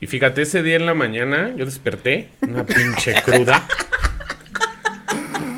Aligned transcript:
Y 0.00 0.06
fíjate, 0.06 0.42
ese 0.42 0.62
día 0.62 0.76
en 0.76 0.86
la 0.86 0.94
mañana 0.94 1.52
yo 1.56 1.64
desperté, 1.66 2.28
una 2.40 2.64
pinche 2.64 3.14
cruda. 3.24 3.66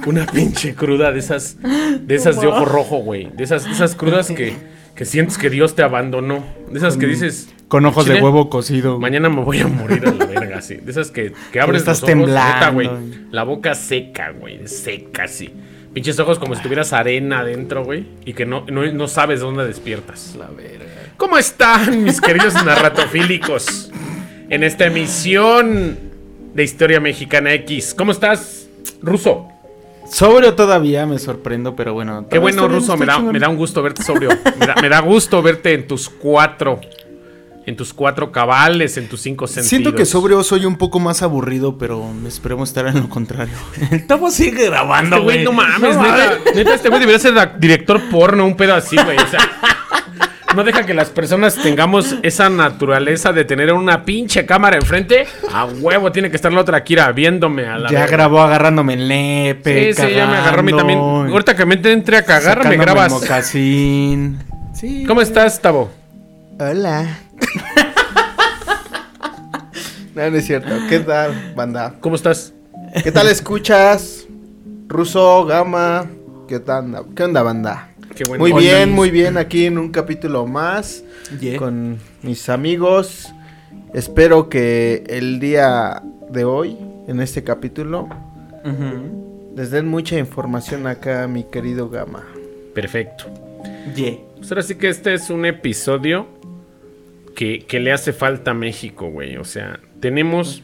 Una 0.05 0.27
pinche 0.27 0.75
cruda 0.75 1.13
de 1.13 1.21
esas, 1.21 1.59
de 1.63 2.15
esas 2.15 2.41
de 2.41 2.49
ojo 2.49 2.65
rojo, 2.65 2.97
güey. 2.99 3.31
De 3.37 3.45
esas, 3.45 3.65
de 3.65 3.71
esas 3.71 3.95
crudas 3.95 4.29
que, 4.33 4.55
que 4.97 5.05
sientes 5.05 5.39
que 5.39 5.49
Dios 5.49 5.77
te 5.77 5.83
abandonó. 5.85 6.45
De 6.71 6.79
esas 6.79 6.97
que 6.97 7.07
dices, 7.07 7.49
Con 7.69 7.87
ojos 7.87 8.07
de 8.07 8.21
huevo 8.21 8.51
cocido. 8.51 8.99
mañana 8.99 9.29
me 9.29 9.43
voy 9.43 9.61
a 9.61 9.69
morir 9.69 10.03
a 10.07 10.13
la 10.13 10.27
verga, 10.27 10.61
sí. 10.61 10.75
De 10.75 10.91
esas 10.91 11.13
que, 11.13 11.33
que 11.53 11.61
abres 11.61 11.83
estás 11.83 12.01
los 12.03 12.11
ojos, 12.11 12.27
neta, 12.27 12.67
temblando. 12.67 12.73
güey. 12.99 13.15
La 13.31 13.45
boca 13.45 13.77
seca, 13.77 14.31
güey. 14.33 14.67
Seca, 14.67 15.29
sí. 15.29 15.53
Pinches 15.95 16.19
ojos 16.19 16.41
como 16.41 16.57
si 16.57 16.63
tuvieras 16.63 16.93
arena 16.93 17.41
adentro, 17.41 17.85
güey. 17.85 18.07
Y 18.25 18.33
que 18.33 18.45
no, 18.45 18.65
no, 18.69 18.91
no 18.91 19.07
sabes 19.07 19.39
dónde 19.39 19.65
despiertas. 19.65 20.35
La 20.37 20.49
verga. 20.49 20.87
¿Cómo 21.17 21.39
están, 21.39 22.03
mis 22.03 22.21
queridos 22.21 22.55
narratofílicos? 22.65 23.93
En 24.53 24.63
esta 24.65 24.85
emisión 24.85 25.99
de 26.53 26.63
Historia 26.63 27.01
Mexicana 27.01 27.55
X. 27.55 27.95
¿Cómo 27.97 28.13
estás, 28.13 28.69
Ruso? 29.01 29.49
Sobrio 30.07 30.53
todavía 30.53 31.07
me 31.07 31.19
sorprendo, 31.19 31.75
pero 31.75 31.95
bueno. 31.95 32.27
Qué 32.29 32.39
bueno, 32.39 32.69
Ruso. 32.69 32.99
Me 32.99 33.07
da, 33.07 33.17
chingón. 33.17 33.33
me 33.33 33.39
da 33.39 33.49
un 33.49 33.57
gusto 33.57 33.83
verte 33.83 34.03
sobrio. 34.03 34.29
Me 34.61 34.67
da, 34.67 34.75
me 34.75 34.91
da 34.91 35.01
gusto 35.01 35.41
verte 35.41 35.73
en 35.73 35.89
tus 35.89 36.11
cuatro. 36.11 36.83
En 37.65 37.77
tus 37.77 37.95
cuatro 37.95 38.31
cabales, 38.31 38.99
en 38.99 39.09
tus 39.09 39.23
cinco 39.23 39.47
sentidos. 39.47 39.69
Siento 39.71 39.95
que 39.95 40.05
sobrio 40.05 40.43
soy 40.43 40.67
un 40.67 40.77
poco 40.77 41.01
más 41.01 41.23
aburrido, 41.23 41.79
pero 41.79 42.13
esperemos 42.27 42.69
estar 42.69 42.87
en 42.89 43.01
lo 43.01 43.09
contrario. 43.09 43.55
El 43.91 44.07
Tavo 44.07 44.31
sigue 44.31 44.67
grabando, 44.67 45.17
Este 45.17 45.25
güey, 45.25 45.45
no 45.45 45.53
mames, 45.53 45.97
No 45.97 46.03
neta, 46.03 46.39
neta, 46.55 46.75
este 46.75 46.91
güey 46.91 47.01
debería 47.01 47.21
ser 47.21 47.59
director 47.59 48.03
porno, 48.11 48.45
un 48.45 48.55
pedo 48.55 48.75
así, 48.75 48.97
güey. 49.03 49.17
O 49.17 49.27
sea, 49.29 49.41
no 50.55 50.65
deja 50.65 50.85
que 50.85 50.95
las 50.95 51.11
personas 51.11 51.57
tengamos 51.57 52.17
esa 52.23 52.49
naturaleza 52.49 53.33
de 53.33 53.45
tener 53.45 53.73
una 53.73 54.05
pinche 54.05 54.47
cámara 54.47 54.77
enfrente. 54.77 55.27
A 55.53 55.65
huevo 55.65 56.13
tiene 56.13 56.31
que 56.31 56.37
estar 56.37 56.53
la 56.53 56.61
otra 56.61 56.83
Kira 56.85 57.11
viéndome 57.13 57.67
a 57.67 57.79
la 57.79 57.91
Ya 57.91 58.07
grabó 58.07 58.41
agarrándome 58.41 58.95
el 58.95 59.09
nepe. 59.09 59.95
Sí, 59.95 60.03
sí, 60.03 60.15
ya 60.15 60.27
me 60.27 60.37
agarró 60.37 60.61
a 60.61 60.63
mí 60.63 60.73
también. 60.73 60.99
Ahorita 60.99 61.57
que 61.57 61.67
me 61.67 61.81
entre 61.83 62.17
a 62.17 62.25
cagar, 62.25 62.69
me 62.69 62.77
grabas. 62.77 63.13
mocasín. 63.13 64.39
Sí. 64.75 65.05
¿Cómo 65.07 65.21
estás, 65.21 65.61
Tavo? 65.61 65.91
Hola. 66.59 67.05
no, 70.15 70.31
no 70.31 70.37
es 70.37 70.47
cierto. 70.47 70.71
¿Qué 70.89 71.01
tal, 71.01 71.53
banda? 71.55 71.95
¿Cómo 72.01 72.17
estás? 72.17 72.53
¿Qué 73.03 73.11
tal 73.11 73.29
escuchas? 73.29 74.27
Ruso, 74.89 75.45
Gama. 75.47 76.07
¿Qué 76.49 76.61
tal? 76.61 77.07
¿Qué 77.15 77.25
onda, 77.25 77.43
banda? 77.43 77.92
Qué 78.15 78.25
bueno. 78.25 78.43
Muy 78.43 78.53
Hola. 78.53 78.61
bien, 78.61 78.93
muy 78.93 79.11
bien. 79.11 79.37
Aquí 79.39 79.67
en 79.67 79.79
un 79.79 79.91
capítulo 79.91 80.47
más 80.47 81.05
Yeah. 81.41 81.57
con 81.59 81.99
mis 82.23 82.49
amigos. 82.49 83.33
Espero 83.95 84.49
que 84.49 85.05
el 85.09 85.41
día 85.41 86.03
de 86.31 86.45
hoy, 86.45 86.77
en 87.09 87.21
este 87.21 87.43
capítulo, 87.43 88.09
les 89.57 89.71
den 89.71 89.89
mucha 89.89 90.19
información 90.19 90.87
acá, 90.87 91.27
mi 91.29 91.45
querido 91.45 91.89
Gama. 91.89 92.23
Perfecto. 92.75 93.25
Yeah. 93.97 94.17
Pues 94.37 94.51
ahora 94.51 94.63
sí 94.63 94.75
que 94.77 94.89
este 94.89 95.15
es 95.15 95.31
un 95.31 95.45
episodio 95.47 96.27
que, 97.35 97.61
que 97.67 97.81
le 97.81 97.93
hace 97.93 98.13
falta 98.13 98.51
a 98.51 98.55
México, 98.55 99.09
güey. 99.11 99.37
O 99.37 99.45
sea, 99.45 99.81
tenemos 100.01 100.63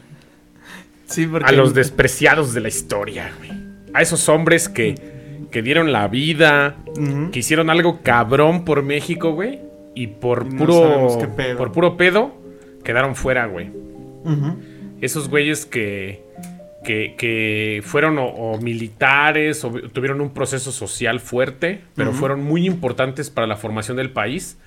Sí, 1.07 1.25
porque. 1.25 1.47
a 1.47 1.51
los 1.51 1.73
despreciados 1.73 2.53
de 2.53 2.61
la 2.61 2.67
historia, 2.67 3.31
güey. 3.39 3.51
A 3.93 4.01
esos 4.03 4.29
hombres 4.29 4.69
que, 4.69 4.95
que 5.51 5.61
dieron 5.61 5.91
la 5.91 6.07
vida, 6.07 6.77
que 7.31 7.39
hicieron 7.39 7.69
algo 7.69 8.01
cabrón 8.03 8.65
por 8.65 8.83
México, 8.83 9.31
güey. 9.33 9.59
Y 9.95 10.07
por 10.07 10.47
Y 10.49 10.53
no 10.53 10.57
puro. 10.65 11.33
pedo. 11.35 11.57
por 11.57 11.71
puro 11.71 11.97
pedo, 11.97 12.33
quedaron 12.83 13.15
fuera, 13.15 13.47
güey. 13.47 13.69
Esos 15.01 15.29
güeyes 15.29 15.65
que. 15.65 16.27
Que, 16.83 17.15
que 17.17 17.81
fueron 17.83 18.17
o, 18.19 18.25
o 18.25 18.57
militares 18.61 19.65
o 19.65 19.69
tuvieron 19.69 20.21
un 20.21 20.29
proceso 20.33 20.71
social 20.71 21.19
fuerte, 21.19 21.81
pero 21.93 22.13
fueron 22.13 22.41
muy 22.41 22.65
importantes 22.65 23.29
para 23.29 23.47
la 23.47 23.57
formación 23.57 23.97
del 23.97 24.11
país 24.11 24.57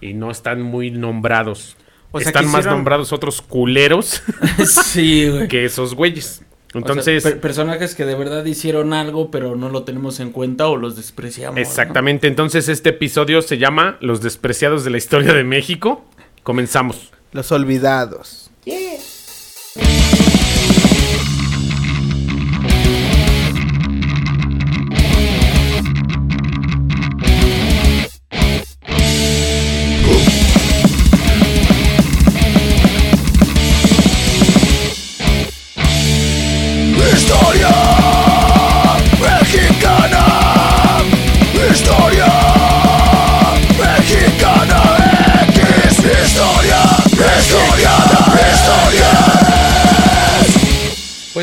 y 0.00 0.12
no 0.14 0.32
están 0.32 0.62
muy 0.62 0.90
nombrados. 0.90 1.76
O 2.10 2.18
sea, 2.18 2.26
están 2.26 2.50
más 2.50 2.66
nombrados 2.66 3.12
otros 3.12 3.40
culeros 3.40 4.20
sí, 4.66 5.28
güey. 5.28 5.46
que 5.48 5.64
esos 5.64 5.94
güeyes. 5.94 6.42
Entonces, 6.72 7.24
Entonces, 7.24 7.40
personajes 7.40 7.94
que 7.96 8.04
de 8.04 8.14
verdad 8.14 8.44
hicieron 8.44 8.92
algo, 8.92 9.30
pero 9.30 9.56
no 9.56 9.70
lo 9.70 9.82
tenemos 9.82 10.20
en 10.20 10.30
cuenta 10.30 10.68
o 10.68 10.76
los 10.76 10.96
despreciamos. 10.96 11.56
¿no? 11.56 11.60
exactamente. 11.60 12.28
Entonces, 12.28 12.68
este 12.68 12.90
episodio 12.90 13.42
se 13.42 13.58
llama 13.58 13.98
Los 14.00 14.22
despreciados 14.22 14.84
de 14.84 14.90
la 14.90 14.98
historia 14.98 15.32
de 15.32 15.42
México. 15.42 16.04
Comenzamos. 16.44 17.10
Los 17.32 17.50
olvidados. 17.50 18.49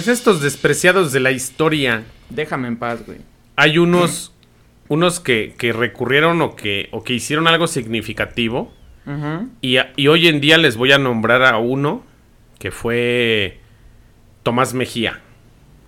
Pues 0.08 0.20
estos 0.20 0.42
despreciados 0.42 1.12
de 1.12 1.20
la 1.20 1.32
historia, 1.32 2.06
Déjame 2.30 2.70
en 2.70 2.78
paz, 2.78 3.06
güey. 3.06 3.18
hay 3.58 3.78
unos, 3.78 4.34
unos 4.88 5.20
que, 5.20 5.54
que 5.58 5.74
recurrieron 5.74 6.42
o 6.42 6.56
que, 6.56 6.88
o 6.94 7.04
que 7.04 7.12
hicieron 7.12 7.46
algo 7.46 7.68
significativo. 7.68 8.72
Y, 9.62 9.78
hoy 10.08 10.30
en 10.30 10.40
día 10.40 10.58
les 10.58 10.78
voy 10.78 10.94
a 10.94 10.98
nombrar 10.98 11.44
a 11.44 11.58
uno 11.58 12.06
que 12.58 12.72
fue 12.72 13.60
Tomás 14.44 14.74
Mejía. 14.74 15.20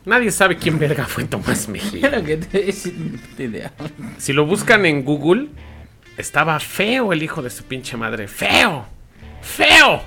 Nadie 0.03 0.31
sabe 0.31 0.58
quién 0.58 0.78
verga 0.79 1.06
fue 1.06 1.24
Tomás 1.24 1.69
Mejía. 1.69 2.09
Lo 2.09 2.22
que 2.22 2.35
te 2.35 2.69
sin 2.74 3.22
idea. 3.38 3.72
Si 4.18 4.34
lo 4.34 4.46
buscan 4.46 4.85
en 4.85 5.06
Google, 5.06 5.47
estaba 6.18 6.59
feo 6.59 7.13
el 7.13 7.24
hijo 7.24 7.41
de 7.41 7.52
su 7.52 7.63
pinche 7.63 7.96
madre. 7.96 8.28
¡Feo! 8.28 8.85
¡Feo! 9.41 10.03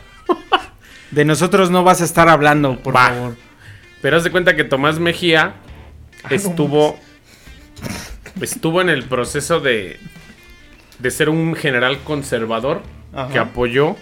De 1.11 1.25
nosotros 1.25 1.71
no 1.71 1.83
vas 1.83 2.03
a 2.03 2.05
estar 2.05 2.29
hablando, 2.29 2.79
por 2.79 2.95
Va. 2.95 3.09
favor. 3.09 3.52
Pero 4.03 4.17
haz 4.17 4.25
de 4.25 4.31
cuenta 4.31 4.57
que 4.57 4.65
Tomás 4.65 4.99
Mejía 4.99 5.55
estuvo. 6.29 6.99
Estuvo 8.41 8.81
en 8.81 8.91
el 8.91 9.05
proceso 9.05 9.61
de. 9.61 9.99
de 10.99 11.11
ser 11.11 11.29
un 11.29 11.55
general 11.55 11.99
conservador 12.05 12.83
Ajá. 13.15 13.33
que 13.33 13.39
apoyó 13.39 13.97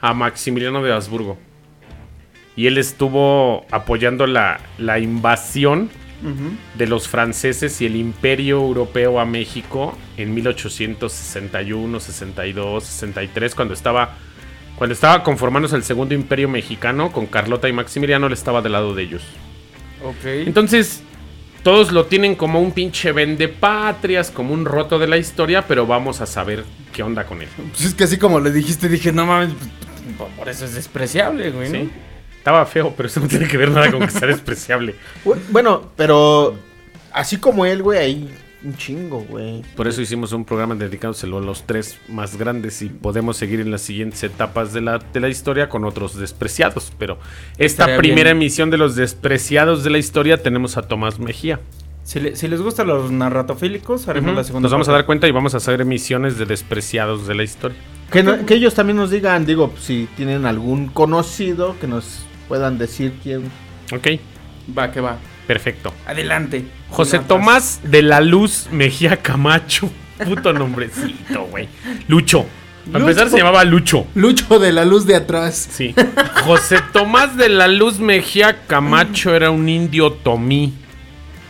a 0.00 0.14
Maximiliano 0.14 0.82
de 0.82 0.92
Habsburgo. 0.92 1.36
Y 2.56 2.66
él 2.66 2.78
estuvo 2.78 3.66
apoyando 3.70 4.26
la, 4.26 4.60
la 4.78 4.98
invasión 4.98 5.90
de 6.76 6.86
los 6.86 7.08
franceses 7.08 7.80
y 7.80 7.86
el 7.86 7.96
imperio 7.96 8.56
europeo 8.58 9.20
a 9.20 9.24
México 9.24 9.96
en 10.18 10.34
1861, 10.34 11.98
62, 11.98 12.84
63, 12.84 13.54
cuando 13.54 13.72
estaba, 13.72 14.16
cuando 14.80 14.94
estaba 14.94 15.22
conformándose 15.22 15.76
el 15.76 15.84
segundo 15.84 16.14
imperio 16.14 16.48
mexicano 16.48 17.12
con 17.12 17.26
Carlota 17.26 17.68
y 17.68 17.72
Maximiliano, 17.74 18.28
él 18.28 18.32
estaba 18.32 18.62
del 18.62 18.72
lado 18.72 18.94
de 18.94 19.02
ellos. 19.02 19.22
Ok. 20.02 20.24
Entonces, 20.46 21.02
todos 21.62 21.92
lo 21.92 22.06
tienen 22.06 22.34
como 22.34 22.62
un 22.62 22.72
pinche 22.72 23.12
vendepatrias, 23.12 24.30
como 24.30 24.54
un 24.54 24.64
roto 24.64 24.98
de 24.98 25.06
la 25.06 25.18
historia, 25.18 25.66
pero 25.68 25.86
vamos 25.86 26.22
a 26.22 26.26
saber 26.26 26.64
qué 26.94 27.02
onda 27.02 27.24
con 27.24 27.42
él. 27.42 27.48
Pues 27.72 27.84
es 27.84 27.92
que 27.92 28.04
así 28.04 28.16
como 28.16 28.40
le 28.40 28.50
dijiste, 28.52 28.88
dije, 28.88 29.12
no 29.12 29.26
mames, 29.26 29.50
pues, 30.16 30.30
por- 30.38 30.48
eso 30.48 30.64
es 30.64 30.74
despreciable, 30.74 31.50
güey, 31.50 31.68
¿no? 31.68 31.78
¿sí? 31.80 31.90
Estaba 32.38 32.64
feo, 32.64 32.94
pero 32.96 33.06
eso 33.06 33.20
no 33.20 33.28
tiene 33.28 33.46
que 33.48 33.58
ver 33.58 33.70
nada 33.70 33.90
con 33.90 34.00
que 34.00 34.10
sea 34.10 34.28
despreciable. 34.28 34.94
Bu- 35.26 35.36
Bueno, 35.50 35.90
pero 35.94 36.56
así 37.12 37.36
como 37.36 37.66
él, 37.66 37.82
güey, 37.82 37.98
hay 37.98 38.30
un 38.62 38.76
chingo, 38.76 39.20
güey. 39.20 39.62
Por 39.76 39.88
eso 39.88 40.02
hicimos 40.02 40.32
un 40.32 40.44
programa 40.44 40.74
dedicándoselo 40.74 41.38
a 41.38 41.40
los 41.40 41.66
tres 41.66 41.98
más 42.08 42.36
grandes 42.36 42.82
y 42.82 42.88
podemos 42.88 43.36
seguir 43.36 43.60
en 43.60 43.70
las 43.70 43.80
siguientes 43.80 44.22
etapas 44.22 44.72
de 44.72 44.80
la, 44.82 44.98
de 44.98 45.20
la 45.20 45.28
historia 45.28 45.68
con 45.68 45.84
otros 45.84 46.16
despreciados. 46.18 46.92
Pero 46.98 47.18
esta 47.58 47.84
Estaría 47.84 47.98
primera 47.98 48.30
bien. 48.32 48.36
emisión 48.36 48.70
de 48.70 48.76
los 48.78 48.96
despreciados 48.96 49.82
de 49.84 49.90
la 49.90 49.98
historia 49.98 50.42
tenemos 50.42 50.76
a 50.76 50.82
Tomás 50.82 51.18
Mejía. 51.18 51.60
Si, 52.02 52.18
le- 52.18 52.34
si 52.34 52.48
les 52.48 52.60
gustan 52.60 52.88
los 52.88 53.10
narratofílicos, 53.10 54.08
haremos 54.08 54.34
la 54.34 54.42
segunda 54.42 54.64
Nos 54.64 54.72
vamos 54.72 54.88
a 54.88 54.92
dar 54.92 55.06
cuenta 55.06 55.28
y 55.28 55.30
vamos 55.30 55.54
a 55.54 55.58
hacer 55.58 55.80
emisiones 55.80 56.38
de 56.38 56.46
despreciados 56.46 57.26
de 57.26 57.34
la 57.34 57.42
historia. 57.44 57.76
Que, 58.10 58.22
no- 58.22 58.44
que 58.46 58.54
ellos 58.54 58.74
también 58.74 58.96
nos 58.96 59.10
digan, 59.10 59.46
digo, 59.46 59.72
si 59.78 60.08
tienen 60.16 60.44
algún 60.44 60.88
conocido 60.88 61.76
que 61.80 61.86
nos 61.86 62.24
puedan 62.48 62.78
decir 62.78 63.12
quién. 63.22 63.42
Ok, 63.94 64.08
Va, 64.76 64.90
que 64.90 65.00
va. 65.00 65.18
perfecto. 65.46 65.92
Adelante. 66.06 66.64
José. 66.90 67.20
Tomás 67.20 67.80
de 67.84 68.02
la 68.02 68.20
Luz 68.20 68.68
Mejía 68.70 69.16
Camacho. 69.18 69.90
Puto 70.24 70.52
nombrecito, 70.52 71.44
güey. 71.44 71.68
Lucho. 72.08 72.46
Para 72.90 73.04
empezar 73.04 73.28
se 73.28 73.38
llamaba 73.38 73.64
Lucho. 73.64 74.06
Lucho 74.14 74.58
de 74.58 74.72
la 74.72 74.84
luz 74.84 75.06
de 75.06 75.14
atrás. 75.14 75.68
Sí. 75.70 75.94
José 76.44 76.78
Tomás 76.92 77.36
de 77.36 77.48
la 77.48 77.68
Luz 77.68 78.00
Mejía 78.00 78.66
Camacho 78.66 79.34
era 79.34 79.50
un 79.50 79.68
indio 79.68 80.12
tomí, 80.12 80.74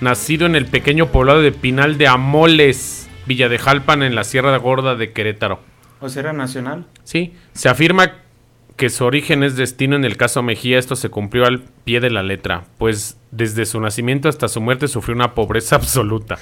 nacido 0.01 0.47
en 0.47 0.55
el 0.55 0.67
pequeño 0.67 1.07
poblado 1.07 1.41
de 1.41 1.53
Pinal 1.53 1.97
de 1.99 2.09
Amoles, 2.09 3.09
Villa 3.27 3.49
de 3.49 3.59
Jalpan, 3.59 4.03
en 4.03 4.15
la 4.15 4.25
Sierra 4.25 4.57
Gorda 4.59 4.97
de 4.97 5.13
Querétaro. 5.13 5.61
¿O 6.01 6.09
será 6.09 6.33
nacional? 6.33 6.87
Sí, 7.05 7.35
se 7.53 7.69
afirma 7.69 8.13
que 8.81 8.89
su 8.89 9.05
origen 9.05 9.43
es 9.43 9.57
destino 9.57 9.95
en 9.95 10.07
el 10.07 10.17
caso 10.17 10.43
Mejía, 10.43 10.79
esto 10.79 10.97
se 10.97 11.11
cumplió 11.11 11.45
al 11.45 11.61
pie 11.85 12.01
de 12.01 12.09
la 12.09 12.23
letra, 12.23 12.65
pues 12.79 13.21
desde 13.31 13.67
su 13.67 13.79
nacimiento 13.79 14.27
hasta 14.31 14.49
su 14.49 14.63
muerte 14.63 14.89
sufrió 14.89 15.15
una 15.15 15.35
pobreza 15.35 15.77
absoluta. 15.77 16.39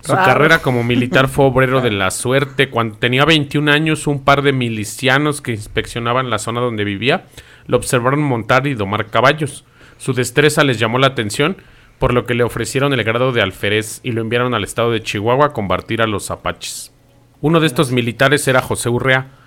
Su 0.00 0.12
carrera 0.12 0.62
como 0.62 0.84
militar 0.84 1.26
fue 1.26 1.46
obrero 1.46 1.80
de 1.80 1.90
la 1.90 2.12
suerte. 2.12 2.70
Cuando 2.70 2.98
tenía 2.98 3.24
21 3.24 3.72
años, 3.72 4.06
un 4.06 4.22
par 4.22 4.42
de 4.42 4.52
milicianos 4.52 5.42
que 5.42 5.50
inspeccionaban 5.50 6.30
la 6.30 6.38
zona 6.38 6.60
donde 6.60 6.84
vivía 6.84 7.26
lo 7.66 7.76
observaron 7.76 8.22
montar 8.22 8.68
y 8.68 8.74
domar 8.74 9.06
caballos. 9.06 9.64
Su 9.98 10.12
destreza 10.12 10.62
les 10.62 10.78
llamó 10.78 11.00
la 11.00 11.08
atención, 11.08 11.56
por 11.98 12.14
lo 12.14 12.24
que 12.24 12.34
le 12.34 12.44
ofrecieron 12.44 12.92
el 12.92 13.02
grado 13.02 13.32
de 13.32 13.42
alférez 13.42 13.98
y 14.04 14.12
lo 14.12 14.20
enviaron 14.20 14.54
al 14.54 14.62
estado 14.62 14.92
de 14.92 15.02
Chihuahua 15.02 15.46
a 15.46 15.52
combatir 15.52 16.02
a 16.02 16.06
los 16.06 16.30
apaches. 16.30 16.92
Uno 17.40 17.58
de 17.58 17.66
estos 17.66 17.90
militares 17.90 18.46
era 18.46 18.62
José 18.62 18.90
Urrea, 18.90 19.42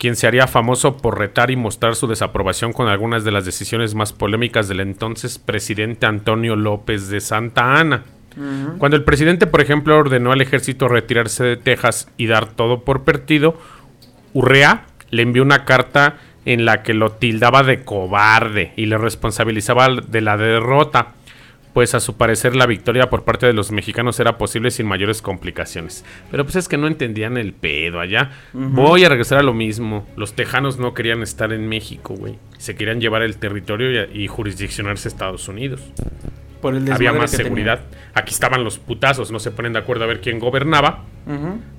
quien 0.00 0.16
se 0.16 0.26
haría 0.26 0.46
famoso 0.46 0.96
por 0.96 1.18
retar 1.18 1.50
y 1.50 1.56
mostrar 1.56 1.94
su 1.94 2.06
desaprobación 2.06 2.72
con 2.72 2.88
algunas 2.88 3.22
de 3.22 3.32
las 3.32 3.44
decisiones 3.44 3.94
más 3.94 4.14
polémicas 4.14 4.66
del 4.66 4.80
entonces 4.80 5.38
presidente 5.38 6.06
Antonio 6.06 6.56
López 6.56 7.08
de 7.10 7.20
Santa 7.20 7.78
Ana. 7.78 8.04
Cuando 8.78 8.96
el 8.96 9.04
presidente, 9.04 9.46
por 9.46 9.60
ejemplo, 9.60 9.98
ordenó 9.98 10.32
al 10.32 10.40
ejército 10.40 10.88
retirarse 10.88 11.44
de 11.44 11.56
Texas 11.58 12.08
y 12.16 12.28
dar 12.28 12.48
todo 12.48 12.82
por 12.82 13.04
perdido, 13.04 13.58
Urrea 14.32 14.86
le 15.10 15.20
envió 15.20 15.42
una 15.42 15.66
carta 15.66 16.16
en 16.46 16.64
la 16.64 16.82
que 16.82 16.94
lo 16.94 17.12
tildaba 17.12 17.62
de 17.62 17.84
cobarde 17.84 18.72
y 18.76 18.86
le 18.86 18.96
responsabilizaba 18.96 19.88
de 19.88 20.20
la 20.22 20.38
derrota, 20.38 21.08
pues 21.72 21.94
a 21.94 22.00
su 22.00 22.16
parecer 22.16 22.56
la 22.56 22.66
victoria 22.66 23.10
por 23.10 23.24
parte 23.24 23.46
de 23.46 23.52
los 23.52 23.70
mexicanos 23.70 24.18
era 24.20 24.38
posible 24.38 24.70
sin 24.70 24.86
mayores 24.86 25.22
complicaciones. 25.22 26.04
Pero 26.30 26.44
pues 26.44 26.56
es 26.56 26.68
que 26.68 26.76
no 26.76 26.86
entendían 26.86 27.36
el 27.36 27.52
pedo 27.52 28.00
allá. 28.00 28.30
Voy 28.52 29.04
a 29.04 29.08
regresar 29.08 29.38
a 29.38 29.42
lo 29.42 29.54
mismo. 29.54 30.06
Los 30.16 30.34
tejanos 30.34 30.78
no 30.78 30.94
querían 30.94 31.22
estar 31.22 31.52
en 31.52 31.68
México, 31.68 32.14
güey. 32.14 32.38
Se 32.58 32.74
querían 32.74 33.00
llevar 33.00 33.22
el 33.22 33.36
territorio 33.36 34.06
y, 34.12 34.24
y 34.24 34.26
jurisdiccionarse 34.26 35.08
a 35.08 35.10
Estados 35.10 35.48
Unidos. 35.48 35.80
Por 36.60 36.74
el 36.74 36.92
Había 36.92 37.12
más 37.12 37.30
seguridad. 37.30 37.80
Aquí 38.12 38.34
estaban 38.34 38.64
los 38.64 38.78
putazos, 38.78 39.30
no 39.30 39.38
se 39.38 39.50
ponen 39.50 39.72
de 39.72 39.78
acuerdo 39.78 40.04
a 40.04 40.06
ver 40.06 40.20
quién 40.20 40.38
gobernaba. 40.38 41.04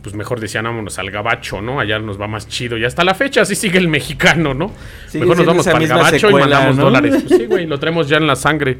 Pues 0.01 0.15
mejor 0.15 0.39
decían, 0.39 0.63
vámonos 0.63 0.97
al 0.97 1.11
gabacho, 1.11 1.61
¿no? 1.61 1.79
Allá 1.79 1.99
nos 1.99 2.19
va 2.19 2.27
más 2.27 2.47
chido. 2.47 2.77
Y 2.77 2.85
hasta 2.85 3.03
la 3.03 3.13
fecha 3.13 3.41
así 3.41 3.53
sigue 3.53 3.77
el 3.79 3.89
mexicano, 3.89 4.53
¿no? 4.53 4.71
Sigue 5.07 5.25
mejor 5.25 5.37
nos 5.37 5.45
vamos 5.45 5.65
para 5.65 5.77
el 5.79 5.87
gabacho 5.87 6.29
y 6.29 6.33
mandamos 6.33 6.77
¿no? 6.77 6.83
dólares. 6.85 7.23
Pues 7.27 7.41
sí, 7.41 7.45
güey, 7.47 7.65
lo 7.67 7.77
traemos 7.77 8.07
ya 8.07 8.17
en 8.17 8.27
la 8.27 8.35
sangre. 8.35 8.79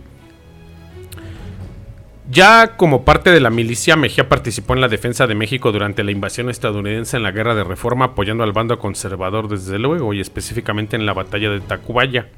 Ya 2.32 2.78
como 2.78 3.04
parte 3.04 3.30
de 3.30 3.42
la 3.42 3.50
milicia, 3.50 3.98
Mejía 3.98 4.30
participó 4.30 4.74
en 4.74 4.80
la 4.80 4.88
defensa 4.88 5.28
de 5.28 5.36
México 5.36 5.74
durante 5.74 6.02
la 6.02 6.12
invasión 6.12 6.50
estadounidense 6.50 7.18
en 7.18 7.24
la 7.24 7.32
Guerra 7.32 7.56
de 7.56 7.66
Reforma, 7.66 8.06
apoyando 8.06 8.46
al 8.46 8.54
bando 8.54 8.80
conservador 8.80 9.50
desde 9.50 9.78
luego, 9.80 10.14
y 10.14 10.22
específicamente 10.22 10.96
en 10.96 11.06
la 11.06 11.14
batalla 11.14 11.50
de 11.50 11.60
Tacubaya. 11.60 12.30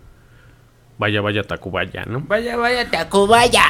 Vaya, 0.97 1.21
vaya 1.21 1.43
Tacubaya, 1.43 2.05
¿no? 2.05 2.21
Vaya, 2.21 2.57
vaya, 2.57 2.89
Tacubaya. 2.89 3.65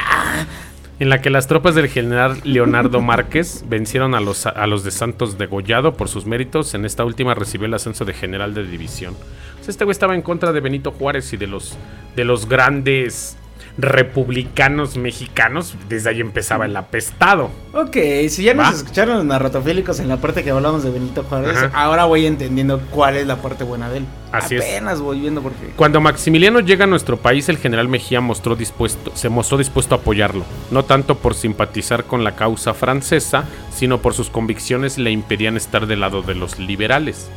en 1.00 1.10
la 1.10 1.22
que 1.22 1.30
las 1.30 1.48
tropas 1.48 1.76
del 1.76 1.90
general 1.90 2.40
Leonardo 2.46 3.02
Márquez 3.02 3.66
vencieron 3.68 4.16
a 4.16 4.22
los, 4.22 4.46
a 4.46 4.66
los 4.66 4.86
de 4.86 4.92
Santos 4.92 5.38
degollado 5.38 5.98
por 5.98 6.08
sus 6.08 6.26
méritos. 6.26 6.74
En 6.74 6.86
esta 6.86 7.04
última 7.04 7.34
recibió 7.34 7.68
el 7.68 7.74
ascenso 7.74 8.06
de 8.06 8.14
general 8.14 8.54
de 8.54 8.66
división. 8.66 9.14
Sea, 9.60 9.72
este 9.72 9.84
güey 9.84 9.92
estaba 9.92 10.16
en 10.16 10.22
contra 10.22 10.54
de 10.54 10.62
Benito 10.62 10.92
Juárez 10.92 11.34
y 11.34 11.38
de 11.38 11.48
los, 11.48 11.78
de 12.16 12.24
los 12.24 12.48
grandes 12.48 13.36
republicanos 13.78 14.98
mexicanos. 14.98 15.76
Desde 15.90 16.10
ahí 16.10 16.22
empezaba 16.22 16.66
el 16.66 16.76
apestado. 16.76 17.50
Ok, 17.74 17.98
si 18.30 18.44
ya 18.44 18.54
nos 18.54 18.76
escucharon 18.76 19.18
los 19.18 19.26
narratofílicos 19.26 20.00
en 20.00 20.08
la 20.08 20.18
parte 20.18 20.44
que 20.44 20.52
hablamos 20.52 20.84
de 20.84 20.92
Benito 20.92 21.24
Juárez, 21.24 21.58
Ajá. 21.58 21.72
ahora 21.74 22.06
voy 22.06 22.26
entendiendo 22.26 22.80
cuál 22.92 23.18
es 23.18 23.26
la 23.26 23.38
parte 23.38 23.64
buena 23.64 23.90
de 23.90 24.00
él. 24.00 24.06
Así 24.32 24.56
es. 24.56 24.62
Apenas 24.62 25.00
voy 25.00 25.20
viendo 25.20 25.42
porque... 25.42 25.72
Cuando 25.76 26.02
Maximiliano 26.02 26.60
llega 26.60 26.86
a 26.86 26.88
nuestro 26.88 27.18
país, 27.18 27.50
el 27.50 27.58
general 27.58 27.88
Mejía 27.88 28.20
mostró 28.20 28.56
dispuesto, 28.56 29.12
se 29.16 29.30
mostró 29.30 29.58
dispuesto 29.58 29.96
a 29.96 30.00
apoyarlo, 30.00 30.44
no 30.72 30.86
tanto 30.86 31.18
por 31.18 31.36
simpatizar 31.36 32.06
con 32.06 32.24
la 32.24 32.36
causa 32.36 32.74
francesa, 32.74 33.46
sino 33.72 34.00
por 34.00 34.14
sus 34.14 34.30
convicciones 34.30 34.98
le 34.98 35.12
impedían 35.12 35.58
estar 35.58 35.86
del 35.88 36.00
lado 36.02 36.22
de 36.22 36.36
los 36.36 36.60
liberales. 36.60 37.30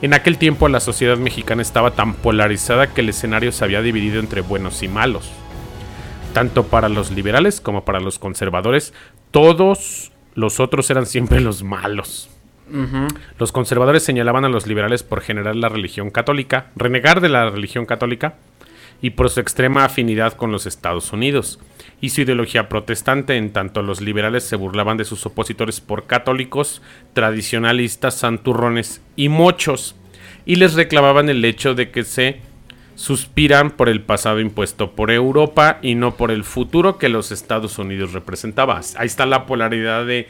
En 0.00 0.14
aquel 0.14 0.38
tiempo 0.38 0.68
la 0.68 0.80
sociedad 0.80 1.18
mexicana 1.18 1.62
estaba 1.62 1.92
tan 1.92 2.14
polarizada 2.14 2.88
que 2.88 3.00
el 3.02 3.10
escenario 3.10 3.52
se 3.52 3.64
había 3.64 3.82
dividido 3.82 4.20
entre 4.20 4.40
buenos 4.40 4.82
y 4.82 4.88
malos. 4.88 5.30
Tanto 6.32 6.64
para 6.64 6.88
los 6.88 7.10
liberales 7.10 7.60
como 7.60 7.84
para 7.84 8.00
los 8.00 8.18
conservadores, 8.18 8.94
todos 9.30 10.12
los 10.34 10.60
otros 10.60 10.88
eran 10.90 11.06
siempre 11.06 11.40
los 11.40 11.62
malos. 11.62 12.30
Los 13.38 13.50
conservadores 13.50 14.02
señalaban 14.02 14.44
a 14.44 14.48
los 14.48 14.66
liberales 14.66 15.02
por 15.02 15.22
generar 15.22 15.56
la 15.56 15.68
religión 15.68 16.10
católica, 16.10 16.70
renegar 16.76 17.20
de 17.20 17.30
la 17.30 17.48
religión 17.48 17.86
católica 17.86 18.34
y 19.00 19.10
por 19.10 19.30
su 19.30 19.40
extrema 19.40 19.84
afinidad 19.84 20.34
con 20.34 20.52
los 20.52 20.66
Estados 20.66 21.12
Unidos 21.12 21.58
y 22.00 22.10
su 22.10 22.20
ideología 22.20 22.68
protestante, 22.68 23.36
en 23.36 23.52
tanto 23.52 23.82
los 23.82 24.00
liberales 24.00 24.44
se 24.44 24.56
burlaban 24.56 24.96
de 24.96 25.04
sus 25.04 25.24
opositores 25.26 25.80
por 25.80 26.06
católicos, 26.06 26.82
tradicionalistas, 27.12 28.14
santurrones 28.14 29.00
y 29.16 29.28
mochos, 29.28 29.96
y 30.44 30.56
les 30.56 30.74
reclamaban 30.74 31.28
el 31.28 31.44
hecho 31.44 31.74
de 31.74 31.90
que 31.90 32.04
se 32.04 32.40
suspiran 32.98 33.70
por 33.70 33.88
el 33.88 34.00
pasado 34.00 34.40
impuesto 34.40 34.90
por 34.90 35.12
Europa 35.12 35.78
y 35.82 35.94
no 35.94 36.16
por 36.16 36.32
el 36.32 36.42
futuro 36.42 36.98
que 36.98 37.08
los 37.08 37.30
Estados 37.30 37.78
Unidos 37.78 38.12
representaba. 38.12 38.80
Ahí 38.96 39.06
está 39.06 39.24
la 39.24 39.46
polaridad 39.46 40.04
de, 40.04 40.26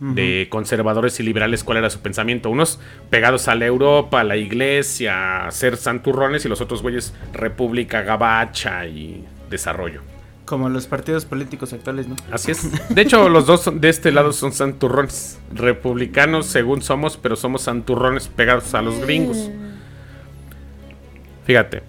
de 0.00 0.46
conservadores 0.50 1.18
y 1.18 1.22
liberales, 1.22 1.64
cuál 1.64 1.78
era 1.78 1.88
su 1.88 2.00
pensamiento. 2.00 2.50
Unos 2.50 2.78
pegados 3.08 3.48
a 3.48 3.54
la 3.54 3.64
Europa, 3.64 4.20
a 4.20 4.24
la 4.24 4.36
iglesia, 4.36 5.46
a 5.46 5.50
ser 5.50 5.78
santurrones 5.78 6.44
y 6.44 6.50
los 6.50 6.60
otros 6.60 6.82
güeyes 6.82 7.14
república 7.32 8.02
gabacha 8.02 8.84
y 8.86 9.24
desarrollo. 9.48 10.02
Como 10.44 10.68
los 10.68 10.86
partidos 10.88 11.24
políticos 11.24 11.72
actuales, 11.72 12.06
¿no? 12.06 12.16
Así 12.30 12.50
es. 12.50 12.68
De 12.94 13.00
hecho, 13.00 13.30
los 13.30 13.46
dos 13.46 13.62
son- 13.62 13.80
de 13.80 13.88
este 13.88 14.12
lado 14.12 14.32
son 14.34 14.52
santurrones. 14.52 15.40
Republicanos 15.54 16.44
según 16.44 16.82
somos, 16.82 17.16
pero 17.16 17.34
somos 17.34 17.62
santurrones 17.62 18.28
pegados 18.28 18.74
a 18.74 18.82
los 18.82 18.98
gringos. 19.00 19.48
Fíjate. 21.46 21.82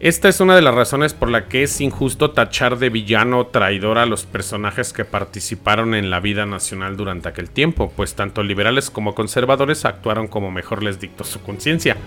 Esta 0.00 0.30
es 0.30 0.40
una 0.40 0.56
de 0.56 0.62
las 0.62 0.74
razones 0.74 1.12
por 1.12 1.28
la 1.30 1.46
que 1.46 1.62
es 1.62 1.78
injusto 1.82 2.30
tachar 2.30 2.78
de 2.78 2.88
villano 2.88 3.38
o 3.40 3.46
traidor 3.48 3.98
a 3.98 4.06
los 4.06 4.24
personajes 4.24 4.94
que 4.94 5.04
participaron 5.04 5.94
en 5.94 6.08
la 6.08 6.20
vida 6.20 6.46
nacional 6.46 6.96
durante 6.96 7.28
aquel 7.28 7.50
tiempo, 7.50 7.92
pues 7.94 8.14
tanto 8.14 8.42
liberales 8.42 8.88
como 8.88 9.14
conservadores 9.14 9.84
actuaron 9.84 10.26
como 10.26 10.50
mejor 10.50 10.82
les 10.82 11.00
dictó 11.00 11.22
su 11.24 11.42
conciencia, 11.42 11.98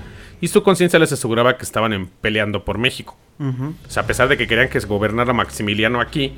y 0.41 0.47
su 0.47 0.63
conciencia 0.63 0.97
les 0.97 1.11
aseguraba 1.11 1.55
que 1.55 1.63
estaban 1.65 1.93
en- 1.93 2.07
peleando 2.07 2.65
por 2.65 2.79
México. 2.79 3.15
O 3.39 3.89
sea, 3.89 4.03
a 4.03 4.07
pesar 4.07 4.27
de 4.27 4.37
que 4.37 4.47
querían 4.47 4.69
que 4.69 4.79
gobernara 4.79 5.31
Maximiliano 5.33 6.01
aquí, 6.01 6.33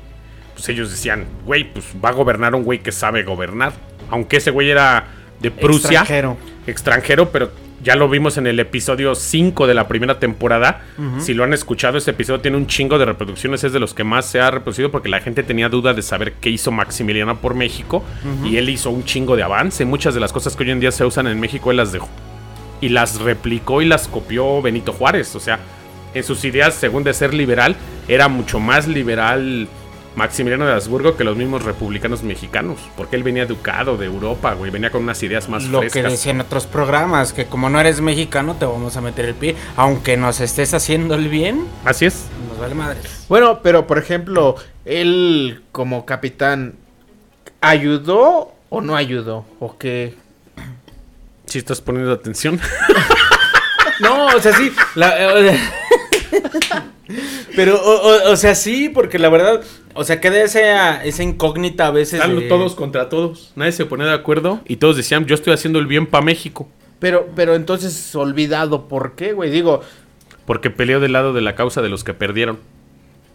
pues 0.54 0.68
ellos 0.68 0.90
decían, 0.90 1.24
güey, 1.46 1.72
pues 1.72 1.86
va 2.04 2.10
a 2.10 2.12
gobernar 2.12 2.54
un 2.54 2.64
güey 2.64 2.80
que 2.80 2.92
sabe 2.92 3.22
gobernar. 3.22 3.72
Aunque 4.10 4.36
ese 4.38 4.50
güey 4.50 4.68
era 4.70 5.06
de 5.40 5.50
Prusia, 5.50 6.00
Extranjero. 6.00 6.36
extranjero, 6.66 7.30
pero 7.30 7.50
ya 7.82 7.94
lo 7.96 8.08
vimos 8.08 8.38
en 8.38 8.46
el 8.46 8.58
episodio 8.58 9.14
5 9.14 9.66
de 9.66 9.74
la 9.74 9.88
primera 9.88 10.18
temporada. 10.18 10.82
Si 11.18 11.34
lo 11.34 11.44
han 11.44 11.52
escuchado, 11.52 11.98
ese 11.98 12.12
episodio 12.12 12.40
tiene 12.40 12.56
un 12.56 12.66
chingo 12.66 12.98
de 12.98 13.04
reproducciones, 13.04 13.64
es 13.64 13.72
de 13.72 13.80
los 13.80 13.94
que 13.94 14.04
más 14.04 14.26
se 14.26 14.40
ha 14.40 14.50
reproducido 14.50 14.90
porque 14.90 15.08
la 15.08 15.20
gente 15.20 15.42
tenía 15.42 15.68
duda 15.68 15.94
de 15.94 16.02
saber 16.02 16.34
qué 16.40 16.50
hizo 16.50 16.70
Maximiliano 16.72 17.36
por 17.40 17.54
México 17.54 18.04
y 18.44 18.56
él 18.56 18.68
hizo 18.68 18.90
un 18.90 19.04
chingo 19.04 19.36
de 19.36 19.42
avance. 19.42 19.84
Muchas 19.84 20.14
de 20.14 20.20
las 20.20 20.32
cosas 20.32 20.56
que 20.56 20.64
hoy 20.64 20.70
en 20.70 20.80
día 20.80 20.92
se 20.92 21.04
usan 21.04 21.26
en 21.26 21.38
México 21.38 21.70
él 21.70 21.76
las 21.76 21.92
dejó 21.92 22.08
y 22.80 22.88
las 22.88 23.20
replicó 23.20 23.82
y 23.82 23.86
las 23.86 24.08
copió 24.08 24.62
Benito 24.62 24.92
Juárez. 24.92 25.34
O 25.34 25.40
sea, 25.40 25.58
en 26.14 26.24
sus 26.24 26.44
ideas, 26.44 26.74
según 26.74 27.04
de 27.04 27.12
ser 27.12 27.34
liberal, 27.34 27.76
era 28.08 28.28
mucho 28.28 28.60
más 28.60 28.88
liberal 28.88 29.68
Maximiliano 30.16 30.66
de 30.66 30.72
Habsburgo 30.72 31.16
que 31.16 31.22
los 31.24 31.36
mismos 31.36 31.62
republicanos 31.64 32.22
mexicanos. 32.24 32.80
Porque 32.96 33.14
él 33.16 33.22
venía 33.22 33.44
educado 33.44 33.96
de 33.96 34.06
Europa, 34.06 34.54
güey. 34.54 34.70
Venía 34.70 34.90
con 34.90 35.02
unas 35.04 35.22
ideas 35.22 35.48
más 35.48 35.64
Lo 35.64 35.80
que 35.82 35.90
frescas. 35.90 36.12
decían 36.12 36.40
otros 36.40 36.66
programas, 36.66 37.32
que 37.32 37.46
como 37.46 37.68
no 37.70 37.78
eres 37.78 38.00
mexicano 38.00 38.56
te 38.58 38.64
vamos 38.66 38.96
a 38.96 39.00
meter 39.00 39.26
el 39.26 39.34
pie, 39.34 39.54
aunque 39.76 40.16
nos 40.16 40.40
estés 40.40 40.74
haciendo 40.74 41.14
el 41.14 41.28
bien, 41.28 41.66
Así 41.84 42.06
es. 42.06 42.24
nos 42.48 42.58
vale 42.58 42.74
madres. 42.74 43.26
Bueno, 43.28 43.60
pero 43.62 43.86
por 43.86 43.98
ejemplo, 43.98 44.56
él 44.84 45.62
como 45.70 46.04
capitán, 46.06 46.74
¿ayudó 47.60 48.52
o 48.70 48.80
no 48.80 48.96
ayudó? 48.96 49.44
¿O 49.60 49.76
qué? 49.78 50.14
Si 51.46 51.58
estás 51.58 51.80
poniendo 51.80 52.12
atención. 52.12 52.58
No, 53.98 54.26
o 54.26 54.40
sea, 54.40 54.52
sí. 54.52 54.70
la- 54.94 55.40
eh, 55.40 55.58
pero, 57.54 57.76
o, 57.80 58.08
o- 58.28 58.32
o 58.32 58.36
sea, 58.36 58.54
sí, 58.54 58.88
porque 58.88 59.18
la 59.18 59.28
verdad, 59.28 59.62
o 59.94 60.04
sea, 60.04 60.20
queda 60.20 60.42
esa, 60.42 61.04
esa 61.04 61.22
incógnita 61.22 61.86
a 61.86 61.90
veces. 61.90 62.14
Están 62.20 62.38
de- 62.38 62.48
todos 62.48 62.74
contra 62.74 63.08
todos. 63.08 63.52
Nadie 63.56 63.72
se 63.72 63.86
ponía 63.86 64.06
de 64.06 64.14
acuerdo. 64.14 64.60
Y 64.66 64.76
todos 64.76 64.96
decían, 64.96 65.26
yo 65.26 65.34
estoy 65.34 65.52
haciendo 65.52 65.78
el 65.78 65.86
bien 65.86 66.06
para 66.06 66.24
México. 66.24 66.68
Pero, 66.98 67.28
pero 67.36 67.54
entonces, 67.54 68.14
olvidado, 68.16 68.88
¿por 68.88 69.14
qué, 69.16 69.32
güey? 69.34 69.50
Digo, 69.50 69.82
Porque 70.46 70.70
peleó 70.70 70.98
del 71.00 71.12
lado 71.12 71.32
de 71.32 71.40
la 71.42 71.54
causa 71.54 71.82
de 71.82 71.88
los 71.90 72.04
que 72.04 72.14
perdieron. 72.14 72.58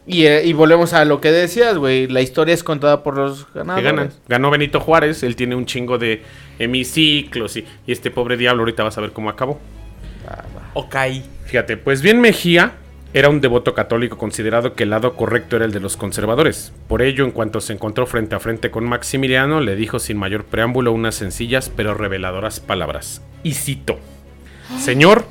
y, 0.07 0.25
eh, 0.25 0.43
y 0.45 0.53
volvemos 0.53 0.93
a 0.93 1.05
lo 1.05 1.21
que 1.21 1.31
decías, 1.31 1.77
güey. 1.77 2.07
La 2.07 2.21
historia 2.21 2.53
es 2.55 2.63
contada 2.63 3.03
por 3.03 3.17
los 3.17 3.45
que 3.45 3.59
ganadores. 3.59 3.85
ganan. 3.85 4.09
Ganó 4.27 4.49
Benito 4.49 4.79
Juárez, 4.79 5.21
él 5.23 5.35
tiene 5.35 5.55
un 5.55 5.65
chingo 5.67 5.97
de 5.99 6.23
hemiciclos 6.57 7.55
y, 7.57 7.65
y 7.85 7.91
este 7.91 8.09
pobre 8.11 8.35
diablo 8.35 8.63
ahorita 8.63 8.83
vas 8.83 8.97
a 8.97 9.01
ver 9.01 9.11
cómo 9.11 9.29
acabó. 9.29 9.59
Ok. 10.73 10.95
Fíjate, 11.45 11.77
pues 11.77 12.01
bien 12.01 12.19
Mejía 12.21 12.73
era 13.13 13.29
un 13.29 13.41
devoto 13.41 13.73
católico 13.73 14.17
considerado 14.17 14.73
que 14.73 14.83
el 14.83 14.89
lado 14.89 15.15
correcto 15.15 15.57
era 15.57 15.65
el 15.65 15.73
de 15.73 15.81
los 15.81 15.97
conservadores. 15.97 16.71
Por 16.87 17.01
ello, 17.01 17.25
en 17.25 17.31
cuanto 17.31 17.59
se 17.59 17.73
encontró 17.73 18.05
frente 18.05 18.35
a 18.35 18.39
frente 18.39 18.71
con 18.71 18.85
Maximiliano, 18.85 19.59
le 19.59 19.75
dijo 19.75 19.99
sin 19.99 20.17
mayor 20.17 20.45
preámbulo 20.45 20.93
unas 20.93 21.15
sencillas 21.15 21.69
pero 21.69 21.93
reveladoras 21.93 22.61
palabras. 22.61 23.21
Y 23.43 23.53
cito, 23.53 23.99
Señor, 24.79 25.25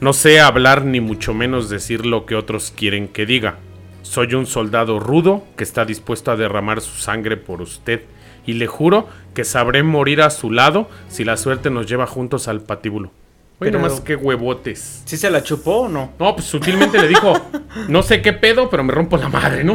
no 0.00 0.12
sé 0.12 0.40
hablar 0.40 0.84
ni 0.84 1.00
mucho 1.00 1.32
menos 1.32 1.70
decir 1.70 2.04
lo 2.04 2.26
que 2.26 2.34
otros 2.34 2.72
quieren 2.76 3.08
que 3.08 3.24
diga. 3.24 3.56
Soy 4.02 4.34
un 4.34 4.46
soldado 4.46 5.00
rudo 5.00 5.44
que 5.56 5.64
está 5.64 5.86
dispuesto 5.86 6.30
a 6.30 6.36
derramar 6.36 6.82
su 6.82 7.00
sangre 7.00 7.38
por 7.38 7.62
usted 7.62 8.02
y 8.44 8.54
le 8.54 8.66
juro 8.66 9.08
que 9.34 9.44
sabré 9.44 9.82
morir 9.82 10.20
a 10.20 10.30
su 10.30 10.50
lado 10.50 10.88
si 11.08 11.24
la 11.24 11.36
suerte 11.36 11.70
nos 11.70 11.86
lleva 11.86 12.06
juntos 12.06 12.48
al 12.48 12.60
patíbulo. 12.60 13.12
Oye, 13.60 13.72
Pero- 13.72 13.80
nomás 13.82 14.00
que 14.00 14.14
huevotes. 14.14 15.02
¿Sí 15.04 15.16
se 15.16 15.28
la 15.30 15.42
chupó 15.42 15.78
o 15.82 15.88
no? 15.88 16.12
No, 16.18 16.34
pues 16.36 16.46
sutilmente 16.46 16.96
le 17.00 17.08
dijo, 17.08 17.32
no 17.88 18.02
sé 18.04 18.22
qué 18.22 18.32
pedo, 18.32 18.70
pero 18.70 18.84
me 18.84 18.92
rompo 18.92 19.16
la 19.16 19.28
madre, 19.28 19.64
¿no? 19.64 19.74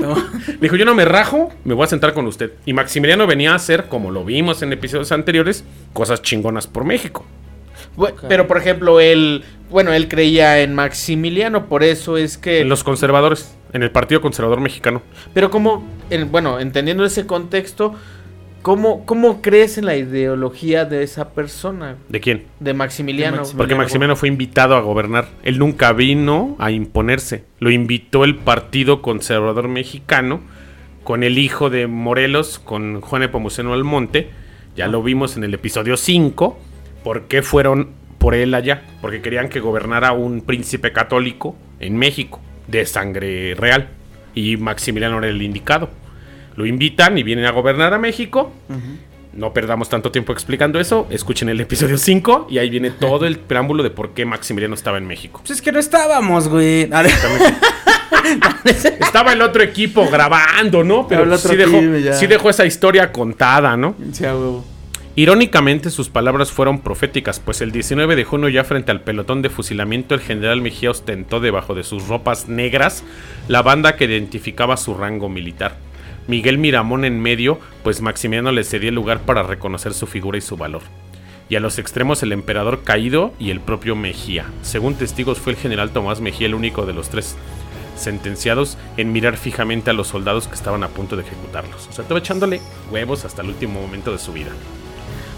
No. 0.00 0.16
Le 0.48 0.56
dijo, 0.60 0.74
yo 0.76 0.84
no 0.84 0.94
me 0.96 1.04
rajo, 1.04 1.52
me 1.64 1.74
voy 1.74 1.84
a 1.84 1.88
sentar 1.88 2.12
con 2.12 2.26
usted. 2.26 2.52
Y 2.66 2.72
Maximiliano 2.72 3.26
venía 3.28 3.52
a 3.52 3.54
hacer, 3.56 3.84
como 3.88 4.10
lo 4.10 4.24
vimos 4.24 4.62
en 4.62 4.72
episodios 4.72 5.12
anteriores, 5.12 5.64
cosas 5.92 6.22
chingonas 6.22 6.66
por 6.66 6.84
México. 6.84 7.24
Pero, 8.28 8.48
por 8.48 8.56
ejemplo, 8.58 8.98
él, 8.98 9.44
bueno, 9.70 9.92
él 9.92 10.08
creía 10.08 10.60
en 10.60 10.74
Maximiliano, 10.74 11.66
por 11.66 11.84
eso 11.84 12.16
es 12.16 12.36
que... 12.36 12.60
En 12.62 12.68
los 12.68 12.82
conservadores, 12.82 13.54
en 13.72 13.84
el 13.84 13.92
Partido 13.92 14.20
Conservador 14.20 14.60
Mexicano. 14.60 15.00
Pero 15.32 15.48
como, 15.50 15.86
en- 16.10 16.32
bueno, 16.32 16.58
entendiendo 16.58 17.04
ese 17.04 17.24
contexto, 17.26 17.94
¿cómo, 18.64 19.04
¿cómo 19.04 19.42
crees 19.42 19.76
en 19.76 19.84
la 19.84 19.94
ideología 19.94 20.86
de 20.86 21.02
esa 21.02 21.34
persona? 21.34 21.98
¿De 22.08 22.18
quién? 22.18 22.44
De 22.60 22.72
Maximiliano. 22.72 23.36
De 23.36 23.40
Maximiliano. 23.40 23.58
Porque 23.58 23.74
Maximiliano 23.74 24.16
fue 24.16 24.28
invitado 24.28 24.74
a 24.74 24.80
gobernar. 24.80 25.28
Él 25.42 25.58
nunca 25.58 25.92
vino 25.92 26.56
a 26.58 26.70
imponerse. 26.70 27.44
Lo 27.60 27.70
invitó 27.70 28.24
el 28.24 28.36
Partido 28.36 29.02
Conservador 29.02 29.68
Mexicano 29.68 30.40
con 31.04 31.22
el 31.22 31.36
hijo 31.36 31.68
de 31.68 31.86
Morelos, 31.86 32.58
con 32.58 33.02
Juan 33.02 33.22
Epomuceno 33.22 33.74
Almonte. 33.74 34.30
Ya 34.74 34.88
lo 34.88 35.02
vimos 35.02 35.36
en 35.36 35.44
el 35.44 35.52
episodio 35.52 35.98
5. 35.98 36.58
¿Por 37.04 37.24
qué 37.24 37.42
fueron 37.42 37.90
por 38.16 38.34
él 38.34 38.54
allá? 38.54 38.82
Porque 39.02 39.20
querían 39.20 39.50
que 39.50 39.60
gobernara 39.60 40.12
un 40.12 40.40
príncipe 40.40 40.90
católico 40.90 41.54
en 41.80 41.98
México, 41.98 42.40
de 42.66 42.86
sangre 42.86 43.54
real. 43.54 43.90
Y 44.34 44.56
Maximiliano 44.56 45.18
era 45.18 45.28
el 45.28 45.42
indicado. 45.42 45.90
Lo 46.56 46.66
invitan 46.66 47.18
y 47.18 47.22
vienen 47.22 47.46
a 47.46 47.50
gobernar 47.50 47.94
a 47.94 47.98
México. 47.98 48.52
No 49.32 49.52
perdamos 49.52 49.88
tanto 49.88 50.12
tiempo 50.12 50.32
explicando 50.32 50.78
eso. 50.78 51.06
Escuchen 51.10 51.48
el 51.48 51.60
episodio 51.60 51.98
5 51.98 52.46
y 52.50 52.58
ahí 52.58 52.70
viene 52.70 52.90
todo 52.90 53.26
el 53.26 53.38
preámbulo 53.38 53.82
de 53.82 53.90
por 53.90 54.10
qué 54.10 54.24
Maximiliano 54.24 54.74
estaba 54.74 54.98
en 54.98 55.06
México. 55.06 55.40
Pues 55.44 55.58
es 55.58 55.62
que 55.62 55.72
no 55.72 55.80
estábamos, 55.80 56.48
güey. 56.48 56.88
Estaba 58.64 59.32
el 59.32 59.42
otro 59.42 59.62
equipo 59.62 60.08
grabando, 60.08 60.82
¿no? 60.84 61.06
Pero 61.06 61.36
sí, 61.36 61.56
dejó, 61.56 61.78
sí 62.12 62.48
esa 62.48 62.64
historia 62.64 63.12
contada, 63.12 63.76
¿no? 63.76 63.94
Sí, 64.12 64.24
a 64.24 64.34
huevo. 64.34 64.64
Irónicamente, 65.16 65.90
sus 65.90 66.08
palabras 66.08 66.50
fueron 66.50 66.80
proféticas, 66.80 67.38
pues 67.38 67.60
el 67.60 67.70
19 67.70 68.16
de 68.16 68.24
junio, 68.24 68.48
ya 68.48 68.64
frente 68.64 68.90
al 68.90 69.02
pelotón 69.02 69.42
de 69.42 69.50
fusilamiento, 69.50 70.14
el 70.14 70.20
general 70.20 70.60
Mejía 70.60 70.90
ostentó 70.90 71.38
debajo 71.38 71.76
de 71.76 71.84
sus 71.84 72.08
ropas 72.08 72.48
negras 72.48 73.04
la 73.46 73.62
banda 73.62 73.94
que 73.94 74.06
identificaba 74.06 74.76
su 74.76 74.94
rango 74.94 75.28
militar. 75.28 75.76
Miguel 76.26 76.58
Miramón 76.58 77.04
en 77.04 77.20
medio, 77.20 77.58
pues 77.82 78.00
Maximiano 78.00 78.50
le 78.50 78.64
cedía 78.64 78.88
el 78.88 78.94
lugar 78.94 79.20
para 79.20 79.42
reconocer 79.42 79.92
su 79.92 80.06
figura 80.06 80.38
y 80.38 80.40
su 80.40 80.56
valor. 80.56 80.82
Y 81.50 81.56
a 81.56 81.60
los 81.60 81.78
extremos 81.78 82.22
el 82.22 82.32
emperador 82.32 82.82
caído 82.82 83.34
y 83.38 83.50
el 83.50 83.60
propio 83.60 83.94
Mejía. 83.94 84.46
Según 84.62 84.94
testigos 84.94 85.38
fue 85.38 85.52
el 85.52 85.58
general 85.58 85.90
Tomás 85.90 86.20
Mejía 86.20 86.46
el 86.46 86.54
único 86.54 86.86
de 86.86 86.94
los 86.94 87.10
tres 87.10 87.36
sentenciados 87.96 88.78
en 88.96 89.12
mirar 89.12 89.36
fijamente 89.36 89.90
a 89.90 89.92
los 89.92 90.08
soldados 90.08 90.48
que 90.48 90.54
estaban 90.54 90.82
a 90.82 90.88
punto 90.88 91.16
de 91.16 91.22
ejecutarlos. 91.22 91.86
O 91.88 91.92
sea, 91.92 92.02
estaba 92.02 92.20
echándole 92.20 92.60
huevos 92.90 93.24
hasta 93.24 93.42
el 93.42 93.48
último 93.48 93.80
momento 93.80 94.10
de 94.10 94.18
su 94.18 94.32
vida. 94.32 94.50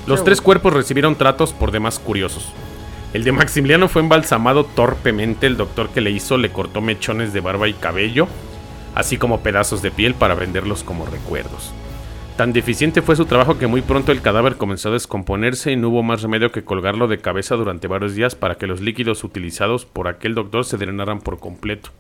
Los 0.07 0.23
tres 0.23 0.41
cuerpos 0.41 0.73
recibieron 0.73 1.17
tratos 1.17 1.53
por 1.53 1.73
demás 1.73 1.99
curiosos. 1.99 2.53
El 3.13 3.25
de 3.25 3.33
Maximiliano 3.33 3.89
fue 3.89 4.03
embalsamado 4.03 4.65
torpemente, 4.65 5.47
el 5.47 5.57
doctor 5.57 5.89
que 5.89 6.01
le 6.01 6.11
hizo 6.11 6.37
le 6.39 6.51
cortó 6.51 6.81
mechones 6.81 7.33
de 7.33 7.41
barba 7.41 7.67
y 7.67 7.73
cabello, 7.73 8.29
así 8.97 9.19
como 9.19 9.41
pedazos 9.41 9.83
de 9.83 9.93
piel 9.93 10.15
para 10.15 10.35
venderlos 10.35 10.83
como 10.83 11.07
recuerdos. 11.07 11.73
Tan 12.37 12.53
deficiente 12.53 13.03
fue 13.03 13.15
su 13.15 13.27
trabajo 13.27 13.59
que 13.59 13.67
muy 13.67 13.83
pronto 13.83 14.11
el 14.11 14.23
cadáver 14.23 14.57
comenzó 14.57 14.89
a 14.89 14.93
descomponerse 14.93 15.71
y 15.71 15.77
no 15.77 15.91
hubo 15.91 16.03
más 16.03 16.23
remedio 16.23 16.51
que 16.51 16.65
colgarlo 16.65 17.07
de 17.07 17.19
cabeza 17.19 17.57
durante 17.57 17.89
varios 17.89 18.15
días 18.15 18.35
para 18.35 18.57
que 18.57 18.67
los 18.67 18.81
líquidos 18.81 19.23
utilizados 19.23 19.85
por 19.85 20.09
aquel 20.09 20.35
doctor 20.35 20.65
se 20.65 20.79
drenaran 20.79 21.21
por 21.21 21.39
completo. 21.39 21.91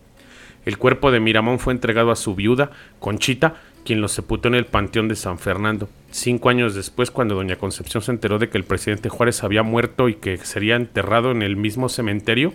El 0.64 0.78
cuerpo 0.78 1.10
de 1.10 1.20
Miramón 1.20 1.58
fue 1.58 1.74
entregado 1.74 2.10
a 2.10 2.16
su 2.16 2.34
viuda, 2.34 2.70
Conchita, 2.98 3.54
quien 3.84 4.00
lo 4.00 4.08
sepultó 4.08 4.48
en 4.48 4.56
el 4.56 4.66
Panteón 4.66 5.08
de 5.08 5.16
San 5.16 5.38
Fernando. 5.38 5.88
Cinco 6.10 6.48
años 6.48 6.74
después, 6.74 7.10
cuando 7.10 7.34
doña 7.34 7.56
Concepción 7.56 8.02
se 8.02 8.10
enteró 8.10 8.38
de 8.38 8.48
que 8.48 8.58
el 8.58 8.64
presidente 8.64 9.08
Juárez 9.08 9.44
había 9.44 9.62
muerto 9.62 10.08
y 10.08 10.14
que 10.14 10.38
sería 10.38 10.76
enterrado 10.76 11.30
en 11.30 11.42
el 11.42 11.56
mismo 11.56 11.88
cementerio, 11.88 12.52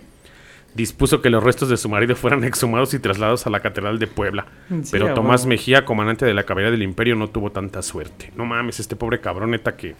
dispuso 0.74 1.20
que 1.20 1.30
los 1.30 1.42
restos 1.42 1.68
de 1.68 1.76
su 1.76 1.88
marido 1.88 2.16
fueran 2.16 2.44
exhumados 2.44 2.94
y 2.94 2.98
trasladados 2.98 3.46
a 3.46 3.50
la 3.50 3.60
Catedral 3.60 3.98
de 3.98 4.06
Puebla. 4.06 4.46
Sí, 4.68 4.90
Pero 4.92 5.14
Tomás. 5.14 5.46
Mejía, 5.46 5.84
comandante 5.84 6.24
de 6.24 6.34
la 6.34 6.44
caballería 6.44 6.72
del 6.72 6.82
imperio, 6.82 7.16
no 7.16 7.28
tuvo 7.28 7.50
tanta 7.50 7.82
suerte. 7.82 8.32
No 8.36 8.44
mames, 8.44 8.80
este 8.80 8.96
pobre 8.96 9.20
cabrón, 9.20 9.50
neta 9.50 9.76
que... 9.76 9.94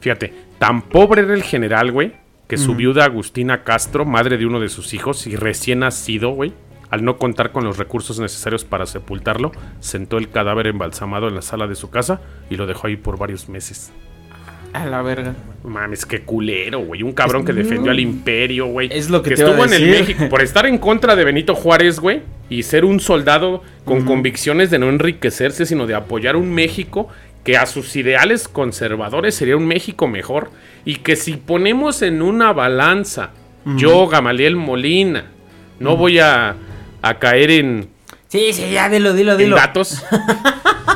Fíjate, 0.00 0.34
tan 0.58 0.82
pobre 0.82 1.22
era 1.22 1.32
el 1.34 1.42
general, 1.42 1.90
güey, 1.90 2.12
que 2.46 2.58
su 2.58 2.74
viuda 2.74 3.04
Agustina 3.04 3.64
Castro, 3.64 4.04
madre 4.04 4.36
de 4.36 4.44
uno 4.44 4.60
de 4.60 4.68
sus 4.68 4.92
hijos 4.92 5.26
y 5.26 5.34
recién 5.34 5.78
nacido, 5.78 6.30
güey, 6.30 6.52
al 6.90 7.04
no 7.04 7.16
contar 7.16 7.52
con 7.52 7.64
los 7.64 7.78
recursos 7.78 8.20
necesarios 8.20 8.64
para 8.64 8.84
sepultarlo, 8.84 9.50
sentó 9.80 10.18
el 10.18 10.30
cadáver 10.30 10.66
embalsamado 10.66 11.26
en 11.26 11.34
la 11.34 11.42
sala 11.42 11.66
de 11.66 11.74
su 11.74 11.88
casa 11.88 12.20
y 12.50 12.56
lo 12.56 12.66
dejó 12.66 12.86
ahí 12.86 12.96
por 12.96 13.18
varios 13.18 13.48
meses. 13.48 13.92
A 14.74 14.86
la 14.86 15.02
verga. 15.02 15.34
Mames, 15.62 16.04
qué 16.04 16.22
culero, 16.22 16.80
güey. 16.80 17.02
Un 17.02 17.12
cabrón 17.12 17.44
que 17.44 17.52
defendió 17.52 17.92
al 17.92 18.00
imperio, 18.00 18.66
güey. 18.66 18.88
Es 18.92 19.08
lo 19.08 19.22
que 19.22 19.34
te 19.34 19.40
iba 19.40 19.50
estuvo 19.50 19.64
en 19.64 19.72
el. 19.72 19.88
México 19.88 20.28
por 20.28 20.42
estar 20.42 20.66
en 20.66 20.78
contra 20.78 21.14
de 21.16 21.24
Benito 21.24 21.54
Juárez, 21.54 22.00
güey. 22.00 22.22
Y 22.50 22.64
ser 22.64 22.84
un 22.84 23.00
soldado 23.00 23.62
con 23.84 24.04
convicciones 24.04 24.70
de 24.70 24.78
no 24.78 24.88
enriquecerse, 24.88 25.64
sino 25.64 25.86
de 25.86 25.94
apoyar 25.94 26.36
un 26.36 26.52
México 26.52 27.08
que 27.44 27.56
a 27.56 27.66
sus 27.66 27.94
ideales 27.96 28.48
conservadores 28.48 29.34
sería 29.34 29.56
un 29.56 29.66
México 29.66 30.08
mejor. 30.08 30.50
Y 30.84 30.96
que 30.96 31.16
si 31.16 31.34
ponemos 31.34 32.02
en 32.02 32.20
una 32.20 32.52
balanza, 32.52 33.30
yo, 33.76 34.08
Gamaliel 34.08 34.56
Molina, 34.56 35.26
no 35.78 35.96
voy 35.96 36.18
a, 36.18 36.56
a 37.00 37.18
caer 37.18 37.50
en, 37.52 37.88
Sí, 38.34 38.52
sí, 38.52 38.72
ya, 38.72 38.88
dilo, 38.88 39.12
dilo, 39.12 39.32
en 39.32 39.38
dilo. 39.38 39.54
datos. 39.54 40.04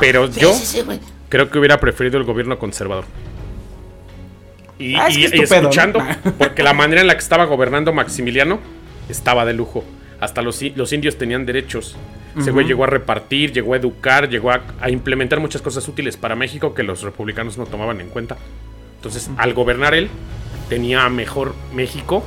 pero 0.01 0.29
yo 0.29 0.51
creo 1.29 1.49
que 1.49 1.57
hubiera 1.57 1.79
preferido 1.79 2.17
el 2.17 2.25
gobierno 2.25 2.59
conservador. 2.59 3.05
Y, 4.79 4.95
Ah, 4.95 5.09
escuchando, 5.09 6.01
porque 6.37 6.63
la 6.63 6.73
manera 6.73 7.01
en 7.01 7.07
la 7.07 7.13
que 7.13 7.19
estaba 7.19 7.45
gobernando 7.45 7.93
Maximiliano 7.93 8.59
estaba 9.09 9.45
de 9.45 9.53
lujo. 9.53 9.83
Hasta 10.19 10.41
los, 10.41 10.61
los 10.75 10.91
indios 10.93 11.17
tenían 11.17 11.45
derechos. 11.45 11.95
Ese 12.37 12.51
güey 12.51 12.65
llegó 12.65 12.83
a 12.85 12.87
repartir, 12.87 13.51
llegó 13.51 13.73
a 13.73 13.77
educar, 13.77 14.29
llegó 14.29 14.51
a, 14.51 14.61
a 14.79 14.89
implementar 14.89 15.39
muchas 15.39 15.61
cosas 15.61 15.87
útiles 15.87 16.15
para 16.15 16.35
México 16.35 16.73
que 16.73 16.83
los 16.83 17.01
republicanos 17.01 17.57
no 17.57 17.65
tomaban 17.65 17.99
en 17.99 18.07
cuenta. 18.07 18.37
Entonces, 18.95 19.29
al 19.37 19.53
gobernar 19.53 19.93
él, 19.93 20.09
tenía 20.69 21.07
mejor 21.09 21.55
México 21.73 22.23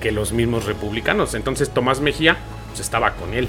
que 0.00 0.12
los 0.12 0.32
mismos 0.32 0.66
republicanos. 0.66 1.34
Entonces, 1.34 1.70
Tomás 1.70 2.00
Mejía 2.00 2.36
pues, 2.68 2.80
estaba 2.80 3.14
con 3.14 3.34
él. 3.34 3.48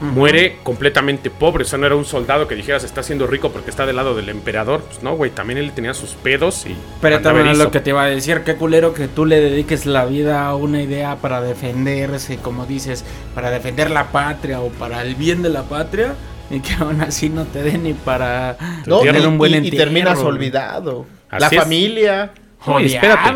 Muere 0.00 0.56
completamente 0.62 1.30
pobre, 1.30 1.62
o 1.62 1.66
sea, 1.66 1.78
no 1.78 1.86
era 1.86 1.94
un 1.94 2.04
soldado 2.04 2.48
que 2.48 2.54
dijeras 2.54 2.82
está 2.84 3.02
siendo 3.02 3.26
rico 3.26 3.50
porque 3.50 3.70
está 3.70 3.86
del 3.86 3.96
lado 3.96 4.14
del 4.14 4.28
emperador. 4.28 4.82
Pues 4.82 5.02
no, 5.02 5.14
güey, 5.16 5.30
también 5.30 5.58
él 5.58 5.72
tenía 5.72 5.94
sus 5.94 6.10
pedos 6.10 6.66
y. 6.66 6.76
Pero 7.00 7.20
también 7.20 7.46
es 7.46 7.58
lo 7.58 7.70
que 7.70 7.80
te 7.80 7.90
iba 7.90 8.02
a 8.02 8.06
decir, 8.06 8.42
qué 8.44 8.56
culero 8.56 8.92
que 8.92 9.06
tú 9.08 9.24
le 9.24 9.40
dediques 9.40 9.86
la 9.86 10.04
vida 10.04 10.46
a 10.46 10.56
una 10.56 10.82
idea 10.82 11.16
para 11.16 11.40
defenderse, 11.40 12.38
como 12.38 12.66
dices, 12.66 13.04
para 13.34 13.50
defender 13.50 13.90
la 13.90 14.08
patria 14.12 14.60
o 14.60 14.68
para 14.70 15.02
el 15.02 15.14
bien 15.14 15.42
de 15.42 15.50
la 15.50 15.62
patria, 15.62 16.14
y 16.50 16.60
que 16.60 16.74
aún 16.74 17.00
así 17.00 17.30
no 17.30 17.44
te 17.44 17.62
den 17.62 17.84
ni 17.84 17.94
para 17.94 18.56
No, 18.86 18.96
Entierro. 18.98 19.20
y, 19.20 19.26
un 19.26 19.38
buen 19.38 19.52
y- 19.52 19.54
y 19.54 19.58
entierro. 19.58 19.84
terminas 19.84 20.18
olvidado. 20.18 21.06
Así 21.30 21.40
la 21.40 21.46
es. 21.48 21.62
familia. 21.62 22.32
No, 22.66 22.80
y 22.80 22.86
espérate. 22.86 23.32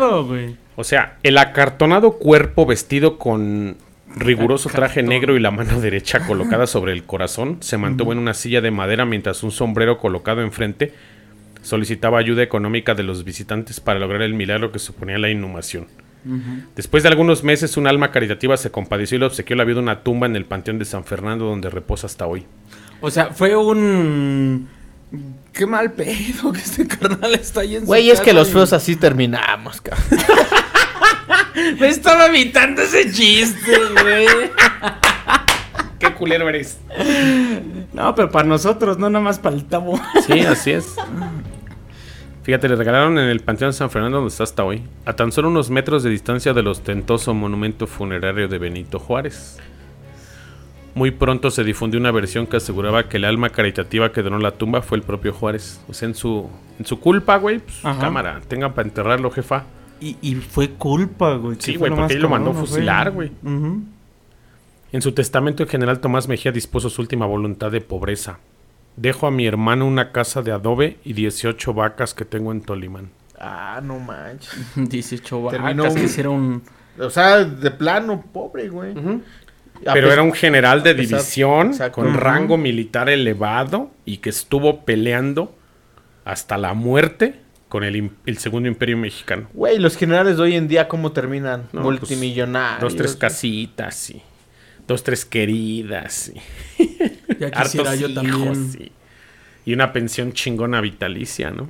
O 0.75 0.83
sea, 0.83 1.17
el 1.23 1.37
acartonado 1.37 2.13
cuerpo 2.13 2.65
vestido 2.65 3.17
con 3.17 3.77
riguroso 4.15 4.69
traje 4.69 5.03
negro 5.03 5.37
y 5.37 5.39
la 5.39 5.51
mano 5.51 5.79
derecha 5.79 6.25
colocada 6.25 6.67
sobre 6.67 6.93
el 6.93 7.03
corazón 7.03 7.57
se 7.61 7.77
mantuvo 7.77 8.11
en 8.11 8.17
una 8.17 8.33
silla 8.33 8.61
de 8.61 8.71
madera 8.71 9.05
mientras 9.05 9.43
un 9.43 9.51
sombrero 9.51 9.97
colocado 9.97 10.41
enfrente 10.41 10.93
solicitaba 11.61 12.19
ayuda 12.19 12.43
económica 12.43 12.95
de 12.95 13.03
los 13.03 13.23
visitantes 13.23 13.79
para 13.79 13.99
lograr 13.99 14.21
el 14.21 14.33
milagro 14.33 14.71
que 14.71 14.79
suponía 14.79 15.17
la 15.17 15.29
inhumación. 15.29 15.87
Después 16.75 17.03
de 17.03 17.09
algunos 17.09 17.43
meses, 17.43 17.77
un 17.77 17.87
alma 17.87 18.11
caritativa 18.11 18.57
se 18.57 18.71
compadeció 18.71 19.15
y 19.15 19.19
le 19.19 19.25
obsequió 19.25 19.55
la 19.55 19.63
vida 19.63 19.79
una 19.79 20.03
tumba 20.03 20.27
en 20.27 20.35
el 20.35 20.45
Panteón 20.45 20.77
de 20.77 20.85
San 20.85 21.05
Fernando, 21.05 21.45
donde 21.45 21.69
reposa 21.69 22.07
hasta 22.07 22.27
hoy. 22.27 22.45
O 23.01 23.09
sea, 23.09 23.27
fue 23.27 23.55
un. 23.55 24.67
Qué 25.53 25.65
mal 25.65 25.93
pedo 25.93 26.51
que 26.51 26.59
este 26.59 26.87
carnal 26.99 27.33
está 27.35 27.61
ahí 27.61 27.75
en 27.75 27.81
su 27.81 27.87
Güey, 27.87 28.09
es 28.11 28.19
que 28.19 28.33
los 28.33 28.49
feos 28.49 28.73
así 28.73 28.95
terminamos, 28.95 29.81
cabrón. 29.81 30.05
Me 31.79 31.87
estaba 31.87 32.27
evitando 32.27 32.81
ese 32.81 33.11
chiste, 33.11 33.71
güey. 34.01 34.27
¡Qué 35.99 36.13
culero 36.13 36.47
eres! 36.47 36.79
No, 37.93 38.15
pero 38.15 38.31
para 38.31 38.47
nosotros, 38.47 38.97
no 38.97 39.09
nada 39.09 39.23
más 39.23 39.39
para 39.39 39.55
el 39.55 39.65
tabo. 39.65 39.99
Sí, 40.25 40.39
así 40.41 40.71
es. 40.71 40.95
Fíjate, 42.43 42.69
le 42.69 42.75
regalaron 42.77 43.19
en 43.19 43.29
el 43.29 43.41
Panteón 43.41 43.73
San 43.73 43.89
Fernando 43.91 44.17
donde 44.17 44.31
está 44.31 44.43
hasta 44.43 44.63
hoy, 44.63 44.81
a 45.05 45.13
tan 45.13 45.31
solo 45.31 45.49
unos 45.49 45.69
metros 45.69 46.01
de 46.03 46.09
distancia 46.09 46.53
del 46.53 46.67
ostentoso 46.67 47.33
monumento 47.33 47.85
funerario 47.85 48.47
de 48.47 48.57
Benito 48.57 48.97
Juárez. 48.97 49.57
Muy 50.95 51.11
pronto 51.11 51.51
se 51.51 51.63
difundió 51.63 51.99
una 51.99 52.11
versión 52.11 52.47
que 52.47 52.57
aseguraba 52.57 53.07
que 53.07 53.17
el 53.17 53.25
alma 53.25 53.49
caritativa 53.49 54.11
que 54.11 54.23
donó 54.23 54.39
la 54.39 54.51
tumba 54.51 54.81
fue 54.81 54.97
el 54.97 55.03
propio 55.03 55.33
Juárez. 55.33 55.79
O 55.87 55.93
sea, 55.93 56.07
en 56.07 56.15
su, 56.15 56.49
en 56.79 56.85
su 56.85 56.99
culpa, 56.99 57.37
güey, 57.37 57.59
pues, 57.59 57.81
cámara, 57.99 58.41
tengan 58.47 58.73
para 58.73 58.87
enterrarlo, 58.87 59.29
jefa. 59.29 59.65
Y, 60.01 60.17
y 60.21 60.35
fue 60.35 60.71
culpa, 60.71 61.35
güey. 61.35 61.57
Sí, 61.59 61.75
güey, 61.75 61.91
porque 61.93 62.13
él 62.13 62.21
lo 62.21 62.29
mandó 62.29 62.51
cabrón, 62.51 62.67
fusilar, 62.67 63.11
güey. 63.11 63.31
En 64.91 65.01
su 65.01 65.11
testamento, 65.11 65.63
el 65.63 65.69
general 65.69 65.99
Tomás 65.99 66.27
Mejía 66.27 66.51
dispuso 66.51 66.89
su 66.89 67.01
última 67.01 67.25
voluntad 67.25 67.71
de 67.71 67.81
pobreza. 67.81 68.39
Dejo 68.95 69.27
a 69.27 69.31
mi 69.31 69.45
hermano 69.45 69.85
una 69.85 70.11
casa 70.11 70.41
de 70.41 70.51
adobe 70.51 70.97
y 71.03 71.13
18 71.13 71.73
vacas 71.73 72.13
que 72.13 72.25
tengo 72.25 72.51
en 72.51 72.61
Tolimán. 72.61 73.09
Ah, 73.39 73.79
no 73.83 73.99
manches. 73.99 74.53
18 74.75 75.43
vacas 75.43 75.59
Terminó 75.61 75.83
que 75.83 75.99
un- 75.99 76.05
hicieron... 76.05 76.63
O 76.99 77.09
sea, 77.09 77.43
de 77.45 77.71
plano, 77.71 78.21
pobre, 78.33 78.67
güey. 78.67 78.93
A 79.85 79.93
Pero 79.93 80.11
era 80.11 80.21
un 80.21 80.33
general 80.33 80.83
de 80.83 80.89
a 80.89 80.93
división 80.93 81.67
Exacto. 81.67 82.01
con 82.01 82.13
rango 82.13 82.57
militar 82.57 83.07
elevado 83.09 83.91
y 84.03 84.17
que 84.17 84.29
estuvo 84.29 84.83
peleando 84.83 85.55
hasta 86.25 86.57
la 86.57 86.73
muerte 86.73 87.39
con 87.69 87.83
el, 87.83 88.11
el 88.25 88.37
segundo 88.39 88.67
imperio 88.67 88.97
mexicano. 88.97 89.47
Güey, 89.53 89.77
los 89.79 89.95
generales 89.95 90.37
de 90.37 90.43
hoy 90.43 90.55
en 90.55 90.67
día, 90.67 90.87
¿cómo 90.87 91.11
terminan? 91.11 91.67
No, 91.71 91.81
Multimillonarios. 91.81 92.81
Dos, 92.81 92.95
tres 92.95 93.15
casitas 93.15 94.09
y 94.09 94.21
dos, 94.87 95.03
tres 95.03 95.23
queridas 95.23 96.31
y 96.79 96.97
Ya 97.39 97.51
quisiera 97.61 97.91
hartos 97.91 97.99
yo 97.99 98.07
hijos 98.09 98.13
también. 98.57 98.91
y, 99.65 99.69
y 99.69 99.73
una 99.73 99.93
pensión 99.93 100.33
chingona 100.33 100.81
vitalicia, 100.81 101.51
¿no? 101.51 101.69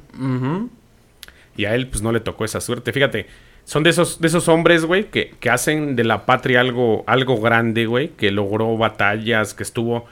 Y 1.57 1.65
a 1.65 1.75
él, 1.75 1.87
pues, 1.87 2.01
no 2.01 2.11
le 2.13 2.21
tocó 2.21 2.45
esa 2.45 2.61
suerte. 2.61 2.93
Fíjate, 2.93 3.25
son 3.65 3.83
de 3.83 3.89
esos, 3.89 4.21
de 4.21 4.27
esos 4.29 4.47
hombres, 4.47 4.85
güey, 4.85 5.09
que, 5.11 5.33
que 5.41 5.49
hacen 5.49 5.97
de 5.97 6.05
la 6.05 6.25
patria 6.25 6.61
algo, 6.61 7.03
algo 7.07 7.41
grande, 7.41 7.85
güey, 7.85 8.09
que 8.09 8.31
logró 8.31 8.77
batallas, 8.77 9.53
que 9.53 9.63
estuvo 9.63 10.05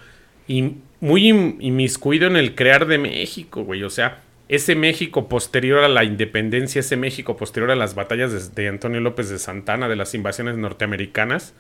in- 0.48 0.82
muy 1.00 1.30
in- 1.30 1.58
inmiscuido 1.62 2.28
en 2.28 2.36
el 2.36 2.56
crear 2.56 2.86
de 2.88 2.98
México, 2.98 3.64
güey. 3.64 3.84
O 3.84 3.90
sea, 3.90 4.22
ese 4.50 4.76
México 4.76 5.28
posterior 5.28 5.84
a 5.84 5.90
la 5.90 6.04
independencia, 6.04 6.80
ese 6.80 6.96
México 6.98 7.36
posterior 7.38 7.72
a 7.72 7.76
las 7.76 7.96
batallas 7.96 8.32
de, 8.56 8.62
de 8.64 8.70
Antonio 8.70 9.00
López 9.02 9.30
de 9.30 9.40
Santana, 9.40 9.88
de 9.90 9.96
las 9.96 10.14
invasiones 10.14 10.58
norteamericanas, 10.58 11.54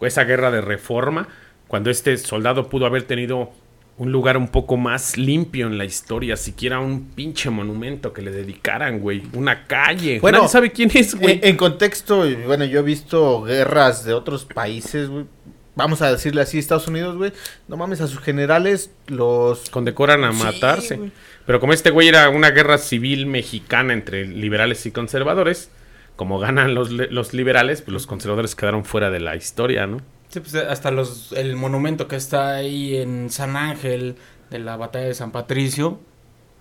esa 0.00 0.24
guerra 0.24 0.50
de 0.50 0.60
reforma, 0.60 1.28
cuando 1.68 1.90
este 1.90 2.16
soldado 2.16 2.68
pudo 2.68 2.86
haber 2.86 3.04
tenido 3.04 3.50
un 3.98 4.10
lugar 4.10 4.36
un 4.36 4.48
poco 4.48 4.76
más 4.76 5.16
limpio 5.16 5.66
en 5.66 5.78
la 5.78 5.84
historia, 5.84 6.36
siquiera 6.36 6.80
un 6.80 7.10
pinche 7.10 7.50
monumento 7.50 8.12
que 8.12 8.22
le 8.22 8.32
dedicaran, 8.32 8.98
güey, 9.00 9.22
una 9.34 9.66
calle. 9.66 10.18
Bueno, 10.20 10.38
Nadie 10.38 10.48
sabe 10.50 10.72
quién 10.72 10.90
es, 10.94 11.14
güey. 11.14 11.34
En, 11.34 11.50
en 11.50 11.56
contexto, 11.56 12.24
bueno, 12.46 12.64
yo 12.64 12.80
he 12.80 12.82
visto 12.82 13.42
guerras 13.42 14.04
de 14.04 14.12
otros 14.14 14.44
países, 14.44 15.08
güey. 15.08 15.26
Vamos 15.74 16.02
a 16.02 16.10
decirle 16.10 16.42
así, 16.42 16.58
Estados 16.58 16.88
Unidos, 16.88 17.16
güey. 17.16 17.32
No 17.68 17.76
mames, 17.76 18.00
a 18.00 18.06
sus 18.06 18.20
generales 18.20 18.90
los... 19.06 19.70
Condecoran 19.70 20.24
a 20.24 20.32
Sí, 20.32 20.42
matarse. 20.42 20.96
güey. 20.96 21.12
Pero 21.46 21.60
como 21.60 21.72
este 21.72 21.90
güey 21.90 22.08
era 22.08 22.28
una 22.28 22.50
guerra 22.50 22.78
civil 22.78 23.26
mexicana 23.26 23.92
entre 23.92 24.26
liberales 24.26 24.86
y 24.86 24.92
conservadores, 24.92 25.70
como 26.16 26.38
ganan 26.38 26.74
los, 26.74 26.90
los 26.90 27.34
liberales, 27.34 27.82
pues 27.82 27.92
los 27.92 28.06
conservadores 28.06 28.54
quedaron 28.54 28.84
fuera 28.84 29.10
de 29.10 29.20
la 29.20 29.34
historia, 29.34 29.86
¿no? 29.86 29.98
Sí, 30.28 30.40
pues 30.40 30.54
hasta 30.54 30.90
los, 30.90 31.32
el 31.32 31.56
monumento 31.56 32.08
que 32.08 32.16
está 32.16 32.54
ahí 32.54 32.96
en 32.96 33.28
San 33.28 33.56
Ángel 33.56 34.14
de 34.50 34.58
la 34.60 34.76
batalla 34.76 35.06
de 35.06 35.14
San 35.14 35.32
Patricio. 35.32 36.00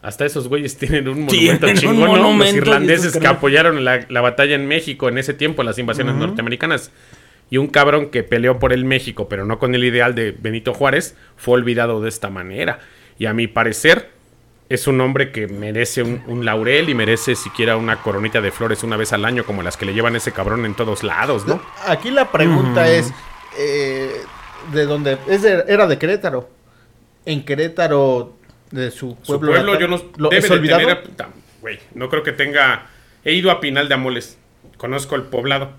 Hasta 0.02 0.26
esos 0.26 0.48
güeyes 0.48 0.78
tienen 0.78 1.08
un 1.08 1.28
Tienen 1.28 1.60
monumento 1.62 1.68
un 1.68 1.74
chingón, 1.76 2.00
¿no? 2.00 2.08
monumento, 2.08 2.56
Los 2.56 2.68
irlandeses 2.68 3.18
que 3.18 3.28
apoyaron 3.28 3.86
la, 3.86 4.06
la 4.10 4.22
batalla 4.22 4.56
en 4.56 4.68
México 4.68 5.08
en 5.10 5.20
ese 5.20 5.34
tiempo, 5.34 5.64
las 5.64 5.78
invasiones 5.78 6.16
norteamericanas. 6.16 6.92
Y 7.50 7.58
un 7.58 7.68
cabrón 7.68 8.10
que 8.10 8.24
peleó 8.24 8.60
por 8.60 8.74
el 8.74 8.84
México, 8.84 9.30
pero 9.30 9.46
no 9.46 9.60
con 9.60 9.76
el 9.76 9.84
ideal 9.84 10.16
de 10.16 10.32
Benito 10.32 10.74
Juárez, 10.74 11.16
fue 11.36 11.56
olvidado 11.56 12.02
de 12.02 12.10
esta 12.10 12.30
manera. 12.30 12.80
Y 13.20 13.26
a 13.26 13.34
mi 13.34 13.48
parecer, 13.48 14.10
es 14.74 14.88
un 14.88 15.00
hombre 15.02 15.32
que 15.32 15.48
merece 15.48 16.04
un, 16.04 16.22
un 16.28 16.46
laurel 16.46 16.90
y 16.90 16.96
merece 16.96 17.36
siquiera 17.36 17.78
una 17.78 17.98
coronita 18.02 18.42
de 18.42 18.52
flores 18.52 18.84
una 18.84 18.98
vez 18.98 19.14
al 19.14 19.26
año, 19.26 19.44
como 19.46 19.64
las 19.64 19.78
que 19.78 19.86
le 19.86 19.94
llevan 19.94 20.16
ese 20.16 20.32
cabrón 20.32 20.66
en 20.66 20.74
todos 20.76 21.04
lados, 21.04 21.46
¿no? 21.48 21.62
Aquí 21.88 22.12
la 22.12 22.32
pregunta 22.32 22.90
es, 22.90 23.12
eh, 23.58 24.12
¿de 24.74 24.86
dónde? 24.86 25.18
Es 25.28 25.42
de- 25.42 25.64
era 25.68 25.88
de 25.88 25.98
Querétaro. 25.98 26.50
En 27.26 27.44
Querétaro, 27.46 28.36
de 28.72 28.90
su 28.92 29.18
Su 29.22 29.38
pueblo. 29.40 29.52
pueblo, 29.52 29.74
natal, 29.74 29.82
yo 29.82 29.88
no. 29.88 30.04
¿lo- 30.18 30.30
debe 30.30 30.42
¿Es 30.42 30.50
de 30.50 30.56
olvidado? 30.56 30.80
tener. 30.82 31.04
puta, 31.04 31.30
Güey, 31.62 31.80
no 31.94 32.10
creo 32.10 32.24
que 32.24 32.32
tenga. 32.32 32.88
He 33.24 33.34
ido 33.34 33.52
a 33.52 33.60
Pinal 33.60 33.88
de 33.88 33.94
Amoles. 33.94 34.38
Conozco 34.78 35.16
el 35.16 35.24
poblado. 35.24 35.72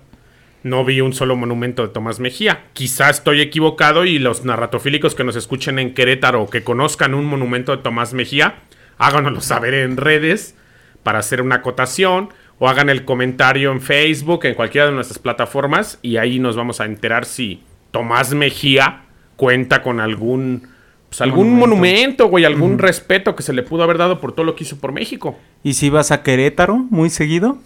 No 0.63 0.85
vi 0.85 1.01
un 1.01 1.11
solo 1.11 1.35
monumento 1.35 1.81
de 1.85 1.89
Tomás 1.91 2.21
Mejía. 2.21 2.67
Quizá 2.71 3.09
estoy 3.09 3.41
equivocado 3.41 4.05
y 4.05 4.17
los 4.17 4.45
narratofílicos 4.45 5.13
que 5.13 5.25
nos 5.25 5.35
escuchen 5.35 5.77
en 5.77 5.93
Querétaro 5.93 6.43
o 6.43 6.49
que 6.49 6.63
conozcan 6.63 7.13
un 7.13 7.25
monumento 7.25 7.75
de 7.75 7.83
Tomás 7.83 8.13
Mejía, 8.13 8.59
háganoslo 8.97 9.41
saber 9.41 9.73
en 9.73 9.97
redes 9.97 10.55
para 11.03 11.19
hacer 11.19 11.41
una 11.41 11.55
acotación 11.55 12.29
o 12.59 12.69
hagan 12.69 12.89
el 12.89 13.05
comentario 13.05 13.71
en 13.71 13.81
Facebook, 13.81 14.45
en 14.45 14.55
cualquiera 14.55 14.87
de 14.87 14.93
nuestras 14.93 15.19
plataformas 15.19 15.99
y 16.01 16.17
ahí 16.17 16.39
nos 16.39 16.55
vamos 16.55 16.79
a 16.79 16.85
enterar 16.85 17.25
si 17.25 17.63
Tomás 17.91 18.33
Mejía 18.33 19.01
cuenta 19.35 19.81
con 19.81 19.99
algún 19.99 20.69
pues, 21.09 21.21
algún 21.21 21.53
monumento, 21.53 22.27
güey, 22.27 22.45
algún 22.45 22.79
respeto 22.79 23.35
que 23.35 23.43
se 23.43 23.53
le 23.53 23.61
pudo 23.61 23.83
haber 23.83 23.97
dado 23.97 24.19
por 24.19 24.31
todo 24.33 24.45
lo 24.45 24.55
que 24.55 24.63
hizo 24.63 24.77
por 24.77 24.93
México. 24.93 25.37
¿Y 25.61 25.75
si 25.75 25.89
vas 25.89 26.11
a 26.11 26.23
Querétaro 26.23 26.75
muy 26.75 27.09
seguido? 27.09 27.59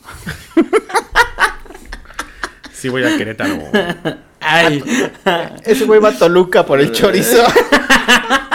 Sí 2.77 2.89
voy 2.89 3.03
a 3.03 3.17
Querétaro. 3.17 3.57
Ay, 4.39 4.83
Ese 5.65 5.85
güey 5.85 5.99
va 5.99 6.09
a 6.09 6.11
Toluca 6.17 6.63
por 6.63 6.79
el 6.79 6.91
chorizo. 6.91 7.43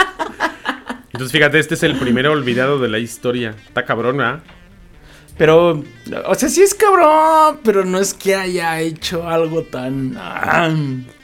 Entonces, 1.23 1.39
fíjate, 1.39 1.57
este 1.57 1.75
es 1.75 1.83
el 1.83 1.95
primero 1.95 2.33
olvidado 2.33 2.79
de 2.79 2.89
la 2.89 2.99
historia. 2.99 3.55
Está 3.65 3.85
cabrón, 3.85 4.17
¿verdad? 4.17 4.43
pero, 5.37 5.83
o 6.25 6.35
sea, 6.35 6.49
sí 6.49 6.61
es 6.61 6.75
cabrón, 6.75 7.59
pero 7.63 7.85
no 7.85 7.97
es 7.97 8.13
que 8.13 8.35
haya 8.35 8.79
hecho 8.81 9.27
algo 9.27 9.63
tan... 9.63 10.15
ah, 10.17 10.69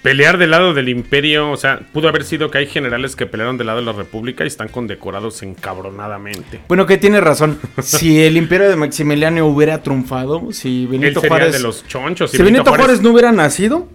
Pelear 0.02 0.38
del 0.38 0.52
lado 0.52 0.74
del 0.74 0.88
imperio, 0.88 1.52
o 1.52 1.58
sea, 1.58 1.82
pudo 1.92 2.08
haber 2.08 2.24
sido 2.24 2.50
que 2.50 2.60
hay 2.60 2.68
generales 2.68 3.18
que 3.18 3.26
pelearon 3.26 3.58
del 3.58 3.68
lado 3.68 3.80
de 3.80 3.86
la 3.86 3.92
república 3.92 4.46
y 4.46 4.48
están 4.48 4.70
condecorados 4.70 5.44
encabronadamente. 5.44 6.62
Bueno, 6.70 6.86
que 6.86 6.98
tiene 6.98 7.20
razón. 7.20 7.60
Si 7.82 8.22
el 8.24 8.38
imperio 8.38 8.70
de 8.70 8.78
Maximiliano 8.78 9.46
hubiera 9.46 9.84
triunfado, 9.84 10.54
si 10.54 10.84
Él 10.84 10.88
Benito 10.88 11.20
sería 11.20 11.38
Juárez... 11.38 11.54
de 11.54 11.60
los 11.60 11.86
chonchos. 11.86 12.32
si 12.32 12.42
Benito 12.42 12.74
Juárez, 12.74 13.02
no 13.02 13.12
hubiera 13.12 13.34
nacido, 13.34 13.90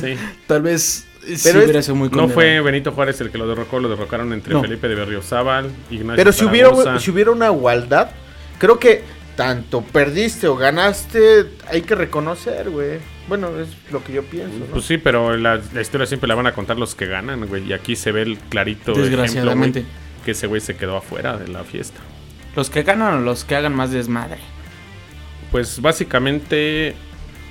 sí. 0.00 0.14
tal 0.46 0.62
vez 0.62 1.06
sí 1.26 1.48
es- 1.48 1.88
muy 1.90 2.08
No 2.10 2.28
fue 2.28 2.60
Benito 2.60 2.92
Juárez 2.92 3.20
el 3.20 3.30
que 3.30 3.38
lo 3.38 3.46
derrocó, 3.46 3.78
lo 3.80 3.88
derrocaron 3.88 4.32
entre 4.32 4.52
No. 4.52 4.62
Felipe 4.62 4.88
de 4.88 4.94
Berriozábal, 4.94 5.70
Ignacio 5.90 6.16
Pero 6.16 6.32
si 6.32 6.44
hubiera, 6.44 6.98
si 6.98 7.10
hubiera 7.10 7.30
una 7.30 7.46
igualdad, 7.46 8.10
creo 8.58 8.78
que 8.78 9.02
tanto 9.36 9.82
perdiste 9.82 10.46
o 10.46 10.56
ganaste, 10.56 11.46
hay 11.68 11.82
que 11.82 11.94
reconocer, 11.94 12.70
güey. 12.70 12.98
Bueno, 13.28 13.58
es 13.58 13.68
lo 13.90 14.04
que 14.04 14.12
yo 14.12 14.22
pienso, 14.22 14.58
¿no? 14.58 14.66
Pues 14.66 14.84
sí, 14.84 14.98
pero 14.98 15.36
la, 15.36 15.60
la 15.72 15.80
historia 15.80 16.06
siempre 16.06 16.28
la 16.28 16.34
van 16.34 16.46
a 16.46 16.52
contar 16.52 16.78
los 16.78 16.94
que 16.94 17.06
ganan, 17.06 17.46
güey. 17.46 17.66
Y 17.66 17.72
aquí 17.72 17.96
se 17.96 18.12
ve 18.12 18.22
el 18.22 18.38
clarito 18.38 18.92
ejemplo, 18.92 19.02
Desgraciadamente. 19.02 19.84
que 20.24 20.32
ese 20.32 20.46
güey 20.46 20.60
se 20.60 20.76
quedó 20.76 20.96
afuera 20.98 21.36
de 21.36 21.48
la 21.48 21.64
fiesta. 21.64 22.00
Los 22.54 22.70
que 22.70 22.82
ganan 22.82 23.14
o 23.14 23.20
los 23.20 23.44
que 23.44 23.56
hagan 23.56 23.74
más 23.74 23.90
desmadre. 23.90 24.38
Pues 25.50 25.80
básicamente 25.80 26.94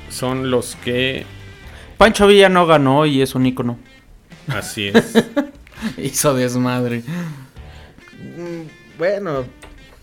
son 0.10 0.52
los 0.52 0.76
que... 0.78 1.26
Pancho 2.04 2.28
Villa 2.28 2.50
no 2.50 2.66
ganó 2.68 3.06
y 3.06 3.22
es 3.22 3.34
un 3.36 3.46
ícono. 3.46 3.80
Así 4.48 4.88
es. 4.94 5.14
Hizo 5.98 6.34
desmadre. 6.34 7.02
Mm, 8.20 8.68
bueno, 8.98 9.46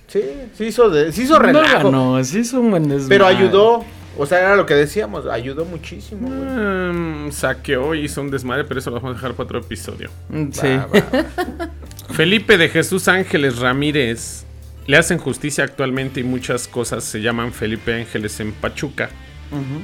sí, 0.06 0.20
sí 0.56 0.64
hizo, 0.66 0.88
de, 0.90 1.12
sí 1.12 1.22
hizo 1.22 1.34
No 1.34 1.40
relajo. 1.40 1.84
ganó, 1.90 2.24
sí 2.24 2.38
hizo 2.40 2.60
un 2.60 2.70
buen 2.70 2.84
desmadre. 2.88 3.08
pero 3.08 3.26
ayudó, 3.26 3.84
o 4.18 4.26
sea, 4.26 4.38
era 4.40 4.56
lo 4.56 4.66
que 4.66 4.74
decíamos, 4.74 5.26
ayudó 5.26 5.64
muchísimo. 5.64 6.28
Mm, 6.28 7.30
saqueó, 7.32 7.94
hizo 7.94 8.20
un 8.20 8.30
desmadre, 8.30 8.64
pero 8.64 8.80
eso 8.80 8.90
lo 8.90 8.96
vamos 8.96 9.10
a 9.12 9.14
dejar 9.14 9.32
para 9.32 9.44
otro 9.44 9.58
episodio. 9.60 10.10
Mm, 10.28 10.50
Sí. 10.52 10.66
Va, 10.68 10.86
va, 10.86 11.00
va. 11.12 11.70
Felipe 12.14 12.56
de 12.58 12.68
Jesús 12.68 13.08
Ángeles 13.08 13.58
Ramírez 13.58 14.44
le 14.86 14.96
hacen 14.96 15.18
justicia 15.18 15.64
actualmente 15.64 16.20
y 16.20 16.24
muchas 16.24 16.66
cosas 16.66 17.04
se 17.04 17.20
llaman 17.20 17.52
Felipe 17.52 17.94
Ángeles 17.94 18.40
en 18.40 18.52
Pachuca. 18.52 19.10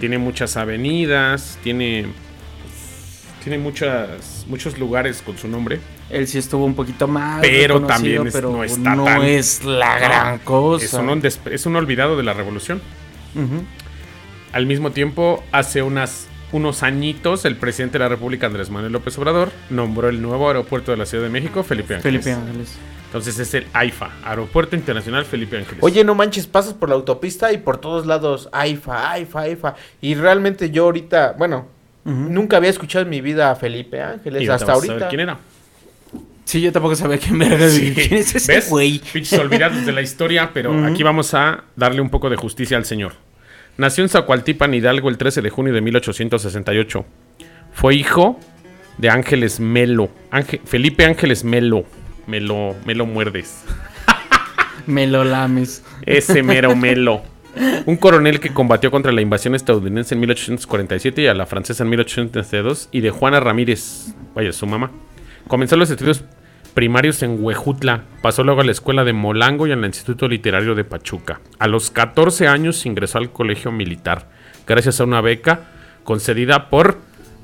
Tiene 0.01 0.19
muchas 0.19 0.57
avenidas, 0.57 1.59
tiene 1.63 2.07
tiene 3.43 3.59
muchas 3.59 4.45
muchos 4.49 4.79
lugares 4.79 5.23
con 5.23 5.39
su 5.39 5.47
nombre. 5.49 5.79
Él 6.11 6.27
sí 6.29 6.39
estuvo 6.39 6.65
un 6.65 6.75
poquito 6.75 7.07
más. 7.09 7.41
Pero 7.41 7.81
también 7.87 8.27
es- 8.27 8.33
pero 8.33 8.51
no 8.51 8.65
está 8.65 8.95
no 8.97 9.05
tan- 9.05 9.23
es 9.23 9.65
la 9.65 9.99
gran 9.99 10.39
cosa. 10.39 10.85
Es 10.85 10.93
un, 10.95 11.21
des- 11.21 11.41
es 11.51 11.67
un 11.67 11.77
olvidado 11.77 12.17
de 12.17 12.23
la 12.25 12.33
revolución. 12.33 12.81
Al 14.53 14.67
mismo 14.67 14.91
tiempo, 14.93 15.45
hace 15.53 15.83
unas, 15.83 16.27
unos 16.53 16.83
añitos, 16.83 17.45
el 17.45 17.57
presidente 17.57 17.99
de 17.99 18.05
la 18.05 18.09
República, 18.09 18.47
Andrés 18.47 18.71
Manuel 18.71 18.93
López 18.93 19.19
Obrador, 19.19 19.51
nombró 19.69 20.09
el 20.09 20.23
nuevo 20.23 20.49
aeropuerto 20.49 20.91
de 20.93 20.97
la 20.97 21.07
Ciudad 21.07 21.25
de 21.25 21.31
México, 21.31 21.63
Felipe 21.63 21.97
Ángeles. 21.97 22.25
Felipe 22.25 22.41
Ángeles. 22.41 22.79
Entonces 23.07 23.39
es 23.39 23.55
el 23.55 23.67
AIFA, 23.73 24.11
Aeropuerto 24.25 24.77
Internacional 24.77 25.25
Felipe 25.25 25.57
Ángeles. 25.57 25.79
Oye, 25.83 26.05
no 26.05 26.15
manches, 26.15 26.47
pasas 26.47 26.75
por 26.75 26.89
la 26.89 26.97
autopista 26.97 27.53
y 27.53 27.59
por 27.59 27.79
todos 27.79 28.05
lados, 28.07 28.49
AIFA, 28.53 29.13
AIFA, 29.13 29.41
AIFA. 29.43 29.75
Y 30.01 30.15
realmente 30.17 30.71
yo 30.71 30.85
ahorita, 30.85 31.35
bueno, 31.39 31.67
nunca 32.05 32.57
había 32.59 32.71
escuchado 32.71 33.05
en 33.05 33.11
mi 33.11 33.21
vida 33.21 33.51
a 33.51 33.57
Felipe 33.57 34.01
Ángeles, 34.03 34.43
Y 34.43 34.47
ahorita 34.47 34.55
hasta 34.55 34.67
vas 34.67 34.77
a 34.79 34.81
saber 34.87 34.91
ahorita. 34.91 35.09
¿Quién 35.09 35.21
era? 35.21 35.39
Sí, 36.45 36.61
yo 36.61 36.71
tampoco 36.73 36.95
sabía 36.95 37.19
quién 37.19 37.39
verga. 37.39 37.69
Sí. 37.69 37.93
¿Quién 37.95 38.15
es 38.21 38.35
ese 38.35 38.61
güey? 38.69 39.01
Pinches 39.13 39.39
olvidados 39.39 39.85
de 39.87 39.93
la 39.93 40.03
historia, 40.03 40.51
pero 40.53 40.85
aquí 40.87 41.03
vamos 41.03 41.33
a 41.35 41.65
darle 41.75 42.01
un 42.01 42.11
poco 42.11 42.29
de 42.31 42.37
justicia 42.37 42.77
al 42.77 42.85
señor. 42.85 43.13
Nació 43.79 44.05
en 44.05 44.09
Zacualtipan, 44.11 44.73
Hidalgo, 44.73 45.09
el 45.09 45.19
13 45.19 45.43
de 45.43 45.51
junio 45.51 45.73
de 45.73 45.81
1868. 45.81 47.05
Fue 47.73 47.95
hijo 47.95 48.39
de 48.99 49.11
Ángeles 49.11 49.59
Melo. 49.61 50.09
Ángel- 50.31 50.61
Felipe 50.65 51.05
Ángeles 51.05 51.45
Melo. 51.45 51.85
Melo, 52.27 52.75
Melo 52.85 53.07
muerdes. 53.07 53.65
Me 54.87 55.07
lo 55.07 55.25
lames. 55.25 55.85
Ese 56.05 56.43
mero 56.43 56.77
Melo. 56.77 57.23
Un 57.87 57.97
coronel 57.97 58.39
que 58.39 58.53
combatió 58.53 58.91
contra 58.91 59.13
la 59.13 59.23
invasión 59.23 59.55
estadounidense 59.55 60.15
en 60.15 60.21
1847 60.21 61.23
y 61.23 61.27
a 61.27 61.35
la 61.35 61.47
francesa 61.47 61.85
en 61.85 61.91
1832 61.91 62.89
y 62.93 63.01
de 63.01 63.11
Juana 63.11 63.41
Ramírez, 63.41 64.15
vaya, 64.35 64.53
su 64.53 64.67
mamá. 64.67 64.91
Comenzó 65.49 65.77
los 65.77 65.91
estudios 65.91 66.23
primarios 66.75 67.23
en 67.23 67.43
Huejutla, 67.43 68.03
pasó 68.21 68.45
luego 68.45 68.61
a 68.61 68.65
la 68.65 68.73
escuela 68.73 69.05
de 69.05 69.15
Molango 69.15 69.67
y 69.67 69.73
al 69.73 69.85
Instituto 69.85 70.29
Literario 70.29 70.75
de 70.75 70.85
Pachuca. 70.85 71.41
A 71.59 71.69
los 71.69 71.91
14 71.91 72.47
años 72.49 72.85
ingresó 72.85 73.19
al 73.19 73.33
colegio 73.33 73.73
militar, 73.73 74.29
gracias 74.67 75.01
a 75.01 75.05
una 75.05 75.23
beca 75.23 75.61
concedida 76.05 76.69
por 76.69 76.99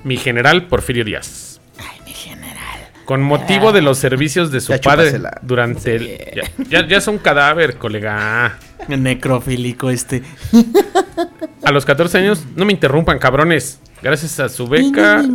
mi 0.04 0.18
general 0.18 0.66
Porfirio 0.66 1.04
Díaz. 1.04 1.51
Con 3.12 3.20
motivo 3.20 3.72
de 3.72 3.82
los 3.82 3.98
servicios 3.98 4.50
de 4.50 4.62
su 4.62 4.72
Ya 4.72 4.80
padre 4.80 5.08
chúpasela. 5.08 5.38
durante 5.42 5.96
el... 5.96 6.18
Ya, 6.34 6.44
ya, 6.80 6.88
ya 6.88 6.96
es 6.96 7.06
un 7.08 7.18
cadáver, 7.18 7.76
colega. 7.76 8.58
Necrofílico 8.88 9.90
este. 9.90 10.22
A 11.62 11.70
los 11.72 11.84
14 11.84 12.16
años, 12.16 12.42
no 12.56 12.64
me 12.64 12.72
interrumpan, 12.72 13.18
cabrones. 13.18 13.80
Gracias 14.00 14.40
a 14.40 14.48
su 14.48 14.66
beca. 14.66 15.22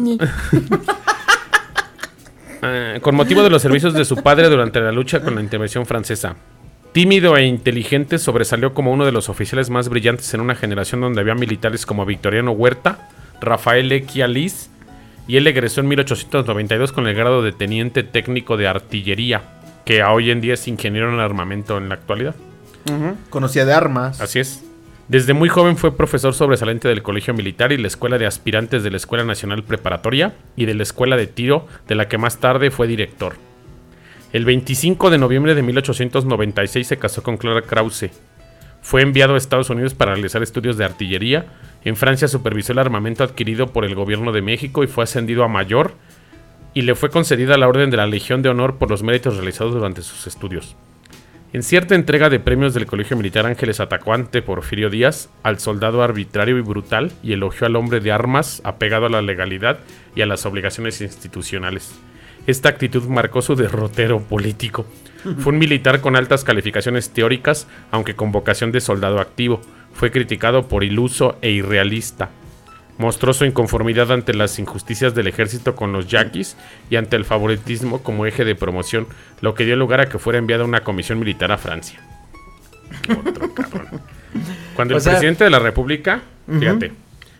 Ah, 2.63 2.95
con 3.01 3.13
motivo 3.13 3.43
de 3.43 3.51
los 3.51 3.61
servicios 3.61 3.93
de 3.93 4.03
su 4.03 4.15
padre 4.15 4.49
durante 4.49 4.79
la 4.81 4.91
lucha 4.91 5.21
con 5.21 5.35
la 5.35 5.41
intervención 5.41 5.85
francesa. 5.85 6.37
Tímido 6.91 7.37
e 7.37 7.45
inteligente, 7.45 8.17
sobresalió 8.17 8.73
como 8.73 8.91
uno 8.91 9.05
de 9.05 9.11
los 9.11 9.29
oficiales 9.29 9.69
más 9.69 9.89
brillantes 9.89 10.33
en 10.33 10.41
una 10.41 10.55
generación 10.55 11.01
donde 11.01 11.21
había 11.21 11.35
militares 11.35 11.85
como 11.85 12.07
Victoriano 12.07 12.53
Huerta, 12.53 13.09
Rafael 13.39 13.91
Equialis, 13.91 14.71
y 15.27 15.37
él 15.37 15.45
egresó 15.47 15.81
en 15.81 15.89
1892 15.89 16.91
con 16.91 17.07
el 17.07 17.15
grado 17.15 17.41
de 17.41 17.51
teniente 17.51 18.03
técnico 18.03 18.57
de 18.57 18.67
artillería, 18.67 19.41
que 19.85 20.01
a 20.01 20.11
hoy 20.11 20.31
en 20.31 20.41
día 20.41 20.53
es 20.53 20.67
ingeniero 20.67 21.13
en 21.13 21.19
armamento 21.19 21.77
en 21.77 21.89
la 21.89 21.95
actualidad. 21.95 22.35
Conocía 23.29 23.65
de 23.65 23.73
armas. 23.73 24.21
Así 24.21 24.39
es. 24.39 24.63
Desde 25.07 25.33
muy 25.33 25.47
joven 25.47 25.77
fue 25.77 25.95
profesor 25.95 26.33
sobresaliente 26.33 26.89
del 26.89 27.01
Colegio 27.01 27.33
Militar 27.33 27.71
y 27.71 27.77
la 27.77 27.87
Escuela 27.87 28.17
de 28.17 28.25
Aspirantes 28.25 28.83
de 28.83 28.91
la 28.91 28.97
Escuela 28.97 29.23
Nacional 29.23 29.63
Preparatoria 29.63 30.35
y 30.57 30.65
de 30.65 30.73
la 30.73 30.83
Escuela 30.83 31.15
de 31.15 31.27
Tiro, 31.27 31.65
de 31.87 31.95
la 31.95 32.09
que 32.09 32.17
más 32.17 32.39
tarde 32.39 32.71
fue 32.71 32.87
director. 32.87 33.35
El 34.33 34.43
25 34.43 35.09
de 35.09 35.17
noviembre 35.17 35.55
de 35.55 35.61
1896 35.61 36.85
se 36.85 36.97
casó 36.97 37.23
con 37.23 37.37
Clara 37.37 37.61
Krause. 37.61 38.09
Fue 38.81 39.01
enviado 39.01 39.35
a 39.35 39.37
Estados 39.37 39.69
Unidos 39.69 39.93
para 39.93 40.13
realizar 40.13 40.43
estudios 40.43 40.77
de 40.77 40.83
artillería. 40.83 41.45
En 41.87 41.95
Francia 41.95 42.27
supervisó 42.27 42.73
el 42.73 42.79
armamento 42.79 43.23
adquirido 43.23 43.67
por 43.67 43.85
el 43.85 43.95
gobierno 43.95 44.33
de 44.33 44.41
México 44.41 44.83
y 44.83 44.87
fue 44.87 45.05
ascendido 45.05 45.45
a 45.45 45.47
mayor 45.47 45.93
y 46.73 46.81
le 46.81 46.95
fue 46.95 47.09
concedida 47.09 47.57
la 47.57 47.69
Orden 47.69 47.89
de 47.91 47.95
la 47.95 48.07
Legión 48.07 48.41
de 48.41 48.49
Honor 48.49 48.75
por 48.75 48.89
los 48.89 49.03
méritos 49.03 49.37
realizados 49.37 49.73
durante 49.73 50.01
sus 50.01 50.27
estudios. 50.27 50.75
En 51.53 51.63
cierta 51.63 51.95
entrega 51.95 52.29
de 52.29 52.41
premios 52.41 52.73
del 52.73 52.87
Colegio 52.87 53.15
Militar 53.15 53.45
Ángeles 53.45 53.79
atacó 53.79 54.13
ante 54.13 54.41
Porfirio 54.41 54.89
Díaz 54.89 55.29
al 55.43 55.59
soldado 55.59 56.03
arbitrario 56.03 56.57
y 56.57 56.61
brutal 56.61 57.13
y 57.23 57.31
elogió 57.31 57.67
al 57.67 57.77
hombre 57.77 58.01
de 58.01 58.11
armas 58.11 58.61
apegado 58.65 59.05
a 59.05 59.09
la 59.09 59.21
legalidad 59.21 59.79
y 60.13 60.23
a 60.23 60.25
las 60.25 60.45
obligaciones 60.45 60.99
institucionales. 60.99 61.97
Esta 62.47 62.67
actitud 62.67 63.03
marcó 63.03 63.41
su 63.41 63.55
derrotero 63.55 64.19
político. 64.19 64.85
Fue 65.39 65.53
un 65.53 65.59
militar 65.59 66.01
con 66.01 66.15
altas 66.15 66.43
calificaciones 66.43 67.11
teóricas, 67.11 67.67
aunque 67.91 68.15
con 68.15 68.33
vocación 68.33 68.73
de 68.73 68.81
soldado 68.81 69.19
activo. 69.19 69.61
Fue 69.97 70.11
criticado 70.11 70.67
por 70.67 70.83
iluso 70.83 71.37
e 71.41 71.49
irrealista. 71.51 72.29
Mostró 72.97 73.33
su 73.33 73.45
inconformidad 73.45 74.11
ante 74.11 74.33
las 74.33 74.57
injusticias 74.57 75.13
del 75.13 75.27
ejército 75.27 75.75
con 75.75 75.91
los 75.91 76.07
yaquis 76.07 76.55
y 76.89 76.95
ante 76.95 77.15
el 77.15 77.25
favoritismo 77.25 78.01
como 78.01 78.25
eje 78.25 78.45
de 78.45 78.55
promoción, 78.55 79.07
lo 79.41 79.53
que 79.53 79.65
dio 79.65 79.75
lugar 79.75 79.99
a 80.01 80.07
que 80.09 80.17
fuera 80.17 80.39
enviada 80.39 80.63
una 80.63 80.81
comisión 80.81 81.19
militar 81.19 81.51
a 81.51 81.57
Francia. 81.57 81.99
Otro 83.25 83.53
cabrón. 83.55 84.01
Cuando 84.75 84.95
O 84.95 84.97
el 84.97 85.03
sea- 85.03 85.13
presidente 85.13 85.43
de 85.43 85.49
la 85.49 85.59
República, 85.59 86.21
fíjate, 86.59 86.91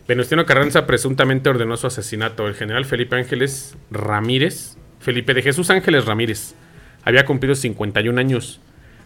Venustiano 0.07 0.45
Carranza 0.45 0.85
presuntamente 0.85 1.49
ordenó 1.49 1.75
su 1.77 1.87
asesinato, 1.87 2.47
el 2.47 2.55
general 2.55 2.85
Felipe 2.85 3.15
Ángeles 3.15 3.75
Ramírez, 3.91 4.77
Felipe 4.99 5.33
de 5.33 5.41
Jesús 5.41 5.69
Ángeles 5.69 6.05
Ramírez, 6.05 6.53
había 7.03 7.25
cumplido 7.25 7.55
51 7.55 8.19
años. 8.19 8.59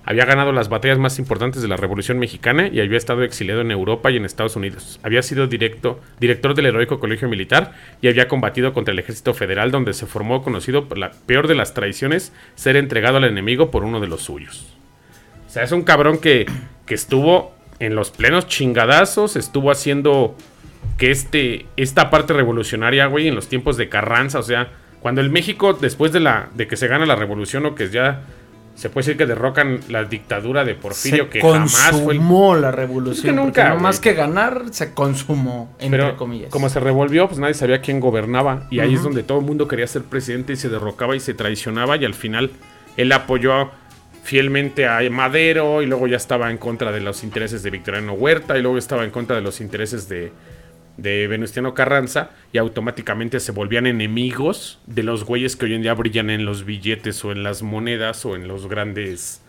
Había 0.03 0.25
ganado 0.25 0.51
las 0.51 0.67
batallas 0.67 0.97
más 0.97 1.19
importantes 1.19 1.61
de 1.61 1.67
la 1.67 1.77
Revolución 1.77 2.17
Mexicana 2.17 2.67
y 2.67 2.79
había 2.79 2.97
estado 2.97 3.23
exiliado 3.23 3.61
en 3.61 3.69
Europa 3.69 4.09
y 4.09 4.17
en 4.17 4.25
Estados 4.25 4.55
Unidos. 4.55 4.99
Había 5.03 5.21
sido 5.21 5.45
directo, 5.45 5.99
director 6.19 6.55
del 6.55 6.65
heroico 6.65 6.99
colegio 6.99 7.29
militar 7.29 7.73
y 8.01 8.07
había 8.07 8.27
combatido 8.27 8.73
contra 8.73 8.93
el 8.93 8.99
ejército 8.99 9.33
federal 9.33 9.69
donde 9.69 9.93
se 9.93 10.07
formó 10.07 10.41
conocido 10.41 10.87
por 10.87 10.97
la 10.97 11.11
peor 11.11 11.47
de 11.47 11.55
las 11.55 11.73
traiciones, 11.75 12.33
ser 12.55 12.77
entregado 12.77 13.17
al 13.17 13.25
enemigo 13.25 13.69
por 13.69 13.83
uno 13.83 13.99
de 13.99 14.07
los 14.07 14.21
suyos. 14.23 14.73
O 15.47 15.49
sea, 15.51 15.63
es 15.63 15.71
un 15.71 15.83
cabrón 15.83 16.17
que, 16.17 16.45
que 16.85 16.95
estuvo 16.95 17.53
en 17.79 17.95
los 17.95 18.09
plenos 18.09 18.47
chingadazos, 18.47 19.35
estuvo 19.35 19.69
haciendo 19.69 20.35
que 20.97 21.11
este, 21.11 21.65
esta 21.77 22.09
parte 22.09 22.33
revolucionaria, 22.33 23.05
güey, 23.05 23.27
en 23.27 23.35
los 23.35 23.47
tiempos 23.47 23.77
de 23.77 23.89
Carranza, 23.89 24.39
o 24.39 24.43
sea, 24.43 24.69
cuando 24.99 25.21
el 25.21 25.29
México, 25.29 25.73
después 25.73 26.11
de, 26.11 26.19
la, 26.19 26.49
de 26.53 26.67
que 26.67 26.77
se 26.77 26.87
gana 26.87 27.05
la 27.05 27.15
revolución 27.15 27.65
o 27.65 27.75
que 27.75 27.89
ya 27.89 28.21
se 28.81 28.89
puede 28.89 29.05
decir 29.05 29.17
que 29.17 29.27
derrocan 29.27 29.79
la 29.89 30.05
dictadura 30.05 30.65
de 30.65 30.73
Porfirio, 30.73 31.25
se 31.25 31.29
que 31.29 31.39
jamás 31.39 31.91
fue 31.91 32.13
el... 32.13 32.19
consumó 32.19 32.55
la 32.55 32.71
revolución. 32.71 33.15
Es 33.15 33.21
que 33.21 33.31
nunca, 33.31 33.69
no 33.69 33.79
más 33.79 33.99
que 33.99 34.13
ganar, 34.13 34.63
se 34.71 34.95
consumó, 34.95 35.71
entre 35.77 35.99
Pero 35.99 36.17
comillas. 36.17 36.49
como 36.49 36.67
se 36.67 36.79
revolvió, 36.79 37.27
pues 37.27 37.39
nadie 37.39 37.53
sabía 37.53 37.79
quién 37.79 37.99
gobernaba. 37.99 38.65
Y 38.71 38.79
ahí 38.79 38.95
es 38.95 39.03
donde 39.03 39.21
todo 39.21 39.37
el 39.37 39.45
mundo 39.45 39.67
quería 39.67 39.85
ser 39.85 40.01
presidente 40.01 40.53
y 40.53 40.55
se 40.55 40.67
derrocaba 40.67 41.15
y 41.15 41.19
se 41.19 41.35
traicionaba. 41.35 41.95
Y 41.97 42.05
al 42.05 42.15
final 42.15 42.49
él 42.97 43.11
apoyó 43.11 43.69
fielmente 44.23 44.87
a 44.87 45.07
Madero 45.11 45.83
y 45.83 45.85
luego 45.85 46.07
ya 46.07 46.17
estaba 46.17 46.49
en 46.49 46.57
contra 46.57 46.91
de 46.91 47.01
los 47.01 47.23
intereses 47.23 47.61
de 47.61 47.69
Victoriano 47.69 48.13
Huerta 48.13 48.57
y 48.57 48.63
luego 48.63 48.79
estaba 48.79 49.03
en 49.03 49.11
contra 49.11 49.35
de 49.35 49.43
los 49.43 49.61
intereses 49.61 50.09
de, 50.09 50.31
de 51.01 51.27
Venustiano 51.27 51.73
Carranza 51.73 52.29
y 52.53 52.57
automáticamente 52.57 53.39
se 53.39 53.51
volvían 53.51 53.87
enemigos 53.87 54.79
de 54.87 55.03
los 55.03 55.23
güeyes 55.23 55.55
que 55.55 55.65
hoy 55.65 55.73
en 55.73 55.81
día 55.81 55.93
brillan 55.93 56.29
en 56.29 56.45
los 56.45 56.65
billetes 56.65 57.23
o 57.25 57.31
en 57.31 57.43
las 57.43 57.61
monedas 57.63 58.25
o 58.25 58.35
en 58.35 58.47
los 58.47 58.67
grandes... 58.67 59.41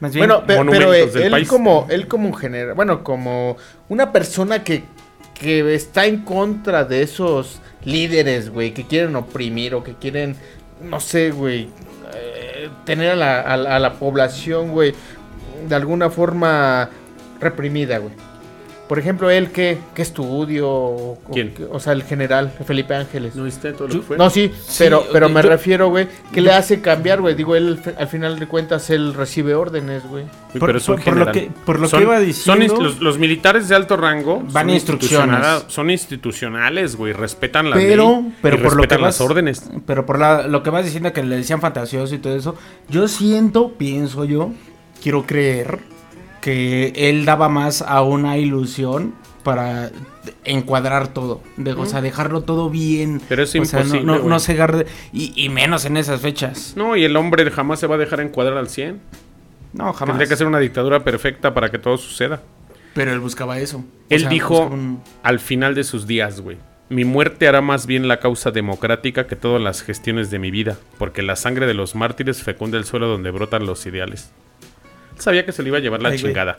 Más 0.00 0.12
bien, 0.12 0.26
Bueno, 0.26 0.40
pe- 0.42 0.46
pero 0.48 0.64
monumentos 0.64 0.92
eh, 0.92 1.18
del 1.18 1.22
él 1.22 1.30
país. 1.30 1.48
como 1.48 1.86
él 1.88 2.06
como 2.06 2.28
un 2.28 2.34
general, 2.34 2.74
bueno, 2.74 3.02
como 3.02 3.56
una 3.88 4.12
persona 4.12 4.62
que 4.62 4.82
que 5.40 5.74
está 5.74 6.06
en 6.06 6.18
contra 6.22 6.84
de 6.84 7.02
esos 7.02 7.60
líderes, 7.84 8.48
güey, 8.50 8.72
que 8.72 8.86
quieren 8.86 9.16
oprimir 9.16 9.74
o 9.74 9.84
que 9.84 9.94
quieren 9.94 10.34
no 10.82 10.98
sé, 11.00 11.30
güey, 11.30 11.68
eh, 12.14 12.68
tener 12.84 13.10
a 13.12 13.16
la, 13.16 13.40
a 13.40 13.56
la- 13.56 13.76
a 13.76 13.78
la 13.78 13.92
población, 13.94 14.70
güey, 14.70 14.94
de 15.68 15.74
alguna 15.74 16.10
forma 16.10 16.90
reprimida, 17.40 17.98
güey. 17.98 18.12
Por 18.88 18.98
ejemplo, 19.00 19.30
él 19.30 19.50
qué, 19.50 19.78
qué 19.94 20.02
estudio, 20.02 20.68
o, 20.70 21.18
¿Quién? 21.32 21.52
qué- 21.54 21.64
o 21.64 21.80
sea, 21.80 21.92
el 21.92 22.04
general 22.04 22.52
Felipe 22.64 22.94
Ángeles. 22.94 23.34
¿No 23.34 23.42
viste 23.44 23.72
todo 23.72 23.88
lo 23.88 23.94
que 23.94 24.00
fue? 24.00 24.16
No, 24.16 24.30
sí, 24.30 24.52
pero, 24.78 25.00
Sí, 25.00 25.06
pero 25.12 25.26
yo- 25.28 25.34
me 25.34 25.42
yo- 25.42 25.48
refiero, 25.48 25.88
güey, 25.90 26.06
que 26.32 26.40
le 26.40 26.52
hace 26.52 26.80
cambiar, 26.80 27.20
güey. 27.20 27.34
Digo, 27.34 27.56
él 27.56 27.80
al 27.98 28.06
final 28.08 28.38
de 28.38 28.46
cuentas 28.46 28.88
él 28.90 29.12
recibe 29.14 29.54
órdenes, 29.56 30.04
güey. 30.08 30.24
Por- 30.58 30.66
pero 30.68 30.78
es 30.78 30.88
un 30.88 30.94
por- 30.96 31.04
por 31.04 31.14
lo 31.16 31.24
general. 31.26 31.34
que- 31.34 31.50
por 31.64 31.76
lo 31.80 31.86
que 31.86 31.90
Son- 31.90 32.02
iba 32.02 32.16
son 32.16 32.26
diciendo- 32.26 32.64
inst- 32.76 32.82
los, 32.82 33.00
los 33.00 33.18
militares 33.18 33.68
de 33.68 33.74
alto 33.74 33.96
rango 33.96 34.36
Van 34.40 34.52
son 34.52 34.68
a 34.70 34.72
instrucciones. 34.74 35.36
institucionala- 35.36 35.64
Son 35.68 35.90
institucionales, 35.90 36.96
güey. 36.96 37.12
Respetan 37.12 37.70
la 37.70 37.76
pero, 37.76 38.20
ley 38.22 38.34
pero 38.40 38.56
y 38.56 38.58
por 38.60 38.70
lo 38.76 38.82
que 38.82 38.82
respetan 38.82 39.02
vas, 39.02 39.20
las 39.20 39.20
órdenes. 39.20 39.70
Pero 39.86 40.06
por 40.06 40.18
la- 40.18 40.46
lo 40.46 40.62
que 40.62 40.70
vas 40.70 40.84
diciendo 40.84 41.12
que 41.12 41.22
le 41.22 41.36
decían 41.36 41.60
fantasioso 41.60 42.14
y 42.14 42.18
todo 42.18 42.36
eso, 42.36 42.54
yo 42.88 43.08
siento, 43.08 43.72
pienso 43.76 44.24
yo, 44.24 44.52
quiero 45.02 45.26
creer 45.26 45.80
que 46.46 46.92
él 46.94 47.24
daba 47.24 47.48
más 47.48 47.82
a 47.82 48.02
una 48.02 48.38
ilusión 48.38 49.14
para 49.42 49.90
encuadrar 50.44 51.08
todo, 51.08 51.42
de, 51.56 51.72
o 51.72 51.86
sea, 51.86 52.00
dejarlo 52.02 52.42
todo 52.42 52.70
bien. 52.70 53.20
Pero 53.28 53.42
es 53.42 53.52
o 53.56 53.64
sea, 53.64 53.82
no- 53.82 54.00
no, 54.02 54.18
no 54.20 54.38
cegar 54.38 54.76
de- 54.76 54.86
y, 55.12 55.32
y 55.34 55.48
menos 55.48 55.84
en 55.86 55.96
esas 55.96 56.20
fechas. 56.20 56.74
No, 56.76 56.94
y 56.94 57.02
el 57.04 57.16
hombre 57.16 57.50
jamás 57.50 57.80
se 57.80 57.88
va 57.88 57.96
a 57.96 57.98
dejar 57.98 58.20
encuadrar 58.20 58.58
al 58.58 58.68
100. 58.68 59.00
No, 59.72 59.92
jamás. 59.92 60.14
Tendría 60.14 60.28
que 60.28 60.36
ser 60.36 60.46
una 60.46 60.60
dictadura 60.60 61.02
perfecta 61.02 61.52
para 61.52 61.68
que 61.68 61.78
todo 61.78 61.96
suceda. 61.98 62.42
Pero 62.94 63.12
él 63.12 63.18
buscaba 63.18 63.58
eso. 63.58 63.78
O 63.78 63.84
Él 64.08 64.20
sea, 64.20 64.28
dijo 64.28 64.66
un- 64.66 65.02
al 65.24 65.40
final 65.40 65.74
de 65.74 65.82
sus 65.82 66.06
días, 66.06 66.40
güey. 66.40 66.58
Mi 66.88 67.04
muerte 67.04 67.48
hará 67.48 67.60
más 67.60 67.86
bien 67.86 68.06
la 68.06 68.20
causa 68.20 68.52
democrática 68.52 69.26
que 69.26 69.34
todas 69.34 69.60
las 69.60 69.82
gestiones 69.82 70.30
de 70.30 70.38
mi 70.38 70.52
vida, 70.52 70.76
porque 70.98 71.22
la 71.22 71.34
sangre 71.34 71.66
de 71.66 71.74
los 71.74 71.96
mártires 71.96 72.44
fecunda 72.44 72.78
el 72.78 72.84
suelo 72.84 73.08
donde 73.08 73.32
brotan 73.32 73.66
los 73.66 73.84
ideales. 73.86 74.30
Sabía 75.18 75.44
que 75.44 75.52
se 75.52 75.62
le 75.62 75.68
iba 75.68 75.78
a 75.78 75.80
llevar 75.80 76.02
la 76.02 76.10
Ay, 76.10 76.16
güey. 76.18 76.32
chingada. 76.32 76.56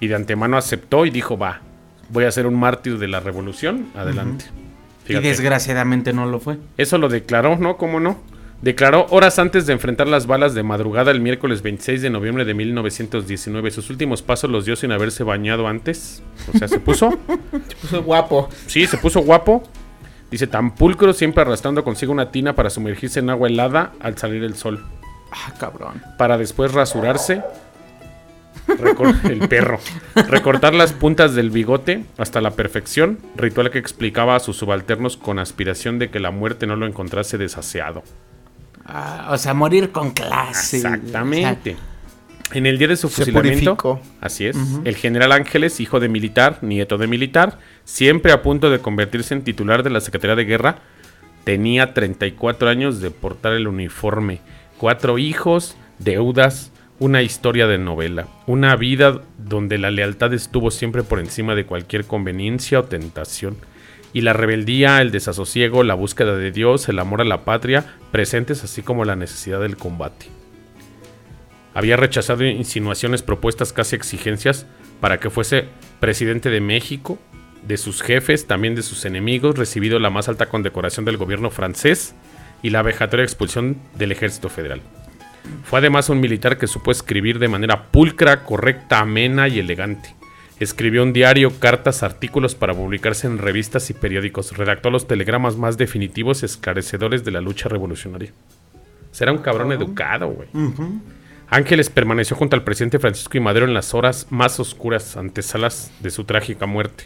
Y 0.00 0.08
de 0.08 0.14
antemano 0.14 0.56
aceptó 0.56 1.06
y 1.06 1.10
dijo, 1.10 1.38
va, 1.38 1.60
voy 2.10 2.24
a 2.24 2.30
ser 2.30 2.46
un 2.46 2.58
mártir 2.58 2.98
de 2.98 3.08
la 3.08 3.20
revolución, 3.20 3.86
adelante. 3.94 4.46
Y 5.08 5.14
desgraciadamente 5.14 6.12
no 6.12 6.26
lo 6.26 6.40
fue. 6.40 6.58
Eso 6.76 6.98
lo 6.98 7.08
declaró, 7.08 7.56
¿no? 7.56 7.76
¿Cómo 7.76 8.00
no? 8.00 8.18
Declaró 8.62 9.06
horas 9.10 9.38
antes 9.38 9.66
de 9.66 9.74
enfrentar 9.74 10.08
las 10.08 10.26
balas 10.26 10.54
de 10.54 10.62
madrugada 10.62 11.10
el 11.12 11.20
miércoles 11.20 11.62
26 11.62 12.02
de 12.02 12.10
noviembre 12.10 12.44
de 12.44 12.54
1919. 12.54 13.70
Sus 13.70 13.90
últimos 13.90 14.22
pasos 14.22 14.50
los 14.50 14.64
dio 14.64 14.74
sin 14.76 14.92
haberse 14.92 15.22
bañado 15.22 15.68
antes. 15.68 16.22
O 16.52 16.58
sea, 16.58 16.66
se 16.66 16.80
puso. 16.80 17.10
Puso 17.82 18.02
guapo. 18.02 18.48
Sí, 18.66 18.86
se 18.86 18.96
puso 18.96 19.20
guapo. 19.20 19.62
Dice, 20.30 20.46
tan 20.46 20.74
pulcro, 20.74 21.12
siempre 21.12 21.42
arrastrando 21.42 21.84
consigo 21.84 22.12
una 22.12 22.32
tina 22.32 22.54
para 22.56 22.70
sumergirse 22.70 23.20
en 23.20 23.30
agua 23.30 23.46
helada 23.48 23.92
al 24.00 24.18
salir 24.18 24.42
el 24.42 24.56
sol. 24.56 24.84
Ah, 25.30 25.52
cabrón. 25.60 26.02
Para 26.18 26.36
después 26.38 26.72
rasurarse. 26.72 27.42
Recor- 28.68 29.24
el 29.30 29.48
perro. 29.48 29.78
Recortar 30.28 30.74
las 30.74 30.92
puntas 30.92 31.34
del 31.34 31.50
bigote 31.50 32.04
hasta 32.18 32.40
la 32.40 32.52
perfección. 32.52 33.18
Ritual 33.36 33.70
que 33.70 33.78
explicaba 33.78 34.36
a 34.36 34.40
sus 34.40 34.56
subalternos 34.56 35.16
con 35.16 35.38
aspiración 35.38 35.98
de 35.98 36.10
que 36.10 36.20
la 36.20 36.30
muerte 36.30 36.66
no 36.66 36.76
lo 36.76 36.86
encontrase 36.86 37.38
desaseado. 37.38 38.02
Ah, 38.84 39.28
o 39.32 39.38
sea, 39.38 39.54
morir 39.54 39.90
con 39.90 40.10
clase. 40.12 40.76
Exactamente. 40.78 41.76
En 42.52 42.64
el 42.66 42.78
día 42.78 42.86
de 42.88 42.96
su 42.96 43.08
fusilamiento, 43.08 43.76
purificó. 43.76 44.00
así 44.20 44.46
es, 44.46 44.56
el 44.84 44.94
general 44.94 45.32
Ángeles, 45.32 45.80
hijo 45.80 45.98
de 45.98 46.08
militar, 46.08 46.58
nieto 46.62 46.96
de 46.96 47.08
militar, 47.08 47.58
siempre 47.84 48.30
a 48.30 48.40
punto 48.42 48.70
de 48.70 48.78
convertirse 48.78 49.34
en 49.34 49.42
titular 49.42 49.82
de 49.82 49.90
la 49.90 50.00
Secretaría 50.00 50.36
de 50.36 50.44
Guerra, 50.44 50.78
tenía 51.42 51.92
34 51.92 52.68
años 52.68 53.00
de 53.00 53.10
portar 53.10 53.52
el 53.54 53.66
uniforme, 53.66 54.38
cuatro 54.78 55.18
hijos, 55.18 55.76
deudas, 55.98 56.70
una 56.98 57.22
historia 57.22 57.66
de 57.66 57.78
novela, 57.78 58.26
una 58.46 58.74
vida 58.76 59.20
donde 59.38 59.78
la 59.78 59.90
lealtad 59.90 60.32
estuvo 60.32 60.70
siempre 60.70 61.02
por 61.02 61.20
encima 61.20 61.54
de 61.54 61.66
cualquier 61.66 62.06
conveniencia 62.06 62.80
o 62.80 62.84
tentación, 62.84 63.56
y 64.12 64.22
la 64.22 64.32
rebeldía, 64.32 65.02
el 65.02 65.10
desasosiego, 65.10 65.82
la 65.82 65.94
búsqueda 65.94 66.36
de 66.36 66.50
Dios, 66.50 66.88
el 66.88 66.98
amor 66.98 67.20
a 67.20 67.24
la 67.24 67.44
patria, 67.44 67.84
presentes 68.12 68.64
así 68.64 68.80
como 68.80 69.04
la 69.04 69.14
necesidad 69.14 69.60
del 69.60 69.76
combate. 69.76 70.26
Había 71.74 71.98
rechazado 71.98 72.42
insinuaciones, 72.46 73.22
propuestas, 73.22 73.74
casi 73.74 73.94
exigencias 73.94 74.66
para 75.00 75.20
que 75.20 75.28
fuese 75.28 75.66
presidente 76.00 76.48
de 76.48 76.62
México, 76.62 77.18
de 77.66 77.76
sus 77.76 78.00
jefes, 78.00 78.46
también 78.46 78.74
de 78.74 78.82
sus 78.82 79.04
enemigos, 79.04 79.58
recibido 79.58 79.98
la 79.98 80.08
más 80.08 80.30
alta 80.30 80.46
condecoración 80.46 81.04
del 81.04 81.18
gobierno 81.18 81.50
francés 81.50 82.14
y 82.62 82.70
la 82.70 82.80
vejatoria 82.80 83.24
expulsión 83.24 83.76
del 83.98 84.12
ejército 84.12 84.48
federal. 84.48 84.80
Fue 85.64 85.78
además 85.80 86.08
un 86.08 86.20
militar 86.20 86.58
que 86.58 86.66
supo 86.66 86.90
escribir 86.90 87.38
de 87.38 87.48
manera 87.48 87.84
pulcra, 87.84 88.44
correcta, 88.44 89.00
amena 89.00 89.48
y 89.48 89.58
elegante. 89.58 90.14
Escribió 90.58 91.02
un 91.02 91.12
diario, 91.12 91.58
cartas, 91.58 92.02
artículos 92.02 92.54
para 92.54 92.72
publicarse 92.72 93.26
en 93.26 93.38
revistas 93.38 93.90
y 93.90 93.94
periódicos. 93.94 94.56
Redactó 94.56 94.90
los 94.90 95.06
telegramas 95.06 95.56
más 95.56 95.76
definitivos 95.76 96.42
y 96.42 96.46
esclarecedores 96.46 97.24
de 97.24 97.30
la 97.30 97.40
lucha 97.40 97.68
revolucionaria. 97.68 98.32
Será 99.10 99.32
un 99.32 99.38
cabrón 99.38 99.72
educado, 99.72 100.28
güey. 100.28 100.48
Ángeles 101.48 101.90
permaneció 101.90 102.36
junto 102.36 102.56
al 102.56 102.64
presidente 102.64 102.98
Francisco 102.98 103.36
I. 103.36 103.40
Madero 103.40 103.66
en 103.66 103.74
las 103.74 103.94
horas 103.94 104.26
más 104.30 104.58
oscuras 104.58 105.16
antesalas 105.16 105.92
de 106.00 106.10
su 106.10 106.24
trágica 106.24 106.66
muerte. 106.66 107.04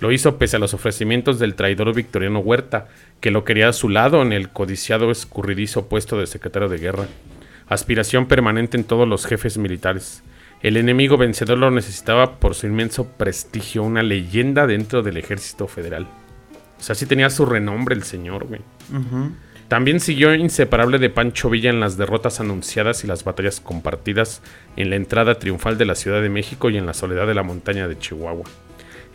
Lo 0.00 0.12
hizo 0.12 0.38
pese 0.38 0.56
a 0.56 0.58
los 0.58 0.74
ofrecimientos 0.74 1.38
del 1.38 1.54
traidor 1.54 1.94
Victoriano 1.94 2.38
Huerta, 2.38 2.88
que 3.20 3.30
lo 3.30 3.44
quería 3.44 3.68
a 3.68 3.72
su 3.72 3.88
lado 3.88 4.22
en 4.22 4.32
el 4.32 4.48
codiciado 4.50 5.10
escurridizo 5.10 5.88
puesto 5.88 6.18
de 6.18 6.26
secretario 6.26 6.68
de 6.68 6.78
guerra. 6.78 7.06
Aspiración 7.68 8.26
permanente 8.26 8.76
en 8.76 8.84
todos 8.84 9.06
los 9.06 9.26
jefes 9.26 9.58
militares. 9.58 10.22
El 10.62 10.76
enemigo 10.76 11.16
vencedor 11.16 11.58
lo 11.58 11.70
necesitaba 11.70 12.40
por 12.40 12.54
su 12.54 12.66
inmenso 12.66 13.06
prestigio, 13.06 13.82
una 13.82 14.02
leyenda 14.02 14.66
dentro 14.66 15.02
del 15.02 15.16
ejército 15.16 15.68
federal. 15.68 16.06
O 16.78 16.82
sea, 16.82 16.94
sí 16.94 17.06
tenía 17.06 17.30
su 17.30 17.46
renombre 17.46 17.94
el 17.94 18.02
señor, 18.02 18.46
güey. 18.46 18.60
También 19.68 20.00
siguió 20.00 20.34
inseparable 20.34 20.98
de 20.98 21.10
Pancho 21.10 21.50
Villa 21.50 21.68
en 21.68 21.78
las 21.78 21.98
derrotas 21.98 22.40
anunciadas 22.40 23.04
y 23.04 23.06
las 23.06 23.22
batallas 23.22 23.60
compartidas 23.60 24.40
en 24.76 24.88
la 24.88 24.96
entrada 24.96 25.38
triunfal 25.38 25.76
de 25.76 25.84
la 25.84 25.94
Ciudad 25.94 26.22
de 26.22 26.30
México 26.30 26.70
y 26.70 26.78
en 26.78 26.86
la 26.86 26.94
soledad 26.94 27.26
de 27.26 27.34
la 27.34 27.42
montaña 27.42 27.86
de 27.86 27.98
Chihuahua. 27.98 28.44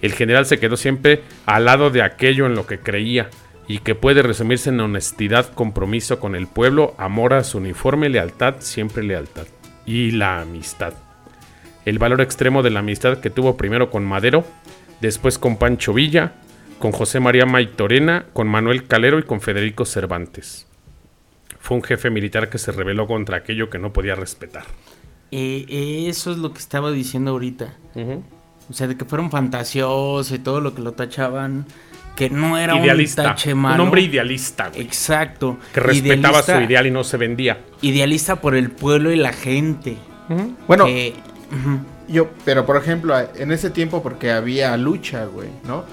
El 0.04 0.14
general 0.14 0.46
se 0.46 0.60
quedó 0.60 0.78
siempre 0.78 1.24
al 1.46 1.66
lado 1.66 1.90
de 1.90 2.04
aquello 2.04 2.46
en 2.46 2.56
lo 2.56 2.68
que 2.68 2.78
creía 2.78 3.30
y 3.68 3.80
que 3.80 3.96
puede 3.96 4.22
resumirse 4.22 4.70
en 4.70 4.80
honestidad, 4.80 5.54
compromiso 5.54 6.20
con 6.20 6.36
el 6.36 6.48
pueblo, 6.48 6.96
amor 6.98 7.34
a 7.34 7.44
su 7.44 7.60
uniforme, 7.60 8.10
lealtad, 8.10 8.56
siempre 8.60 9.04
lealtad. 9.04 9.48
Y 9.86 10.12
la 10.12 10.42
amistad. 10.42 10.94
El 11.86 12.00
valor 12.00 12.22
extremo 12.22 12.64
de 12.64 12.70
la 12.70 12.80
amistad 12.80 13.20
que 13.20 13.30
tuvo 13.30 13.58
primero 13.58 13.90
con 13.90 14.06
Madero, 14.06 14.46
después 15.02 15.38
con 15.38 15.58
Pancho 15.58 15.94
Villa, 15.94 16.34
con 16.80 16.92
José 16.92 17.20
María 17.20 17.46
Maitorena, 17.46 18.26
con 18.34 18.48
Manuel 18.48 18.88
Calero 18.88 19.20
y 19.20 19.24
con 19.24 19.42
Federico 19.42 19.86
Cervantes. 19.86 20.68
Fue 21.60 21.78
un 21.78 21.84
jefe 21.84 22.10
militar 22.10 22.50
que 22.50 22.58
se 22.58 22.72
rebeló 22.72 23.08
contra 23.08 23.38
aquello 23.38 23.70
que 23.70 23.80
no 23.80 23.94
podía 23.94 24.16
respetar. 24.16 24.66
Eh, 25.32 26.06
eso 26.10 26.32
es 26.32 26.38
lo 26.38 26.54
que 26.54 26.60
estaba 26.60 26.92
diciendo 26.92 27.32
ahorita. 27.32 27.74
O 28.70 28.74
sea, 28.74 28.88
de 28.88 28.98
que 28.98 29.06
fueron 29.06 29.32
fantasiosos 29.32 30.32
y 30.32 30.40
todo 30.40 30.62
lo 30.62 30.76
que 30.76 30.82
lo 30.82 30.92
tachaban. 30.92 31.66
Que 32.16 32.30
no 32.30 32.58
era 32.58 32.78
Idealista. 32.78 33.24
un 33.24 33.28
tache 33.30 33.54
Un 33.54 33.60
malo. 33.62 33.84
hombre 33.84 34.02
idealista, 34.02 34.70
güey. 34.70 34.82
Exacto. 34.82 35.58
Que 35.74 35.80
respetaba 35.80 36.40
Idealista- 36.40 36.58
su 36.58 36.62
ideal 36.64 36.88
y 36.88 36.92
no 36.92 37.04
se 37.04 37.18
vendía. 37.18 37.58
Idealista 37.82 38.36
por 38.36 38.56
el 38.56 38.70
pueblo 38.70 39.12
y 39.12 39.16
la 39.16 39.34
gente. 39.34 39.98
Bueno, 40.68 40.86
Que- 40.86 41.14
yo, 42.08 42.30
pero 42.46 42.66
por 42.66 42.78
ejemplo, 42.78 43.16
en 43.36 43.52
ese 43.52 43.70
tiempo 43.70 44.04
porque 44.04 44.32
había 44.32 44.76
lucha, 44.78 45.26
güey, 45.26 45.50
¿no? 45.66 45.84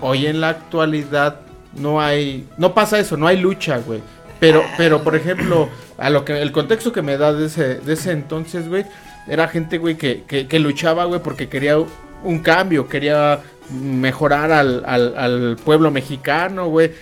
Hoy 0.00 0.26
en 0.26 0.40
la 0.40 0.50
actualidad 0.50 1.40
no 1.76 2.00
hay, 2.00 2.46
no 2.58 2.74
pasa 2.74 2.98
eso, 2.98 3.16
no 3.16 3.26
hay 3.26 3.38
lucha, 3.38 3.78
güey. 3.78 4.00
Pero, 4.40 4.62
pero 4.76 5.02
por 5.02 5.14
ejemplo, 5.16 5.68
a 5.96 6.10
lo 6.10 6.24
que 6.24 6.40
el 6.42 6.52
contexto 6.52 6.92
que 6.92 7.00
me 7.02 7.16
da 7.16 7.32
de 7.32 7.46
ese, 7.46 7.76
de 7.76 7.92
ese 7.94 8.12
entonces, 8.12 8.68
güey, 8.68 8.84
era 9.28 9.48
gente, 9.48 9.78
güey, 9.78 9.96
que, 9.96 10.24
que, 10.26 10.46
que 10.46 10.58
luchaba, 10.58 11.04
güey, 11.06 11.20
porque 11.22 11.48
quería 11.48 11.76
un 12.22 12.38
cambio, 12.40 12.86
quería 12.88 13.40
mejorar 13.70 14.52
al, 14.52 14.82
al, 14.86 15.16
al 15.16 15.56
pueblo 15.64 15.90
mexicano, 15.90 16.68
güey. 16.68 16.92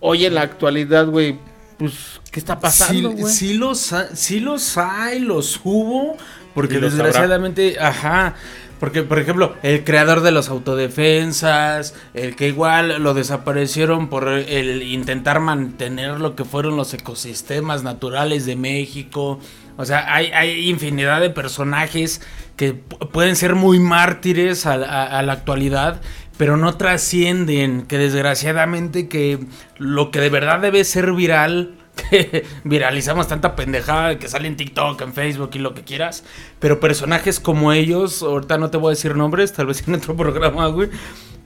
Hoy 0.00 0.24
en 0.26 0.34
la 0.34 0.42
actualidad, 0.42 1.06
güey, 1.06 1.38
pues, 1.78 2.20
¿qué 2.30 2.40
está 2.40 2.58
pasando, 2.60 3.10
sí, 3.10 3.16
güey? 3.20 3.32
sí 3.34 3.54
los, 3.54 3.92
ha- 3.92 4.14
sí 4.16 4.40
los 4.40 4.76
hay, 4.78 5.20
los 5.20 5.60
hubo, 5.64 6.16
porque 6.54 6.78
los 6.80 6.92
desgraciadamente, 6.94 7.78
ajá, 7.80 8.34
porque 8.80 9.04
por 9.04 9.20
ejemplo, 9.20 9.54
el 9.62 9.84
creador 9.84 10.22
de 10.22 10.32
los 10.32 10.48
autodefensas, 10.48 11.94
el 12.14 12.34
que 12.36 12.48
igual 12.48 13.02
lo 13.02 13.14
desaparecieron 13.14 14.08
por 14.08 14.28
el 14.28 14.82
intentar 14.82 15.38
mantener 15.40 16.20
lo 16.20 16.34
que 16.34 16.44
fueron 16.44 16.76
los 16.76 16.92
ecosistemas 16.94 17.84
naturales 17.84 18.44
de 18.44 18.56
México, 18.56 19.38
o 19.76 19.84
sea, 19.84 20.12
hay, 20.14 20.30
infinidad 20.68 21.20
de 21.20 21.30
personajes 21.30 22.20
que 22.56 22.74
pu- 22.74 23.10
pueden 23.10 23.36
ser 23.36 23.54
muy 23.54 23.78
mártires 23.78 24.66
a, 24.66 24.76
la- 24.76 25.18
actualidad, 25.32 26.00
pero 26.36 26.56
no 26.56 26.76
trascienden, 26.76 27.82
que 27.82 27.98
desgraciadamente 27.98 29.08
que 29.08 29.38
lo 29.78 30.10
que 30.10 30.20
de 30.20 30.30
verdad 30.30 30.60
debe 30.60 30.84
ser 30.84 31.12
viral, 31.12 31.74
viralizamos 32.64 33.28
tanta 33.28 33.54
pendejada 33.56 34.18
que 34.18 34.28
sale 34.28 34.48
en 34.48 34.56
TikTok, 34.56 35.00
en 35.02 35.12
Facebook 35.12 35.50
y 35.54 35.58
lo 35.58 35.74
que 35.74 35.82
quieras, 35.82 36.24
pero 36.58 36.80
personajes 36.80 37.40
como 37.40 37.72
ellos, 37.72 38.22
ahorita 38.22 38.58
no 38.58 38.70
te 38.70 38.78
voy 38.78 38.88
a 38.88 38.96
decir 38.96 39.14
nombres, 39.16 39.52
tal 39.52 39.66
vez 39.66 39.86
en 39.86 39.94
otro 39.94 40.16
programa, 40.16 40.66
güey, 40.68 40.88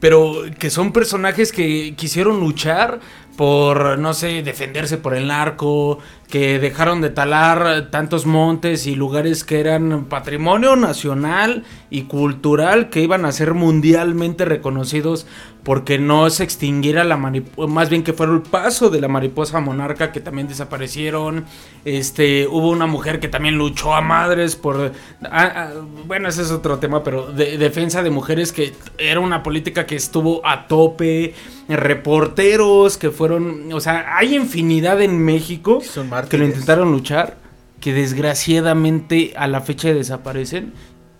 pero 0.00 0.42
que 0.58 0.70
son 0.70 0.92
personajes 0.92 1.52
que 1.52 1.94
quisieron 1.96 2.40
luchar 2.40 3.00
por, 3.36 3.98
no 3.98 4.14
sé, 4.14 4.42
defenderse 4.42 4.96
por 4.96 5.14
el 5.14 5.28
narco, 5.28 5.98
que 6.28 6.58
dejaron 6.58 7.00
de 7.00 7.10
talar 7.10 7.90
tantos 7.90 8.26
montes 8.26 8.86
y 8.86 8.94
lugares 8.94 9.44
que 9.44 9.60
eran 9.60 10.06
patrimonio 10.06 10.74
nacional 10.74 11.64
y 11.90 12.02
cultural 12.02 12.88
que 12.88 13.02
iban 13.02 13.24
a 13.24 13.32
ser 13.32 13.54
mundialmente 13.54 14.44
reconocidos 14.44 15.26
porque 15.66 15.98
no 15.98 16.30
se 16.30 16.44
extinguiera 16.44 17.02
la 17.02 17.16
mariposa, 17.16 17.66
más 17.68 17.90
bien 17.90 18.04
que 18.04 18.12
fuera 18.12 18.32
el 18.32 18.42
paso 18.42 18.88
de 18.88 19.00
la 19.00 19.08
mariposa 19.08 19.58
monarca 19.58 20.12
que 20.12 20.20
también 20.20 20.46
desaparecieron. 20.46 21.44
Este, 21.84 22.46
hubo 22.46 22.70
una 22.70 22.86
mujer 22.86 23.18
que 23.18 23.26
también 23.26 23.58
luchó 23.58 23.92
a 23.92 24.00
madres 24.00 24.54
por, 24.54 24.92
ah, 25.24 25.52
ah, 25.56 25.70
bueno, 26.06 26.28
ese 26.28 26.42
es 26.42 26.52
otro 26.52 26.78
tema, 26.78 27.02
pero 27.02 27.32
de 27.32 27.58
defensa 27.58 28.04
de 28.04 28.10
mujeres 28.10 28.52
que 28.52 28.74
era 28.96 29.18
una 29.18 29.42
política 29.42 29.86
que 29.86 29.96
estuvo 29.96 30.40
a 30.46 30.68
tope, 30.68 31.34
reporteros 31.68 32.96
que 32.96 33.10
fueron, 33.10 33.72
o 33.72 33.80
sea, 33.80 34.16
hay 34.16 34.36
infinidad 34.36 35.02
en 35.02 35.18
México 35.18 35.80
Son 35.82 36.08
que 36.30 36.38
lo 36.38 36.44
intentaron 36.46 36.92
luchar, 36.92 37.38
que 37.80 37.92
desgraciadamente 37.92 39.32
a 39.36 39.48
la 39.48 39.60
fecha 39.62 39.92
desaparecen. 39.92 40.72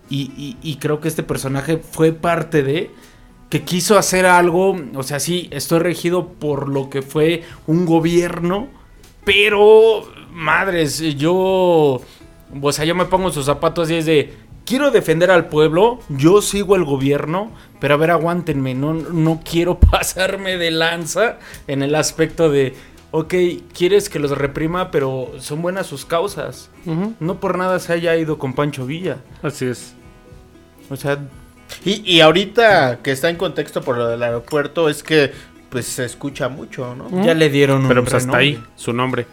Y, 0.09 0.31
y- 0.37 0.55
y 0.61 0.77
creo 0.77 1.01
que 1.01 1.09
este 1.09 1.21
personaje 1.21 1.79
fue 1.79 2.13
parte 2.13 2.63
de 2.63 2.91
que 3.49 3.63
quiso 3.63 3.97
hacer 3.97 4.25
algo, 4.25 4.77
o 4.95 5.03
sea, 5.03 5.19
sí, 5.19 5.47
estoy 5.51 5.79
regido 5.79 6.29
por 6.29 6.67
lo 6.67 6.89
que 6.89 7.01
fue 7.01 7.43
un 7.65 7.85
gobierno, 7.85 8.67
pero, 9.23 10.03
madres, 10.31 10.99
yo, 11.17 12.01
o 12.61 12.71
sea, 12.71 12.85
yo 12.85 12.95
me 12.95 13.05
pongo 13.05 13.27
en 13.27 13.33
sus 13.33 13.45
zapatos 13.45 13.89
y 13.89 13.95
es 13.95 14.05
de, 14.05 14.33
quiero 14.65 14.91
defender 14.91 15.31
al 15.31 15.47
pueblo, 15.47 15.99
yo 16.09 16.41
sigo 16.41 16.75
el 16.75 16.83
gobierno, 16.83 17.51
pero 17.79 17.93
a 17.93 17.97
ver, 17.97 18.11
aguántenme, 18.11 18.73
no, 18.73 18.93
no 18.93 19.41
quiero 19.43 19.79
pasarme 19.91 20.57
de 20.57 20.71
lanza 20.71 21.39
en 21.67 21.83
el 21.83 21.95
aspecto 21.95 22.49
de, 22.49 22.75
ok, 23.11 23.33
quieres 23.73 24.09
que 24.09 24.19
los 24.19 24.37
reprima, 24.37 24.91
pero 24.91 25.31
son 25.39 25.61
buenas 25.61 25.87
sus 25.87 26.05
causas. 26.05 26.69
No 27.19 27.39
por 27.39 27.57
nada 27.57 27.79
se 27.79 27.91
haya 27.93 28.15
ido 28.15 28.37
con 28.37 28.53
Pancho 28.53 28.85
Villa. 28.85 29.17
Así 29.41 29.65
es. 29.65 29.93
O 30.89 30.95
sea, 30.95 31.19
Y, 31.85 32.01
y 32.09 32.21
ahorita 32.21 32.99
que 33.03 33.11
está 33.11 33.29
en 33.29 33.35
contexto 33.35 33.81
por 33.81 33.97
lo 33.97 34.07
del 34.07 34.23
aeropuerto 34.23 34.89
es 34.89 35.03
que 35.03 35.31
pues 35.69 35.85
se 35.85 36.05
escucha 36.05 36.47
mucho, 36.47 36.95
¿no? 36.95 37.25
ya 37.25 37.33
le 37.33 37.49
dieron 37.49 37.81
un 37.81 37.87
Pero 37.89 38.03
pues 38.03 38.13
hasta 38.13 38.37
renombre. 38.37 38.61
ahí, 38.63 38.63
su 38.75 38.93
nombre. 38.93 39.27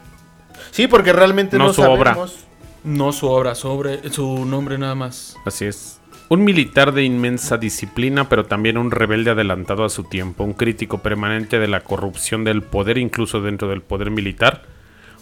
Sí, 0.73 0.89
porque 0.89 1.13
realmente 1.13 1.57
no, 1.59 1.67
No 1.69 1.73
su 1.73 1.83
obra. 1.83 2.15
sabemos. 2.15 2.45
No 2.83 3.13
su 3.13 3.29
obra, 3.29 3.55
sobre 3.55 4.11
su 4.11 4.45
nombre 4.45 4.77
nada 4.77 4.95
más. 4.95 5.37
Así 5.47 5.65
es. 5.65 6.01
Un 6.29 6.43
militar 6.45 6.93
de 6.93 7.05
inmensa 7.05 7.57
disciplina, 7.57 8.29
pero 8.29 8.45
también 8.47 8.77
un 8.79 8.91
rebelde 8.91 9.31
adelantado 9.31 9.85
a 9.85 9.89
su 9.89 10.05
tiempo, 10.05 10.43
un 10.43 10.55
crítico 10.55 10.99
permanente 10.99 11.59
de 11.59 11.69
la 11.69 11.81
corrupción 11.81 12.45
del 12.45 12.63
poder, 12.63 12.99
incluso 12.99 13.41
dentro 13.41 13.69
del 13.69 13.81
poder 13.83 14.11
militar. 14.11 14.63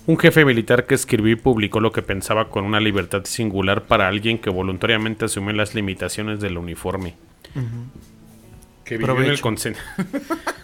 Un 0.07 0.19
jefe 0.19 0.45
militar 0.45 0.87
que 0.87 0.95
escribió 0.95 1.33
y 1.33 1.37
publicó 1.37 1.79
lo 1.79 1.93
que 1.93 2.03
pensaba 2.03 2.49
con 2.49 2.65
una 2.65 2.81
libertad 2.81 3.25
singular 3.25 3.85
para 3.85 4.09
alguien 4.09 4.39
que 4.39 4.51
voluntariamente 4.51 5.27
asumió 5.27 5.53
las 5.53 5.75
limitaciones 5.75 6.41
del 6.41 6.59
uniforme. 6.59 7.15
Que 8.85 8.97
vivió 8.99 9.17
en 9.23 9.31
el 9.31 9.41
consen- 9.41 9.77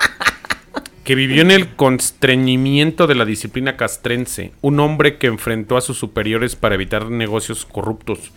que 1.04 1.14
vivió 1.14 1.42
en 1.42 1.50
el 1.52 1.68
constreñimiento 1.76 3.06
de 3.06 3.14
la 3.14 3.24
disciplina 3.24 3.76
castrense, 3.76 4.52
un 4.60 4.80
hombre 4.80 5.18
que 5.18 5.28
enfrentó 5.28 5.76
a 5.76 5.80
sus 5.80 5.98
superiores 5.98 6.56
para 6.56 6.74
evitar 6.74 7.10
negocios 7.10 7.64
corruptos, 7.64 8.32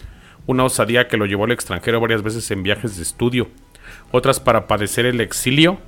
una 0.45 0.63
osadía 0.63 1.07
que 1.07 1.17
lo 1.17 1.25
llevó 1.25 1.45
al 1.45 1.51
extranjero 1.51 1.99
varias 1.99 2.23
veces 2.23 2.49
en 2.51 2.63
viajes 2.63 2.95
de 2.97 3.03
estudio, 3.03 3.49
otras 4.11 4.39
para 4.39 4.67
padecer 4.67 5.05
el 5.05 5.19
exilio 5.19 5.79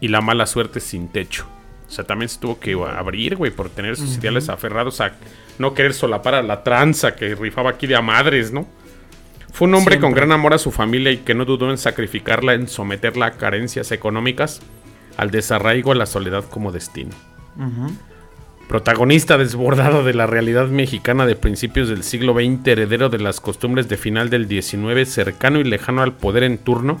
y 0.00 0.08
la 0.08 0.20
mala 0.20 0.46
suerte 0.46 0.80
sin 0.80 1.08
techo. 1.08 1.46
O 1.90 1.92
sea, 1.92 2.04
también 2.04 2.28
se 2.28 2.38
tuvo 2.38 2.60
que 2.60 2.72
abrir, 2.72 3.34
güey, 3.34 3.50
por 3.50 3.68
tener 3.68 3.96
sus 3.96 4.16
ideales 4.16 4.48
aferrados 4.48 5.00
a 5.00 5.10
no 5.58 5.74
querer 5.74 5.92
solapar 5.92 6.36
a 6.36 6.42
la 6.42 6.62
tranza 6.62 7.16
que 7.16 7.34
rifaba 7.34 7.70
aquí 7.70 7.88
de 7.88 7.96
a 7.96 8.00
madres, 8.00 8.52
¿no? 8.52 8.64
Fue 9.52 9.66
un 9.66 9.74
hombre 9.74 9.98
con 9.98 10.12
gran 10.12 10.30
amor 10.30 10.54
a 10.54 10.58
su 10.58 10.70
familia 10.70 11.10
y 11.10 11.16
que 11.16 11.34
no 11.34 11.44
dudó 11.44 11.68
en 11.68 11.78
sacrificarla, 11.78 12.54
en 12.54 12.68
someterla 12.68 13.26
a 13.26 13.30
carencias 13.32 13.90
económicas, 13.90 14.60
al 15.16 15.32
desarraigo, 15.32 15.90
a 15.90 15.96
la 15.96 16.06
soledad 16.06 16.44
como 16.44 16.70
destino. 16.70 17.10
Protagonista 18.68 19.36
desbordado 19.36 20.04
de 20.04 20.14
la 20.14 20.28
realidad 20.28 20.68
mexicana 20.68 21.26
de 21.26 21.34
principios 21.34 21.88
del 21.88 22.04
siglo 22.04 22.34
XX, 22.34 22.68
heredero 22.68 23.08
de 23.08 23.18
las 23.18 23.40
costumbres 23.40 23.88
de 23.88 23.96
final 23.96 24.30
del 24.30 24.46
XIX, 24.46 25.12
cercano 25.12 25.58
y 25.58 25.64
lejano 25.64 26.02
al 26.02 26.12
poder 26.12 26.44
en 26.44 26.56
turno, 26.56 27.00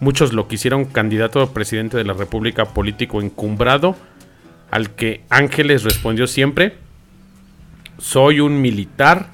muchos 0.00 0.32
lo 0.32 0.48
quisieron 0.48 0.84
candidato 0.84 1.40
a 1.40 1.52
presidente 1.52 1.96
de 1.96 2.04
la 2.04 2.12
República 2.12 2.66
político 2.66 3.20
encumbrado, 3.20 3.96
al 4.70 4.90
que 4.94 5.22
Ángeles 5.30 5.84
respondió 5.84 6.26
siempre, 6.26 6.74
soy 7.98 8.40
un 8.40 8.60
militar 8.60 9.30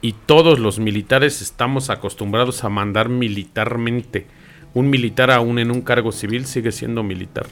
y 0.00 0.14
todos 0.14 0.58
los 0.58 0.78
militares 0.78 1.40
estamos 1.40 1.90
acostumbrados 1.90 2.64
a 2.64 2.68
mandar 2.68 3.08
militarmente. 3.08 4.26
Un 4.74 4.90
militar 4.90 5.30
aún 5.30 5.58
en 5.58 5.70
un 5.70 5.82
cargo 5.82 6.10
civil 6.10 6.46
sigue 6.46 6.72
siendo 6.72 7.02
militar. 7.02 7.46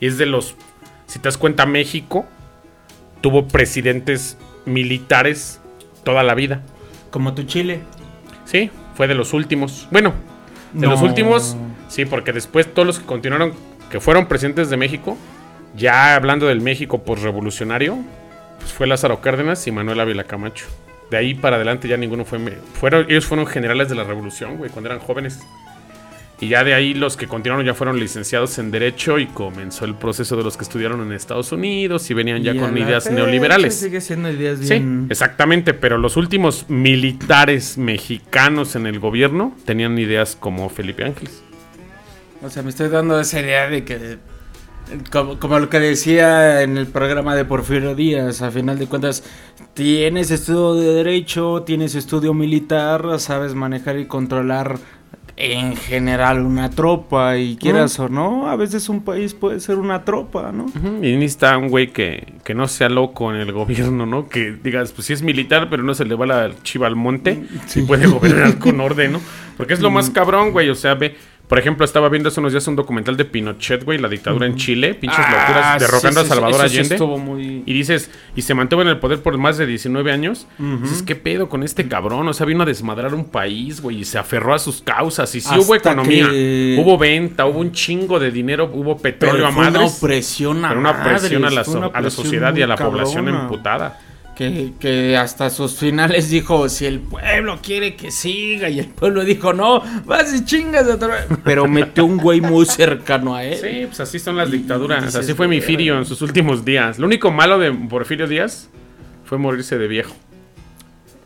Y 0.00 0.06
es 0.06 0.18
de 0.18 0.26
los, 0.26 0.54
si 1.06 1.18
te 1.18 1.28
das 1.28 1.38
cuenta, 1.38 1.64
México 1.64 2.26
tuvo 3.22 3.48
presidentes 3.48 4.36
militares 4.66 5.60
toda 6.04 6.22
la 6.22 6.34
vida. 6.34 6.62
Como 7.10 7.34
tu 7.34 7.44
Chile. 7.44 7.80
Sí, 8.44 8.70
fue 8.94 9.08
de 9.08 9.14
los 9.14 9.32
últimos. 9.32 9.88
Bueno, 9.90 10.12
de 10.72 10.86
los 10.86 11.02
últimos, 11.02 11.56
sí, 11.88 12.04
porque 12.04 12.32
después 12.32 12.72
todos 12.72 12.86
los 12.86 12.98
que 12.98 13.06
continuaron, 13.06 13.52
que 13.90 14.00
fueron 14.00 14.26
presidentes 14.26 14.70
de 14.70 14.76
México, 14.76 15.16
ya 15.76 16.14
hablando 16.14 16.46
del 16.46 16.60
México 16.60 17.02
revolucionario, 17.06 17.98
pues 18.58 18.72
fue 18.72 18.86
Lázaro 18.86 19.20
Cárdenas 19.20 19.66
y 19.66 19.72
Manuel 19.72 20.00
Ávila 20.00 20.24
Camacho. 20.24 20.66
De 21.10 21.16
ahí 21.16 21.34
para 21.34 21.56
adelante 21.56 21.88
ya 21.88 21.96
ninguno 21.96 22.24
fue... 22.24 22.38
Fueron, 22.74 23.06
ellos 23.08 23.26
fueron 23.26 23.46
generales 23.46 23.88
de 23.88 23.96
la 23.96 24.04
revolución, 24.04 24.58
güey, 24.58 24.70
cuando 24.70 24.90
eran 24.90 25.00
jóvenes. 25.00 25.40
Y 26.42 26.48
ya 26.48 26.64
de 26.64 26.72
ahí 26.72 26.94
los 26.94 27.18
que 27.18 27.26
continuaron 27.26 27.66
ya 27.66 27.74
fueron 27.74 28.00
licenciados 28.00 28.58
en 28.58 28.70
Derecho 28.70 29.18
y 29.18 29.26
comenzó 29.26 29.84
el 29.84 29.94
proceso 29.94 30.36
de 30.36 30.42
los 30.42 30.56
que 30.56 30.64
estudiaron 30.64 31.02
en 31.02 31.12
Estados 31.12 31.52
Unidos 31.52 32.10
y 32.10 32.14
venían 32.14 32.42
ya 32.42 32.54
Y 32.54 32.58
con 32.58 32.76
ideas 32.78 33.04
fecha 33.04 33.14
neoliberales. 33.16 33.74
Sigue 33.74 34.00
siendo 34.00 34.30
ideas 34.30 34.58
Sí, 34.60 34.70
bien. 34.70 35.06
exactamente, 35.10 35.74
pero 35.74 35.98
los 35.98 36.16
últimos 36.16 36.64
militares 36.70 37.76
mexicanos 37.76 38.74
en 38.74 38.86
el 38.86 38.98
gobierno 39.00 39.54
tenían 39.66 39.98
ideas 39.98 40.34
como 40.34 40.70
Felipe 40.70 41.04
Ángeles. 41.04 41.42
O 42.42 42.48
sea, 42.48 42.62
me 42.62 42.70
estoy 42.70 42.88
dando 42.88 43.20
esa 43.20 43.40
idea 43.40 43.68
de 43.68 43.84
que. 43.84 44.18
Como, 45.12 45.38
como 45.38 45.58
lo 45.60 45.68
que 45.68 45.78
decía 45.78 46.62
en 46.62 46.76
el 46.76 46.86
programa 46.88 47.36
de 47.36 47.44
Porfirio 47.44 47.94
Díaz, 47.94 48.42
a 48.42 48.50
final 48.50 48.76
de 48.78 48.86
cuentas, 48.86 49.22
tienes 49.74 50.32
estudio 50.32 50.74
de 50.74 50.94
derecho, 50.94 51.62
tienes 51.64 51.94
estudio 51.94 52.34
militar, 52.34 53.04
sabes 53.20 53.54
manejar 53.54 53.98
y 54.00 54.06
controlar 54.06 54.78
en 55.40 55.76
general 55.76 56.40
una 56.40 56.70
tropa 56.70 57.38
y 57.38 57.56
quieras 57.56 57.98
o 57.98 58.08
no, 58.08 58.48
a 58.48 58.56
veces 58.56 58.88
un 58.88 59.02
país 59.02 59.32
puede 59.34 59.60
ser 59.60 59.78
una 59.78 60.04
tropa, 60.04 60.52
¿no? 60.52 60.64
Ujú, 60.66 61.02
Y 61.02 61.16
necesita 61.16 61.56
un 61.56 61.68
güey 61.68 61.92
que, 61.92 62.34
que 62.44 62.54
no 62.54 62.68
sea 62.68 62.88
loco 62.88 63.32
en 63.32 63.40
el 63.40 63.52
gobierno, 63.52 64.04
¿no? 64.06 64.28
Que 64.28 64.52
digas, 64.52 64.92
pues 64.92 65.06
sí 65.06 65.12
es 65.14 65.22
militar, 65.22 65.68
pero 65.70 65.82
no 65.82 65.94
se 65.94 66.04
le 66.04 66.14
va 66.14 66.26
la 66.26 66.50
chiva 66.62 66.86
al 66.86 66.96
monte 66.96 67.44
y 67.74 67.82
puede 67.82 68.06
gobernar 68.06 68.58
con 68.58 68.80
orden, 68.80 69.12
¿no? 69.12 69.20
Porque 69.56 69.74
es 69.74 69.80
lo 69.80 69.90
más 69.90 70.10
cabrón, 70.10 70.52
güey. 70.52 70.68
O 70.70 70.74
sea, 70.74 70.94
ve, 70.94 71.16
por 71.50 71.58
ejemplo, 71.58 71.84
estaba 71.84 72.08
viendo 72.08 72.28
hace 72.30 72.40
unos 72.40 72.52
días 72.52 72.66
un 72.68 72.76
documental 72.76 73.16
de 73.18 73.24
Pinochet, 73.26 73.84
güey, 73.84 73.98
la 73.98 74.08
dictadura 74.08 74.46
en 74.46 74.54
Chile, 74.56 74.94
pinches 74.94 75.18
locuras, 75.18 75.62
Ah, 75.64 75.76
derrocando 75.78 76.20
sí, 76.22 76.26
sí, 76.26 76.32
a 76.32 76.34
Salvador 76.36 76.68
sí 76.70 76.78
Allende. 76.78 77.04
muy... 77.18 77.62
Y 77.66 77.72
dices, 77.74 78.08
y 78.36 78.42
se 78.42 78.54
mantuvo 78.54 78.82
en 78.82 78.88
el 78.88 78.98
poder 78.98 79.20
por 79.20 79.36
más 79.36 79.58
de 79.58 79.66
19 79.66 80.12
años. 80.12 80.46
Dices, 80.58 81.02
¿qué 81.02 81.16
pedo 81.16 81.48
con 81.48 81.62
este 81.64 81.88
cabrón? 81.88 82.26
O 82.28 82.32
sea, 82.32 82.46
vino 82.46 82.62
a 82.62 82.66
desmadrar 82.66 83.12
un 83.14 83.24
país, 83.24 83.80
güey, 83.82 83.98
y 83.98 84.04
se 84.04 84.16
aferró 84.16 84.54
a 84.54 84.58
sus 84.60 84.80
causas. 84.80 85.34
Y 85.34 85.40
sí 85.40 85.54
hubo 85.58 85.74
economía, 85.74 86.28
que- 86.30 86.78
hubo 86.80 86.96
venta, 86.96 87.44
hubo 87.46 87.58
un 87.58 87.72
chingo 87.72 88.18
de 88.20 88.30
dinero, 88.30 88.70
hubo 88.72 88.96
petróleo 88.96 89.34
Pero 89.36 89.46
a 89.48 89.50
una 89.50 89.70
madres. 89.72 89.96
opresión 89.98 90.64
a 90.64 90.68
Pero 90.68 90.80
una 90.80 91.02
presión 91.02 91.44
a 91.44 91.50
la, 91.50 91.64
so- 91.64 91.90
a 91.92 92.00
la 92.00 92.10
sociedad 92.10 92.54
y 92.56 92.62
a 92.62 92.66
la 92.68 92.76
población 92.76 93.28
emputada. 93.28 93.98
Que, 94.40 94.72
que 94.80 95.18
hasta 95.18 95.50
sus 95.50 95.76
finales 95.78 96.30
dijo, 96.30 96.66
si 96.70 96.86
el 96.86 96.98
pueblo 97.00 97.58
quiere 97.62 97.94
que 97.94 98.10
siga, 98.10 98.70
y 98.70 98.78
el 98.80 98.86
pueblo 98.88 99.22
dijo, 99.22 99.52
no, 99.52 99.82
vas 100.06 100.32
y 100.34 100.46
chingas 100.46 100.86
otra 100.88 101.08
vez". 101.08 101.26
Pero 101.44 101.68
metió 101.68 102.06
un 102.06 102.16
güey 102.16 102.40
muy 102.40 102.64
cercano 102.64 103.34
a 103.34 103.44
él. 103.44 103.58
Sí, 103.58 103.82
pues 103.86 104.00
así 104.00 104.18
son 104.18 104.38
las 104.38 104.48
Y- 104.48 104.52
dictaduras. 104.52 105.04
dices, 105.04 105.16
así 105.20 105.34
fue 105.34 105.46
mi 105.46 105.60
Firio 105.60 105.98
en 105.98 106.06
sus 106.06 106.22
últimos 106.22 106.64
días. 106.64 106.98
Lo 106.98 107.06
único 107.06 107.30
malo 107.30 107.58
de 107.58 107.70
Porfirio 107.70 108.26
Díaz 108.26 108.70
fue 109.26 109.36
morirse 109.36 109.76
de 109.76 109.86
viejo. 109.88 110.16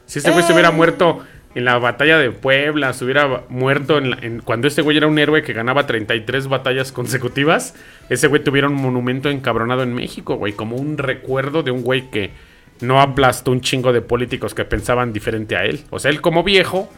Si 0.06 0.18
este 0.18 0.32
güey 0.32 0.42
se 0.42 0.50
Eh. 0.50 0.54
hubiera 0.54 0.72
muerto 0.72 1.20
en 1.54 1.64
la 1.64 1.78
batalla 1.78 2.18
de 2.18 2.32
Puebla, 2.32 2.92
se 2.94 3.04
hubiera 3.04 3.44
muerto 3.48 3.96
en 3.98 4.10
la- 4.10 4.18
en- 4.22 4.40
cuando 4.40 4.66
este 4.66 4.82
güey 4.82 4.96
era 4.96 5.06
un 5.06 5.20
héroe 5.20 5.44
que 5.44 5.52
ganaba 5.52 5.86
33 5.86 6.48
batallas 6.48 6.90
consecutivas, 6.90 7.76
ese 8.10 8.26
güey 8.26 8.42
tuviera 8.42 8.66
un 8.68 8.74
monumento 8.74 9.30
encabronado 9.30 9.84
en 9.84 9.94
México, 9.94 10.34
güey, 10.34 10.52
como 10.52 10.74
un 10.74 10.98
recuerdo 10.98 11.62
de 11.62 11.70
un 11.70 11.82
güey 11.82 12.10
que 12.10 12.32
no 12.80 13.00
aplastó 13.00 13.50
un 13.52 13.60
chingo 13.60 13.92
de 13.92 14.00
políticos 14.02 14.54
que 14.54 14.64
pensaban 14.64 15.12
diferente 15.12 15.56
a 15.56 15.64
él. 15.64 15.82
O 15.90 15.98
sea, 15.98 16.10
él 16.10 16.20
como 16.20 16.42
viejo, 16.42 16.90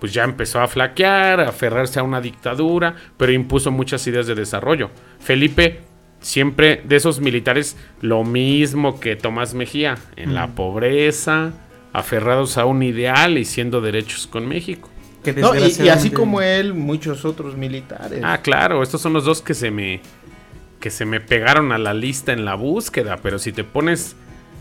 pues 0.00 0.12
ya 0.12 0.24
empezó 0.24 0.60
a 0.60 0.66
flaquear, 0.68 1.40
a 1.40 1.48
aferrarse 1.50 2.00
a 2.00 2.02
una 2.02 2.20
dictadura, 2.20 2.94
pero 3.16 3.32
impuso 3.32 3.70
muchas 3.70 4.06
ideas 4.06 4.26
de 4.26 4.34
desarrollo. 4.34 4.90
Felipe, 5.20 5.80
siempre 6.20 6.82
de 6.84 6.96
esos 6.96 7.20
militares, 7.20 7.76
lo 8.00 8.24
mismo 8.24 8.98
que 9.00 9.16
Tomás 9.16 9.54
Mejía, 9.54 9.98
en 10.16 10.34
la 10.34 10.48
pobreza, 10.48 11.52
aferrados 11.92 12.56
a 12.58 12.64
un 12.64 12.82
ideal 12.82 13.36
y 13.38 13.44
siendo 13.44 13.80
derechos 13.80 14.26
con 14.26 14.46
México. 14.48 14.88
Que 15.24 15.34
No, 15.34 15.54
y- 15.54 15.76
y, 15.84 15.88
así 15.90 16.10
como 16.10 16.40
él, 16.40 16.72
muchos 16.72 17.26
otros 17.26 17.54
militares. 17.56 18.22
Ah, 18.24 18.38
claro, 18.42 18.82
estos 18.82 19.02
son 19.02 19.12
los 19.12 19.24
dos 19.26 19.42
que 19.42 19.54
se 19.54 19.70
me 19.70 20.00
que 20.80 20.88
se 20.88 21.04
me 21.04 21.20
pegaron 21.20 21.72
a 21.72 21.78
la 21.78 21.92
lista 21.92 22.32
en 22.32 22.46
la 22.46 22.54
búsqueda, 22.54 23.18
pero 23.22 23.38
si 23.38 23.52
te 23.52 23.64
pones 23.64 24.16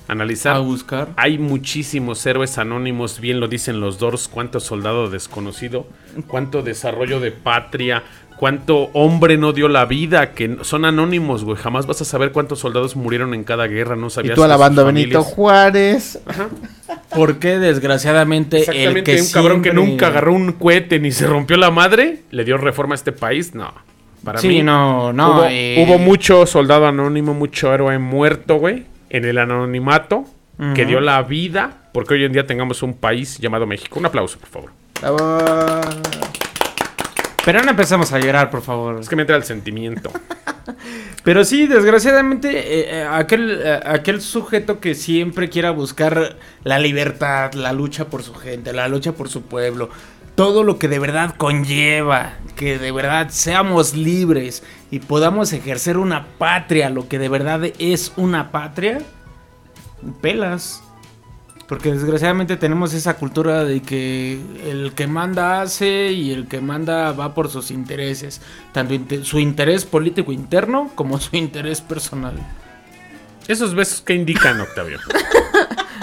analizar 0.10 0.56
A 0.56 0.60
buscar. 0.60 1.10
hay 1.16 1.38
muchísimos 1.38 2.26
héroes 2.26 2.58
anónimos, 2.58 3.20
bien 3.20 3.40
lo 3.40 3.48
dicen 3.48 3.80
los 3.80 4.00
Doors, 4.00 4.28
cuánto 4.28 4.60
soldado 4.60 5.10
desconocido, 5.10 5.88
cuánto 6.28 6.62
desarrollo 6.62 7.20
de 7.20 7.32
patria, 7.32 8.04
cuánto 8.38 8.90
hombre 8.94 9.38
no 9.38 9.54
dio 9.54 9.68
la 9.68 9.86
vida, 9.86 10.32
que 10.34 10.58
son 10.64 10.86
anónimos, 10.86 11.44
güey, 11.44 11.58
jamás 11.58 11.86
vas 11.86 12.02
a 12.02 12.06
saber 12.06 12.32
cuántos 12.32 12.60
soldados 12.60 12.96
murieron 12.96 13.34
en 13.34 13.44
cada 13.44 13.68
guerra, 13.68 13.96
no 13.96 14.08
y 14.08 14.10
sabías. 14.10 14.36
tú 14.36 14.42
de 14.42 14.46
sus 14.48 14.52
alabando 14.54 14.82
a 14.82 14.86
Benito. 14.86 15.24
Juárez. 15.24 16.20
Porque 17.16 17.60
desgraciadamente 17.60 18.64
el 18.86 19.04
que 19.04 19.22
un 19.22 19.30
cabrón 19.32 19.62
que 19.62 19.74
nunca 19.74 20.08
agarró 20.08 20.34
un 20.34 20.54
cohete 20.54 21.00
ni 21.00 21.12
se 21.12 21.28
rompió 21.28 21.58
la 21.58 21.72
madre, 21.72 22.20
le 22.32 22.44
dio 22.46 22.58
reforma 22.58 22.94
a 22.94 22.98
este 22.98 23.12
país, 23.12 23.54
no. 23.56 23.74
Para 24.24 24.40
Sí, 24.40 24.48
mí, 24.50 24.64
no, 24.64 25.14
no. 25.14 25.32
hubo, 25.32 25.46
eh, 25.50 25.84
hubo 25.86 25.98
mucho 25.98 26.46
soldado 26.46 26.88
anónimo, 26.88 27.34
mucho 27.34 27.74
héroe 27.74 27.98
muerto, 28.00 28.56
güey, 28.58 28.84
en 29.10 29.26
el 29.26 29.38
anonimato, 29.38 30.26
que 30.76 30.86
dio 30.86 31.00
la 31.00 31.22
vida, 31.24 31.90
porque 31.94 32.16
hoy 32.16 32.26
en 32.26 32.34
día 32.34 32.46
tengamos 32.46 32.84
un 32.84 32.94
país 32.94 33.38
llamado 33.38 33.66
México. 33.66 33.98
Un 33.98 34.06
aplauso, 34.06 34.38
por 34.40 34.50
favor. 34.50 34.72
Bravo. 35.00 35.82
Pero 37.46 37.64
no 37.64 37.72
empezamos 37.72 38.12
a 38.12 38.20
llorar, 38.20 38.52
por 38.52 38.62
favor. 38.62 39.00
Es 39.00 39.08
que 39.08 39.16
me 39.16 39.24
entra 39.24 39.38
el 39.38 39.44
sentimiento. 39.44 40.12
Pero 41.24 41.44
sí, 41.44 41.68
desgraciadamente, 41.68 42.50
eh, 42.58 43.00
eh, 43.00 43.08
aquel, 43.10 43.62
eh, 43.64 43.80
aquel 43.86 44.22
sujeto 44.22 44.80
que 44.80 44.96
siempre 44.96 45.50
quiera 45.50 45.72
buscar 45.72 46.38
la 46.64 46.80
libertad, 46.80 47.54
la 47.54 47.74
lucha 47.74 48.06
por 48.06 48.24
su 48.24 48.34
gente, 48.36 48.74
la 48.74 48.88
lucha 48.88 49.14
por 49.14 49.30
su 49.30 49.44
pueblo, 49.44 49.90
todo 50.36 50.64
lo 50.64 50.80
que 50.80 50.88
de 50.88 51.00
verdad 51.00 51.36
conlleva, 51.38 52.34
que 52.56 52.78
de 52.78 52.92
verdad 52.92 53.30
seamos 53.30 53.96
libres 53.96 54.64
y 54.92 55.00
podamos 55.00 55.54
ejercer 55.54 55.98
una 55.98 56.26
patria, 56.38 56.90
lo 56.90 57.08
que 57.08 57.20
de 57.20 57.30
verdad 57.30 57.62
es 57.78 58.14
una 58.18 58.52
patria, 58.52 59.00
pelas. 60.22 60.84
Porque 61.68 61.92
desgraciadamente 61.92 62.58
tenemos 62.58 62.96
esa 62.96 63.18
cultura 63.18 63.64
de 63.64 63.84
que 63.84 64.42
el 64.66 64.94
que 64.94 65.06
manda 65.06 65.62
hace 65.62 66.12
y 66.12 66.32
el 66.32 66.48
que 66.48 66.62
manda 66.62 67.12
va 67.12 67.36
por 67.36 67.50
sus 67.50 67.70
intereses. 67.70 68.42
Tanto 68.72 68.96
su 69.24 69.40
interés 69.40 69.86
político 69.86 70.32
interno 70.32 70.90
como 70.96 71.20
su 71.20 71.36
interés 71.36 71.82
personal. 71.82 72.34
Esos 73.48 73.76
besos 73.76 74.02
que 74.02 74.16
indican, 74.16 74.60
Octavio. 74.60 75.00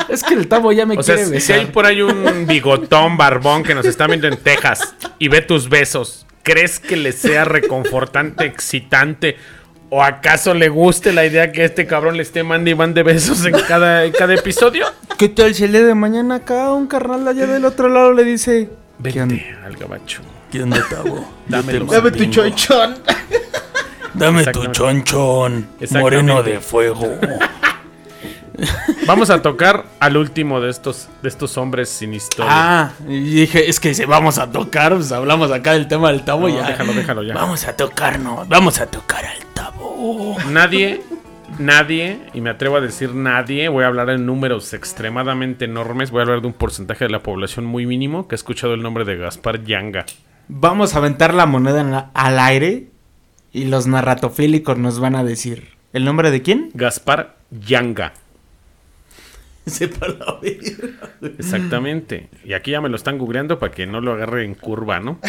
Es 0.09 0.23
que 0.23 0.35
el 0.35 0.47
tabo 0.47 0.73
ya 0.73 0.87
me 0.87 0.97
O 0.97 1.03
sea, 1.03 1.17
quiere 1.17 1.29
si 1.29 1.35
besar. 1.35 1.59
hay 1.59 1.67
por 1.67 1.87
ahí 1.87 2.03
un 2.03 2.47
bigotón 2.47 3.17
barbón 3.17 3.63
que 3.63 3.75
nos 3.75 3.87
está 3.87 4.07
viendo 4.07 4.29
en 4.29 4.37
Texas 4.37 4.95
y 5.19 5.29
ve 5.29 5.43
tus 5.43 5.69
besos, 5.69 6.26
¿crees 6.47 6.79
que 6.79 6.97
le 6.97 7.11
sea 7.11 7.45
reconfortante, 7.45 8.45
excitante? 8.47 9.37
¿O 9.91 10.03
acaso 10.03 10.55
le 10.55 10.69
guste 10.69 11.13
la 11.13 11.27
idea 11.27 11.51
que 11.51 11.65
este 11.65 11.87
cabrón 11.87 12.17
le 12.17 12.23
esté 12.23 12.45
mande 12.45 12.71
y 12.71 12.75
mande 12.77 13.03
besos 13.03 13.45
en 13.45 13.53
cada, 13.67 14.05
en 14.05 14.13
cada 14.13 14.35
episodio? 14.35 14.87
¿Qué 15.19 15.29
tal 15.29 15.55
si 15.55 15.65
el 15.65 15.73
día 15.73 15.85
de 15.85 15.95
mañana 15.95 16.37
acá 16.37 16.73
un 16.73 16.87
carnal 16.87 17.25
de 17.25 17.31
allá 17.31 17.47
del 17.47 17.65
otro 17.65 17.89
lado 17.89 18.13
le 18.13 18.23
dice... 18.23 18.71
¿Qué 19.03 19.21
onda, 19.21 19.35
Vente 19.35 19.57
al 19.65 19.77
gabacho. 19.77 20.23
¿Qué 20.51 20.63
onda, 20.63 20.83
Tabo? 20.89 21.29
Dame 21.49 21.81
Dame 21.81 22.11
tu 22.13 22.25
choichón. 22.27 22.95
Dame 24.15 24.47
tu 24.47 24.67
chonchón, 24.69 25.67
moreno 25.91 26.43
de 26.43 26.61
fuego. 26.61 27.19
Vamos 29.07 29.31
a 29.31 29.41
tocar 29.43 29.85
al 30.01 30.17
último 30.17 30.61
de 30.61 30.71
estos, 30.71 31.09
de 31.23 31.29
estos 31.29 31.57
hombres 31.59 31.89
sin 31.89 32.13
historia. 32.15 32.51
Ah, 32.53 32.93
y 33.09 33.21
dije, 33.41 33.69
es 33.71 33.79
que 33.81 33.95
si 33.95 34.05
vamos 34.05 34.39
a 34.39 34.51
tocar, 34.51 34.95
pues 34.95 35.13
hablamos 35.13 35.51
acá 35.53 35.73
del 35.73 35.87
tema 35.89 36.11
del 36.11 36.23
tabo 36.25 36.49
No, 36.49 36.55
ya. 36.57 36.67
déjalo, 36.67 36.93
déjalo 36.93 37.23
ya. 37.23 37.35
Vamos 37.35 37.67
a 37.67 37.77
tocarnos, 37.77 38.49
vamos 38.49 38.81
a 38.81 38.87
tocar 38.87 39.25
al 39.25 39.39
tabo. 39.55 40.37
Nadie, 40.51 41.03
nadie, 41.59 42.19
y 42.35 42.41
me 42.41 42.51
atrevo 42.51 42.77
a 42.77 42.81
decir 42.81 43.15
nadie, 43.15 43.69
voy 43.69 43.85
a 43.85 43.87
hablar 43.87 44.11
en 44.11 44.27
números 44.27 44.73
extremadamente 44.75 45.65
enormes, 45.67 46.11
voy 46.11 46.21
a 46.21 46.23
hablar 46.25 46.41
de 46.41 46.49
un 46.49 46.53
porcentaje 46.53 47.05
de 47.05 47.11
la 47.11 47.23
población 47.23 47.65
muy 47.65 47.87
mínimo 47.87 48.27
que 48.29 48.35
ha 48.35 48.37
escuchado 48.37 48.75
el 48.75 48.83
nombre 48.83 49.05
de 49.05 49.17
Gaspar 49.17 49.63
Yanga. 49.65 50.05
Vamos 50.49 50.95
a 50.95 50.99
aventar 50.99 51.35
la 51.35 51.47
moneda 51.47 51.81
en 51.81 51.91
la- 51.93 52.11
al 52.15 52.39
aire 52.39 52.89
y 53.53 53.65
los 53.65 53.87
narratofílicos 53.87 54.79
nos 54.79 54.99
van 55.01 55.17
a 55.17 55.25
decir. 55.25 55.71
¿El 55.93 56.05
nombre 56.05 56.31
de 56.31 56.43
quién? 56.43 56.71
Gaspar 56.75 57.37
Yanga. 57.51 58.13
Sepa 59.71 60.07
la 60.09 60.39
verga. 60.41 61.11
Exactamente. 61.39 62.29
Y 62.45 62.53
aquí 62.53 62.71
ya 62.71 62.81
me 62.81 62.89
lo 62.89 62.97
están 62.97 63.19
googleando 63.19 63.59
para 63.59 63.73
que 63.73 63.87
no 63.87 64.01
lo 64.01 64.13
agarre 64.13 64.45
en 64.45 64.55
curva, 64.55 65.01
¿no? 65.01 65.19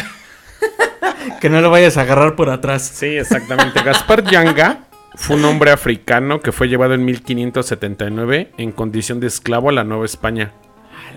Que 1.40 1.50
no 1.50 1.60
lo 1.60 1.70
vayas 1.70 1.96
a 1.96 2.02
agarrar 2.02 2.36
por 2.36 2.48
atrás. 2.48 2.82
Sí, 2.82 3.06
exactamente. 3.06 3.82
Gaspar 3.82 4.24
Yanga 4.24 4.86
fue 5.14 5.36
un 5.36 5.44
hombre 5.44 5.72
africano 5.72 6.40
que 6.40 6.52
fue 6.52 6.68
llevado 6.68 6.94
en 6.94 7.04
1579 7.04 8.52
en 8.56 8.72
condición 8.72 9.20
de 9.20 9.26
esclavo 9.26 9.68
a 9.68 9.72
la 9.72 9.84
Nueva 9.84 10.06
España. 10.06 10.52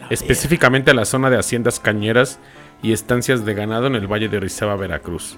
Específicamente 0.10 0.92
a 0.92 0.96
la 0.96 1.06
zona 1.06 1.30
de 1.30 1.38
haciendas 1.38 1.80
cañeras 1.80 2.40
y 2.84 2.92
estancias 2.92 3.46
de 3.46 3.54
ganado 3.54 3.88
en 3.88 3.96
el 3.96 4.12
Valle 4.12 4.28
de 4.28 4.38
Orizaba, 4.38 4.76
Veracruz. 4.76 5.38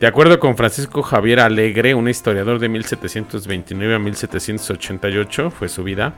De 0.00 0.06
acuerdo 0.06 0.40
con 0.40 0.56
Francisco 0.56 1.02
Javier 1.02 1.40
Alegre, 1.40 1.94
un 1.94 2.08
historiador 2.08 2.58
de 2.58 2.70
1729 2.70 3.94
a 3.94 3.98
1788, 3.98 5.50
fue 5.50 5.68
su 5.68 5.84
vida, 5.84 6.14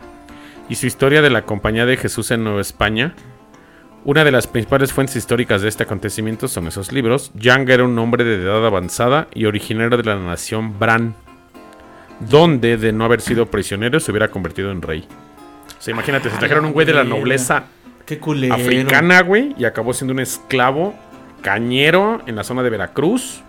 y 0.72 0.74
su 0.74 0.86
historia 0.86 1.20
de 1.20 1.28
la 1.28 1.44
Compañía 1.44 1.84
de 1.84 1.98
Jesús 1.98 2.30
en 2.30 2.44
Nueva 2.44 2.62
España, 2.62 3.14
una 4.06 4.24
de 4.24 4.30
las 4.30 4.46
principales 4.46 4.90
fuentes 4.90 5.16
históricas 5.16 5.60
de 5.60 5.68
este 5.68 5.82
acontecimiento 5.82 6.48
son 6.48 6.66
esos 6.66 6.92
libros. 6.92 7.30
Yanga 7.34 7.74
era 7.74 7.84
un 7.84 7.98
hombre 7.98 8.24
de 8.24 8.36
edad 8.36 8.66
avanzada 8.66 9.28
y 9.34 9.44
originario 9.44 9.98
de 9.98 10.02
la 10.02 10.16
nación 10.16 10.78
Bran, 10.78 11.14
donde 12.20 12.78
de 12.78 12.90
no 12.90 13.04
haber 13.04 13.20
sido 13.20 13.50
prisionero 13.50 14.00
se 14.00 14.12
hubiera 14.12 14.28
convertido 14.28 14.70
en 14.70 14.80
rey. 14.80 15.06
O 15.78 15.82
sea, 15.82 15.92
imagínate, 15.92 16.30
se 16.30 16.38
trajeron 16.38 16.64
un 16.64 16.72
güey 16.72 16.86
de 16.86 16.94
la 16.94 17.04
nobleza 17.04 17.64
Qué 18.06 18.18
culero. 18.18 18.54
africana, 18.54 19.20
güey, 19.20 19.54
y 19.58 19.66
acabó 19.66 19.92
siendo 19.92 20.14
un 20.14 20.20
esclavo 20.20 20.94
cañero 21.42 22.22
en 22.26 22.34
la 22.34 22.44
zona 22.44 22.62
de 22.62 22.70
Veracruz, 22.70 23.42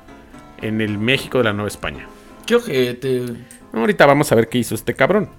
en 0.61 0.81
el 0.81 0.97
México 0.97 1.37
de 1.37 1.45
la 1.45 1.53
Nueva 1.53 1.69
España. 1.69 2.05
Qué 2.45 2.55
ojete. 2.55 3.27
Ahorita 3.73 4.05
vamos 4.05 4.31
a 4.31 4.35
ver 4.35 4.49
qué 4.49 4.59
hizo 4.59 4.75
este 4.75 4.93
cabrón. 4.93 5.29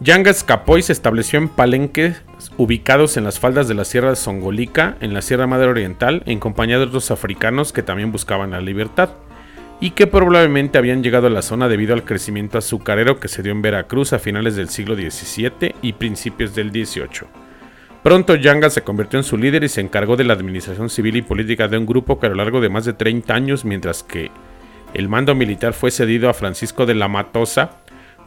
Yanga 0.00 0.30
escapó 0.30 0.78
y 0.78 0.82
se 0.82 0.92
estableció 0.92 1.40
en 1.40 1.48
palenques 1.48 2.22
ubicados 2.56 3.16
en 3.16 3.24
las 3.24 3.40
faldas 3.40 3.66
de 3.66 3.74
la 3.74 3.84
Sierra 3.84 4.10
de 4.10 4.16
Songolica, 4.16 4.96
en 5.00 5.12
la 5.12 5.22
Sierra 5.22 5.48
Madre 5.48 5.68
Oriental, 5.68 6.22
en 6.26 6.38
compañía 6.38 6.78
de 6.78 6.84
otros 6.84 7.10
africanos 7.10 7.72
que 7.72 7.82
también 7.82 8.12
buscaban 8.12 8.52
la 8.52 8.60
libertad, 8.60 9.10
y 9.80 9.90
que 9.90 10.06
probablemente 10.06 10.78
habían 10.78 11.02
llegado 11.02 11.26
a 11.26 11.30
la 11.30 11.42
zona 11.42 11.68
debido 11.68 11.94
al 11.94 12.04
crecimiento 12.04 12.58
azucarero 12.58 13.18
que 13.18 13.26
se 13.26 13.42
dio 13.42 13.50
en 13.50 13.60
Veracruz 13.60 14.12
a 14.12 14.20
finales 14.20 14.54
del 14.54 14.68
siglo 14.68 14.94
XVII 14.94 15.74
y 15.82 15.94
principios 15.94 16.54
del 16.54 16.70
XVIII. 16.70 17.28
Pronto 18.04 18.36
Yanga 18.36 18.70
se 18.70 18.82
convirtió 18.82 19.18
en 19.18 19.24
su 19.24 19.36
líder 19.36 19.64
y 19.64 19.68
se 19.68 19.80
encargó 19.80 20.16
de 20.16 20.24
la 20.24 20.34
administración 20.34 20.90
civil 20.90 21.16
y 21.16 21.22
política 21.22 21.66
de 21.66 21.78
un 21.78 21.86
grupo 21.86 22.20
que 22.20 22.26
a 22.26 22.28
lo 22.28 22.36
largo 22.36 22.60
de 22.60 22.68
más 22.68 22.84
de 22.84 22.92
30 22.92 23.34
años, 23.34 23.64
mientras 23.64 24.04
que 24.04 24.30
el 24.94 25.08
mando 25.08 25.34
militar 25.34 25.74
fue 25.74 25.90
cedido 25.90 26.28
a 26.28 26.34
Francisco 26.34 26.86
de 26.86 26.94
la 26.94 27.08
Matosa, 27.08 27.78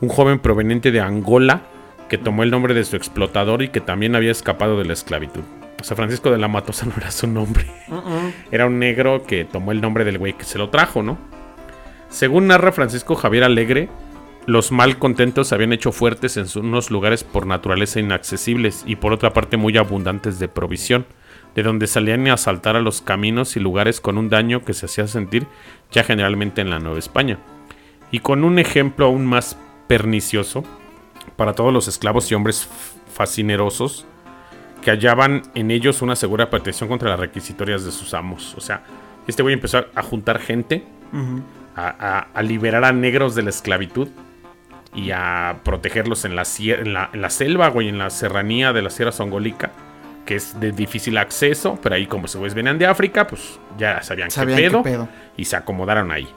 un 0.01 0.09
joven 0.09 0.39
proveniente 0.39 0.91
de 0.91 0.99
Angola 0.99 1.61
que 2.09 2.18
tomó 2.18 2.43
el 2.43 2.51
nombre 2.51 2.74
de 2.74 2.84
su 2.84 2.95
explotador 2.95 3.61
y 3.61 3.70
que 3.70 3.82
también 3.82 4.15
había 4.15 4.32
escapado 4.32 4.78
de 4.78 4.86
la 4.86 4.93
esclavitud. 4.93 5.43
O 5.80 5.84
sea, 5.84 5.95
Francisco 5.95 6.32
de 6.32 6.38
la 6.38 6.47
Matosa 6.47 6.86
no 6.88 6.93
era 6.97 7.11
su 7.11 7.28
nombre. 7.28 7.65
Era 8.51 8.65
un 8.65 8.80
negro 8.80 9.24
que 9.24 9.45
tomó 9.45 9.72
el 9.72 9.82
nombre 9.82 10.05
del 10.05 10.18
güey 10.18 10.34
que 10.34 10.43
se 10.43 10.57
lo 10.57 10.70
trajo, 10.70 11.03
¿no? 11.03 11.18
Según 12.09 12.47
narra 12.47 12.72
Francisco 12.72 13.15
Javier 13.15 13.43
Alegre, 13.43 13.89
los 14.45 14.72
malcontentos 14.72 15.49
se 15.49 15.55
habían 15.55 15.74
hecho 15.74 15.91
fuertes 15.91 16.38
en 16.38 16.45
unos 16.63 16.89
lugares 16.89 17.24
por 17.26 17.45
naturaleza 17.45 17.99
inaccesibles 17.99 18.84
y 18.86 18.95
por 18.95 19.11
otra 19.11 19.34
parte 19.34 19.57
muy 19.57 19.76
abundantes 19.78 20.39
de 20.39 20.47
provisión, 20.47 21.05
de 21.58 21.64
donde 21.64 21.88
salían 21.88 22.28
a 22.28 22.34
asaltar 22.36 22.76
a 22.76 22.82
los 22.82 23.01
caminos 23.01 23.58
y 23.58 23.60
lugares 23.60 23.99
con 23.99 24.20
un 24.20 24.30
daño 24.30 24.64
que 24.64 24.76
se 24.76 24.86
hacía 24.86 25.08
sentir 25.08 25.47
ya 25.91 26.03
generalmente 26.03 26.62
en 26.62 26.70
la 26.70 26.78
Nueva 26.78 26.99
España. 26.99 27.39
Y 28.12 28.20
con 28.20 28.43
un 28.43 28.60
ejemplo 28.60 29.08
aún 29.08 29.26
más 29.26 29.58
pernicioso 29.88 30.64
para 31.36 31.53
todos 31.53 31.74
los 31.74 31.88
esclavos 31.88 32.32
y 32.32 32.36
hombres 32.36 32.70
fascinerosos 33.12 34.05
que 34.84 34.91
hallaban 34.91 35.41
en 35.55 35.72
ellos 35.72 36.03
una 36.03 36.16
segura 36.16 36.49
protección 36.51 36.88
contra 36.89 37.10
las 37.10 37.20
requisitorias 37.20 37.84
de 37.84 37.91
sus 37.91 38.14
amos. 38.14 38.53
O 38.55 38.62
sea, 38.62 38.84
este 39.28 39.41
güey 39.41 39.53
empezó 39.55 39.80
a- 39.80 39.88
a 39.95 40.03
juntar 40.03 40.38
gente 40.39 40.84
a, 41.76 41.88
a- 41.99 42.28
a 42.36 42.41
liberar 42.43 42.86
a 42.86 42.91
negros 42.91 43.34
de 43.34 43.41
la 43.41 43.49
esclavitud 43.49 44.10
y 44.93 45.10
a 45.12 45.58
protegerlos 45.64 46.24
en 46.24 46.36
la, 46.36 46.43
sier- 46.43 46.82
en 46.82 46.93
la, 46.93 47.10
en 47.14 47.22
la 47.22 47.30
selva, 47.32 47.70
güey, 47.70 47.89
en 47.89 47.97
la 47.97 48.10
serranía 48.12 48.74
de 48.74 48.82
la 48.84 48.89
Sierra 48.91 49.12
Songolica, 49.12 49.72
que 50.28 50.36
es 50.36 50.59
de 50.59 50.71
difícil 50.71 51.17
acceso, 51.17 51.80
pero 51.82 51.95
ahí 51.95 52.05
como 52.05 52.28
güeyes 52.28 52.53
venían 52.53 52.78
de 52.78 52.86
África, 52.86 53.25
pues 53.25 53.59
ya 53.80 54.03
sabían, 54.03 54.30
Sabían 54.30 54.57
qué, 54.57 54.63
qué 54.63 54.69
pedo, 54.69 54.84
pedo. 54.84 55.09
y 55.38 55.45
se 55.45 55.55
acomodaron 55.55 56.11
ahí. 56.11 56.28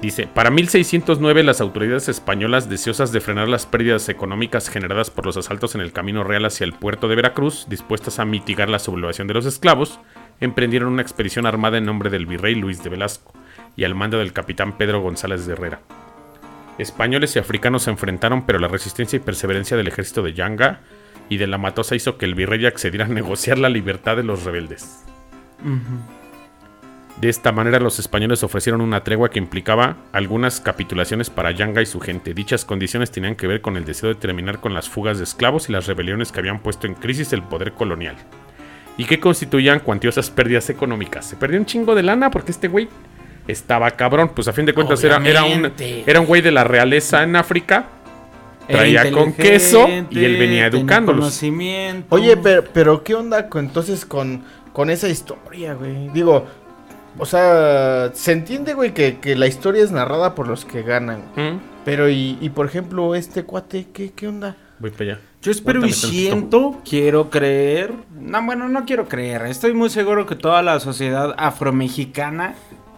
Dice, 0.00 0.26
para 0.26 0.50
1609 0.50 1.42
las 1.42 1.60
autoridades 1.60 2.08
españolas 2.08 2.68
deseosas 2.68 3.12
de 3.12 3.20
frenar 3.20 3.48
las 3.48 3.66
pérdidas 3.66 4.08
económicas 4.08 4.68
generadas 4.68 5.10
por 5.10 5.26
los 5.26 5.36
asaltos 5.36 5.74
en 5.74 5.80
el 5.80 5.92
camino 5.92 6.22
real 6.22 6.44
hacia 6.44 6.64
el 6.64 6.72
puerto 6.74 7.08
de 7.08 7.16
Veracruz, 7.16 7.66
dispuestas 7.68 8.18
a 8.18 8.24
mitigar 8.24 8.68
la 8.68 8.78
sublevación 8.78 9.26
de 9.26 9.34
los 9.34 9.46
esclavos, 9.46 9.98
emprendieron 10.38 10.92
una 10.92 11.02
expedición 11.02 11.46
armada 11.46 11.78
en 11.78 11.86
nombre 11.86 12.10
del 12.10 12.26
virrey 12.26 12.54
Luis 12.54 12.82
de 12.82 12.90
Velasco 12.90 13.32
y 13.74 13.84
al 13.84 13.94
mando 13.94 14.18
del 14.18 14.32
capitán 14.34 14.76
Pedro 14.76 15.00
González 15.00 15.46
de 15.46 15.54
Herrera. 15.54 15.80
Españoles 16.78 17.34
y 17.34 17.38
africanos 17.38 17.84
se 17.84 17.90
enfrentaron, 17.90 18.44
pero 18.44 18.58
la 18.58 18.68
resistencia 18.68 19.16
y 19.16 19.20
perseverancia 19.20 19.78
del 19.78 19.88
ejército 19.88 20.22
de 20.22 20.34
Yanga 20.34 20.80
y 21.28 21.38
de 21.38 21.46
la 21.46 21.58
Matosa 21.58 21.96
hizo 21.96 22.18
que 22.18 22.26
el 22.26 22.34
virrey 22.34 22.66
accediera 22.66 23.06
a 23.06 23.08
negociar 23.08 23.58
la 23.58 23.68
libertad 23.68 24.16
de 24.16 24.22
los 24.22 24.44
rebeldes. 24.44 25.04
De 27.20 27.30
esta 27.30 27.50
manera 27.50 27.80
los 27.80 27.98
españoles 27.98 28.42
ofrecieron 28.42 28.82
una 28.82 29.02
tregua 29.02 29.30
que 29.30 29.38
implicaba 29.38 29.96
algunas 30.12 30.60
capitulaciones 30.60 31.30
para 31.30 31.50
Yanga 31.50 31.80
y 31.80 31.86
su 31.86 31.98
gente. 31.98 32.34
Dichas 32.34 32.66
condiciones 32.66 33.10
tenían 33.10 33.36
que 33.36 33.46
ver 33.46 33.62
con 33.62 33.78
el 33.78 33.86
deseo 33.86 34.10
de 34.10 34.16
terminar 34.16 34.60
con 34.60 34.74
las 34.74 34.90
fugas 34.90 35.16
de 35.16 35.24
esclavos 35.24 35.70
y 35.70 35.72
las 35.72 35.86
rebeliones 35.86 36.30
que 36.30 36.40
habían 36.40 36.60
puesto 36.60 36.86
en 36.86 36.94
crisis 36.94 37.32
el 37.32 37.42
poder 37.42 37.72
colonial. 37.72 38.16
Y 38.98 39.06
que 39.06 39.18
constituían 39.18 39.80
cuantiosas 39.80 40.30
pérdidas 40.30 40.68
económicas. 40.68 41.26
Se 41.26 41.36
perdió 41.36 41.58
un 41.58 41.64
chingo 41.66 41.94
de 41.94 42.02
lana 42.02 42.30
porque 42.30 42.52
este 42.52 42.68
güey 42.68 42.88
estaba 43.48 43.90
cabrón. 43.92 44.32
Pues 44.34 44.48
a 44.48 44.52
fin 44.52 44.66
de 44.66 44.74
cuentas 44.74 45.02
era, 45.02 45.16
era, 45.24 45.44
un, 45.44 45.72
era 45.78 46.20
un 46.20 46.26
güey 46.26 46.42
de 46.42 46.50
la 46.50 46.64
realeza 46.64 47.22
en 47.22 47.36
África. 47.36 47.86
Traía 48.68 49.10
con 49.10 49.32
queso 49.32 49.86
y 50.10 50.24
él 50.24 50.36
venía 50.36 50.66
educándolos. 50.66 51.20
Conocimiento. 51.20 52.14
Oye, 52.14 52.36
pero, 52.36 52.64
pero 52.72 53.04
¿qué 53.04 53.14
onda 53.14 53.48
con, 53.48 53.66
entonces 53.66 54.04
con, 54.04 54.42
con 54.72 54.90
esa 54.90 55.08
historia, 55.08 55.74
güey? 55.74 56.08
Digo, 56.10 56.44
o 57.18 57.26
sea, 57.26 58.10
se 58.14 58.32
entiende, 58.32 58.74
güey, 58.74 58.92
que, 58.92 59.18
que 59.18 59.36
la 59.36 59.46
historia 59.46 59.82
es 59.84 59.90
narrada 59.92 60.34
por 60.34 60.48
los 60.48 60.64
que 60.64 60.82
ganan. 60.82 61.20
¿Mm? 61.36 61.58
Pero, 61.84 62.08
y, 62.08 62.36
y 62.40 62.50
por 62.50 62.66
ejemplo, 62.66 63.14
este 63.14 63.44
cuate, 63.44 63.86
¿qué, 63.92 64.10
qué 64.12 64.28
onda? 64.28 64.56
Voy 64.78 64.90
para 64.90 65.04
allá. 65.12 65.20
Yo 65.40 65.52
espero 65.52 65.78
y 65.78 65.82
Cuéntame 65.82 66.02
tantito. 66.02 66.22
siento, 66.22 66.82
quiero 66.88 67.30
creer. 67.30 67.92
No, 68.20 68.42
bueno, 68.44 68.68
no 68.68 68.84
quiero 68.84 69.08
creer. 69.08 69.46
Estoy 69.46 69.72
muy 69.72 69.88
seguro 69.90 70.26
que 70.26 70.34
toda 70.34 70.60
la 70.62 70.80
sociedad 70.80 71.34
afromexicana 71.38 72.54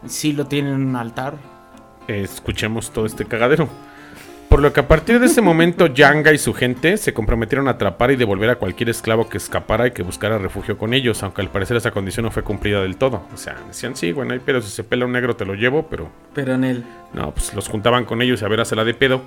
sí 0.06 0.32
lo 0.32 0.46
tiene 0.46 0.70
en 0.70 0.86
un 0.86 0.96
altar. 0.96 1.34
escuchemos 2.08 2.90
todo 2.90 3.04
este 3.06 3.26
cagadero. 3.26 3.68
Por 4.48 4.60
lo 4.62 4.72
que 4.72 4.80
a 4.80 4.88
partir 4.88 5.20
de 5.20 5.26
ese 5.26 5.42
momento 5.42 5.88
Yanga 5.88 6.32
y 6.32 6.38
su 6.38 6.54
gente 6.54 6.96
se 6.96 7.12
comprometieron 7.12 7.68
a 7.68 7.72
atrapar 7.72 8.10
y 8.10 8.16
devolver 8.16 8.48
a 8.48 8.56
cualquier 8.56 8.88
esclavo 8.88 9.28
que 9.28 9.36
escapara 9.36 9.86
y 9.86 9.90
que 9.90 10.02
buscara 10.02 10.38
refugio 10.38 10.78
con 10.78 10.94
ellos, 10.94 11.22
aunque 11.22 11.42
al 11.42 11.50
parecer 11.50 11.76
esa 11.76 11.90
condición 11.90 12.24
no 12.24 12.30
fue 12.30 12.42
cumplida 12.42 12.80
del 12.80 12.96
todo. 12.96 13.26
O 13.34 13.36
sea, 13.36 13.56
decían, 13.68 13.94
sí, 13.94 14.10
bueno, 14.12 14.34
pero 14.44 14.62
si 14.62 14.70
se 14.70 14.84
pela 14.84 15.04
un 15.04 15.12
negro 15.12 15.36
te 15.36 15.44
lo 15.44 15.54
llevo, 15.54 15.86
pero 15.88 16.10
Pero 16.34 16.54
en 16.54 16.64
él. 16.64 16.84
no, 17.12 17.32
pues 17.32 17.52
los 17.52 17.68
juntaban 17.68 18.06
con 18.06 18.22
ellos 18.22 18.40
y 18.40 18.44
a 18.44 18.48
ver, 18.48 18.58
la 18.74 18.84
de 18.84 18.94
pedo. 18.94 19.22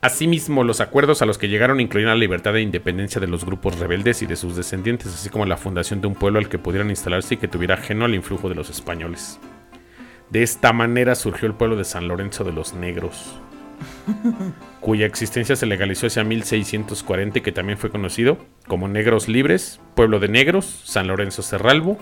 Asimismo, 0.00 0.64
los 0.64 0.80
acuerdos 0.80 1.20
a 1.20 1.26
los 1.26 1.36
que 1.36 1.48
llegaron 1.48 1.80
incluían 1.80 2.08
la 2.08 2.14
libertad 2.14 2.56
e 2.56 2.62
independencia 2.62 3.20
de 3.20 3.26
los 3.26 3.44
grupos 3.44 3.78
rebeldes 3.78 4.22
y 4.22 4.26
de 4.26 4.36
sus 4.36 4.56
descendientes, 4.56 5.08
así 5.08 5.28
como 5.28 5.44
la 5.44 5.56
fundación 5.58 6.00
de 6.00 6.06
un 6.06 6.14
pueblo 6.14 6.38
al 6.38 6.48
que 6.48 6.58
pudieran 6.58 6.88
instalarse 6.88 7.34
y 7.34 7.36
que 7.36 7.48
tuviera 7.48 7.74
ajeno 7.74 8.04
al 8.04 8.14
influjo 8.14 8.48
de 8.48 8.54
los 8.54 8.70
españoles. 8.70 9.38
De 10.30 10.42
esta 10.42 10.72
manera 10.72 11.14
surgió 11.14 11.46
el 11.46 11.54
pueblo 11.54 11.76
de 11.76 11.84
San 11.84 12.08
Lorenzo 12.08 12.44
de 12.44 12.52
los 12.52 12.72
Negros, 12.72 13.38
cuya 14.80 15.06
existencia 15.06 15.56
se 15.56 15.66
legalizó 15.66 16.06
hacia 16.06 16.24
1640 16.24 17.38
y 17.38 17.42
que 17.42 17.52
también 17.52 17.78
fue 17.78 17.90
conocido 17.90 18.38
como 18.66 18.88
Negros 18.88 19.28
Libres, 19.28 19.80
Pueblo 19.94 20.20
de 20.20 20.28
Negros, 20.28 20.82
San 20.84 21.06
Lorenzo 21.06 21.42
Cerralbo. 21.42 21.98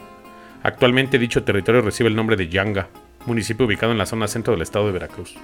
Actualmente 0.62 1.18
dicho 1.18 1.44
territorio 1.44 1.80
recibe 1.80 2.08
el 2.08 2.16
nombre 2.16 2.36
de 2.36 2.48
Yanga, 2.48 2.88
municipio 3.26 3.66
ubicado 3.66 3.92
en 3.92 3.98
la 3.98 4.06
zona 4.06 4.28
centro 4.28 4.52
del 4.52 4.62
estado 4.62 4.86
de 4.86 4.92
Veracruz. 4.92 5.36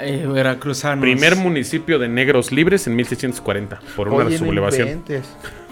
Eh, 0.00 0.26
veracruzanos. 0.26 1.02
Primer 1.02 1.36
municipio 1.36 1.98
de 1.98 2.08
negros 2.08 2.50
libres 2.50 2.86
en 2.86 2.96
1640 2.96 3.80
por 3.94 4.08
una 4.08 4.24
Oye, 4.24 4.38
sublevación. 4.38 5.04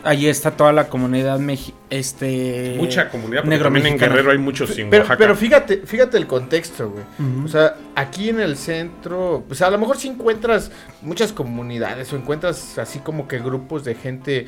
Ahí 0.05 0.27
está 0.27 0.51
toda 0.51 0.73
la 0.73 0.89
comunidad 0.89 1.39
mexi 1.39 1.73
este 1.89 2.75
Mucha 2.77 3.09
comunidad, 3.09 3.43
porque 3.43 3.51
negro 3.51 3.67
también 3.67 3.87
en. 3.87 3.99
Guerrero 3.99 4.33
hay 4.33 4.39
muchos 4.39 4.71
sin 4.71 4.91
Pero, 4.91 5.03
Oaxaca. 5.03 5.19
pero 5.19 5.37
fíjate, 5.37 5.83
fíjate 5.85 6.17
el 6.17 6.27
contexto, 6.27 6.91
güey. 6.91 7.05
O 7.45 7.49
sea, 7.49 7.77
aquí 7.95 8.29
en 8.29 8.41
el 8.41 8.57
centro, 8.57 9.45
pues 9.47 9.63
a 9.63 9.71
lo 9.71 9.79
mejor 9.79 9.97
sí 9.97 10.09
encuentras 10.09 10.71
muchas 11.03 11.33
comunidades 11.33 12.13
o 12.13 12.17
encuentras 12.17 12.79
así 12.79 12.99
como 12.99 13.29
que 13.29 13.39
grupos 13.39 13.85
de 13.85 13.95
gente 13.95 14.47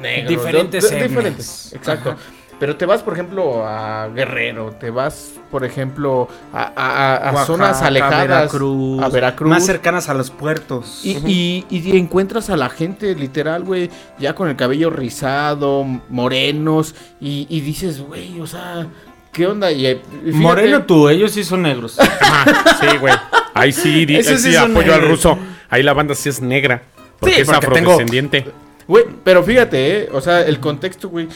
negra. 0.00 0.28
Diferentes 0.28 0.90
diferentes, 0.90 1.72
exacto. 1.74 2.16
Pero 2.60 2.76
te 2.76 2.84
vas, 2.86 3.02
por 3.02 3.14
ejemplo, 3.14 3.66
a 3.66 4.08
Guerrero, 4.08 4.72
te 4.78 4.90
vas, 4.90 5.32
por 5.50 5.64
ejemplo, 5.64 6.28
a, 6.52 6.62
a- 6.62 6.72
a- 6.76 7.16
a 7.16 7.32
Oaxaca, 7.32 7.46
zonas 7.46 7.82
alejadas, 7.82 8.28
Veracruz, 8.28 9.02
a 9.02 9.08
Veracruz. 9.08 9.48
Más 9.50 9.64
cercanas 9.66 10.08
a 10.10 10.14
los 10.14 10.30
puertos. 10.30 11.00
Y, 11.02 11.16
y- 11.26 11.66
y 11.70 11.96
encuentras 11.96 12.50
a 12.50 12.58
la 12.58 12.68
gente 12.68 13.14
literal, 13.14 13.64
güey, 13.64 13.88
ya 14.18 14.34
con 14.34 14.48
el 14.48 14.56
cabello 14.56 14.90
rizado, 14.90 15.84
morenos, 16.10 16.94
y, 17.20 17.46
y 17.48 17.60
dices, 17.62 18.00
güey, 18.02 18.38
o 18.40 18.46
sea, 18.46 18.86
¿qué 19.32 19.46
onda? 19.46 19.72
Y, 19.72 19.86
eh, 19.86 20.00
fíjate- 20.24 20.32
Moreno 20.36 20.82
tú, 20.84 21.08
ellos 21.08 21.32
sí 21.32 21.44
son 21.44 21.62
negros. 21.62 21.98
Ajá, 22.20 22.76
sí, 22.78 22.96
güey. 22.98 23.14
Ahí 23.54 23.72
sí, 23.72 24.06
ahí 24.08 24.22
sí 24.22 24.54
apoyo 24.56 24.94
al 24.94 25.02
ruso. 25.08 25.38
Ahí 25.70 25.82
la 25.82 25.92
banda 25.94 26.14
sí 26.14 26.28
es 26.28 26.40
negra. 26.42 26.82
Porque 27.18 27.36
Sí, 27.36 27.40
es 27.40 27.46
porque 27.48 27.66
tengo- 27.68 27.92
afrodescendiente. 27.92 28.46
Güey, 28.86 29.04
pero 29.22 29.44
fíjate, 29.44 29.98
eh, 30.04 30.08
o 30.12 30.20
sea, 30.20 30.40
el 30.42 30.58
contexto, 30.58 31.08
güey, 31.08 31.28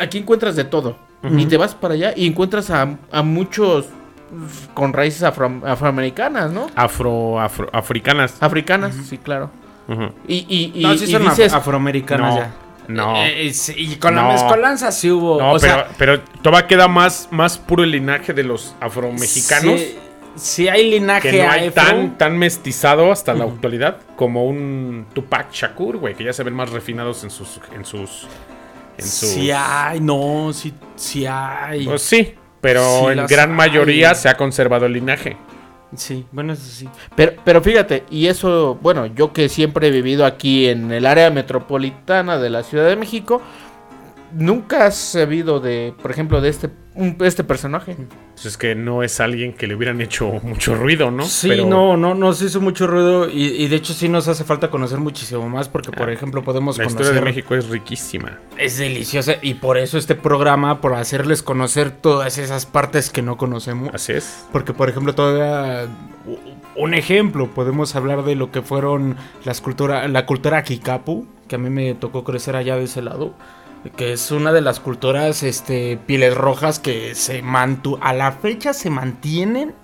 aquí 0.00 0.18
encuentras 0.18 0.56
de 0.56 0.64
todo. 0.64 0.96
Y 1.36 1.44
te 1.46 1.58
vas 1.58 1.74
para 1.74 1.94
allá 1.94 2.14
y 2.16 2.26
encuentras 2.26 2.70
a, 2.70 2.96
a 3.12 3.22
muchos 3.22 3.86
pues, 4.30 4.70
con 4.72 4.92
raíces 4.94 5.22
afro- 5.22 5.60
afroamericanas, 5.66 6.50
¿no? 6.50 6.68
Afro, 6.74 7.38
afro, 7.38 7.68
africanas. 7.74 8.36
Africanas, 8.40 8.94
sí, 9.06 9.18
claro. 9.18 9.50
Y, 10.26 10.46
y, 10.48 10.72
y, 10.74 10.82
no, 10.82 10.96
sí 10.96 11.04
y 11.04 11.12
son 11.12 11.22
af- 11.24 11.30
dices, 11.30 11.52
afroamericanas 11.52 12.34
No, 12.34 12.40
ya. 12.40 12.50
no. 12.88 13.16
Eh, 13.16 13.48
eh, 13.48 13.52
sí, 13.52 13.74
y 13.76 13.96
con 13.96 14.14
No. 14.14 14.22
la 14.22 14.28
mezcolanza 14.32 14.92
sí 14.92 15.10
hubo. 15.10 15.38
No, 15.40 15.50
o 15.52 15.58
pero, 15.58 15.74
sea, 15.74 15.88
pero 15.98 16.20
todavía 16.42 16.66
queda 16.68 16.88
más, 16.88 17.28
más 17.32 17.58
puro 17.58 17.82
el 17.84 17.90
linaje 17.90 18.32
de 18.32 18.44
los 18.44 18.74
afromexicanos. 18.80 19.78
Sí, 19.80 19.98
sí 20.36 20.68
hay 20.68 20.90
linaje 20.90 21.30
que 21.32 21.42
no 21.44 21.50
hay 21.50 21.66
afro. 21.68 21.82
tan, 21.82 22.16
tan 22.18 22.38
mestizado 22.38 23.12
hasta 23.12 23.34
la 23.34 23.44
actualidad 23.44 23.98
como 24.16 24.46
un 24.46 25.06
Tupac 25.12 25.52
Shakur, 25.52 25.98
güey, 25.98 26.14
que 26.14 26.24
ya 26.24 26.32
se 26.32 26.44
ven 26.44 26.54
más 26.54 26.70
refinados 26.70 27.24
en 27.24 27.30
sus. 27.30 27.60
En 27.74 27.84
sus, 27.84 28.26
en 29.00 29.10
sus 29.10 29.34
Sí 29.34 29.50
hay, 29.50 30.00
no, 30.00 30.52
sí, 30.52 30.74
sí 30.96 31.26
hay. 31.26 31.86
Pues 31.86 32.02
sí, 32.02 32.34
pero 32.60 32.80
Sí 32.82 33.12
en 33.12 33.26
gran 33.26 33.50
hay. 33.50 33.56
mayoría 33.56 34.14
se 34.14 34.28
ha 34.28 34.36
conservado 34.36 34.86
el 34.86 34.92
linaje. 34.94 35.36
sí, 35.96 36.26
bueno, 36.32 36.52
eso 36.52 36.64
sí. 36.64 36.88
Pero, 37.16 37.32
pero 37.44 37.60
fíjate, 37.62 38.04
y 38.10 38.26
eso, 38.28 38.78
bueno, 38.80 39.06
yo 39.06 39.32
que 39.32 39.48
siempre 39.48 39.88
he 39.88 39.90
vivido 39.90 40.24
aquí 40.26 40.68
en 40.68 40.92
el 40.92 41.06
área 41.06 41.30
metropolitana 41.30 42.38
de 42.38 42.50
la 42.50 42.62
Ciudad 42.62 42.86
de 42.88 42.96
México, 42.96 43.42
nunca 44.32 44.86
has 44.86 44.96
sabido 44.96 45.60
de, 45.60 45.94
por 46.00 46.10
ejemplo, 46.10 46.40
de 46.40 46.48
este, 46.48 46.70
este 47.20 47.44
personaje. 47.44 47.96
Pues 48.34 48.46
es 48.46 48.56
que 48.56 48.74
no 48.74 49.02
es 49.02 49.20
alguien 49.20 49.52
que 49.52 49.66
le 49.66 49.74
hubieran 49.74 50.00
hecho 50.00 50.32
mucho 50.42 50.74
ruido, 50.74 51.10
¿no? 51.10 51.24
Sí, 51.24 51.48
Pero 51.48 51.66
no, 51.66 51.96
no, 51.96 52.14
nos 52.14 52.42
hizo 52.42 52.60
mucho 52.60 52.86
ruido 52.86 53.28
y, 53.28 53.46
y 53.46 53.68
de 53.68 53.76
hecho 53.76 53.92
sí 53.92 54.08
nos 54.08 54.28
hace 54.28 54.44
falta 54.44 54.70
conocer 54.70 54.98
muchísimo 54.98 55.48
más 55.48 55.68
porque, 55.68 55.90
por 55.92 56.10
ejemplo, 56.10 56.42
podemos 56.42 56.78
La 56.78 56.84
conocer... 56.84 57.00
historia 57.02 57.20
de 57.20 57.24
México 57.24 57.54
es 57.54 57.68
riquísima. 57.68 58.38
Es 58.56 58.78
deliciosa 58.78 59.34
y 59.42 59.54
por 59.54 59.78
eso 59.78 59.98
este 59.98 60.14
programa, 60.14 60.80
por 60.80 60.94
hacerles 60.94 61.42
conocer 61.42 61.90
todas 61.90 62.38
esas 62.38 62.66
partes 62.66 63.10
que 63.10 63.22
no 63.22 63.36
conocemos. 63.36 63.90
Así 63.94 64.12
es. 64.12 64.46
Porque, 64.52 64.72
por 64.72 64.88
ejemplo, 64.88 65.14
todavía 65.14 65.88
un 66.76 66.94
ejemplo, 66.94 67.48
podemos 67.48 67.94
hablar 67.96 68.24
de 68.24 68.34
lo 68.34 68.50
que 68.50 68.62
fueron 68.62 69.16
las 69.44 69.60
cultura, 69.60 70.08
la 70.08 70.26
cultura 70.26 70.62
Kikapu, 70.62 71.26
que 71.48 71.56
a 71.56 71.58
mí 71.58 71.70
me 71.70 71.94
tocó 71.94 72.24
crecer 72.24 72.56
allá 72.56 72.76
de 72.76 72.84
ese 72.84 73.02
lado, 73.02 73.34
que 73.96 74.12
es 74.12 74.30
una 74.30 74.52
de 74.52 74.60
las 74.60 74.78
culturas 74.80 75.42
este, 75.42 75.96
pieles 76.06 76.34
rojas 76.34 76.78
que 76.78 77.14
se 77.14 77.42
mantu 77.42 77.98
a 78.02 78.12
la 78.12 78.32
fecha 78.32 78.72
se 78.72 78.90
mantienen 78.90 79.74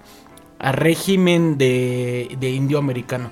a 0.59 0.73
régimen 0.73 1.59
de, 1.59 2.37
de 2.39 2.51
indio 2.51 2.79
americano. 2.79 3.31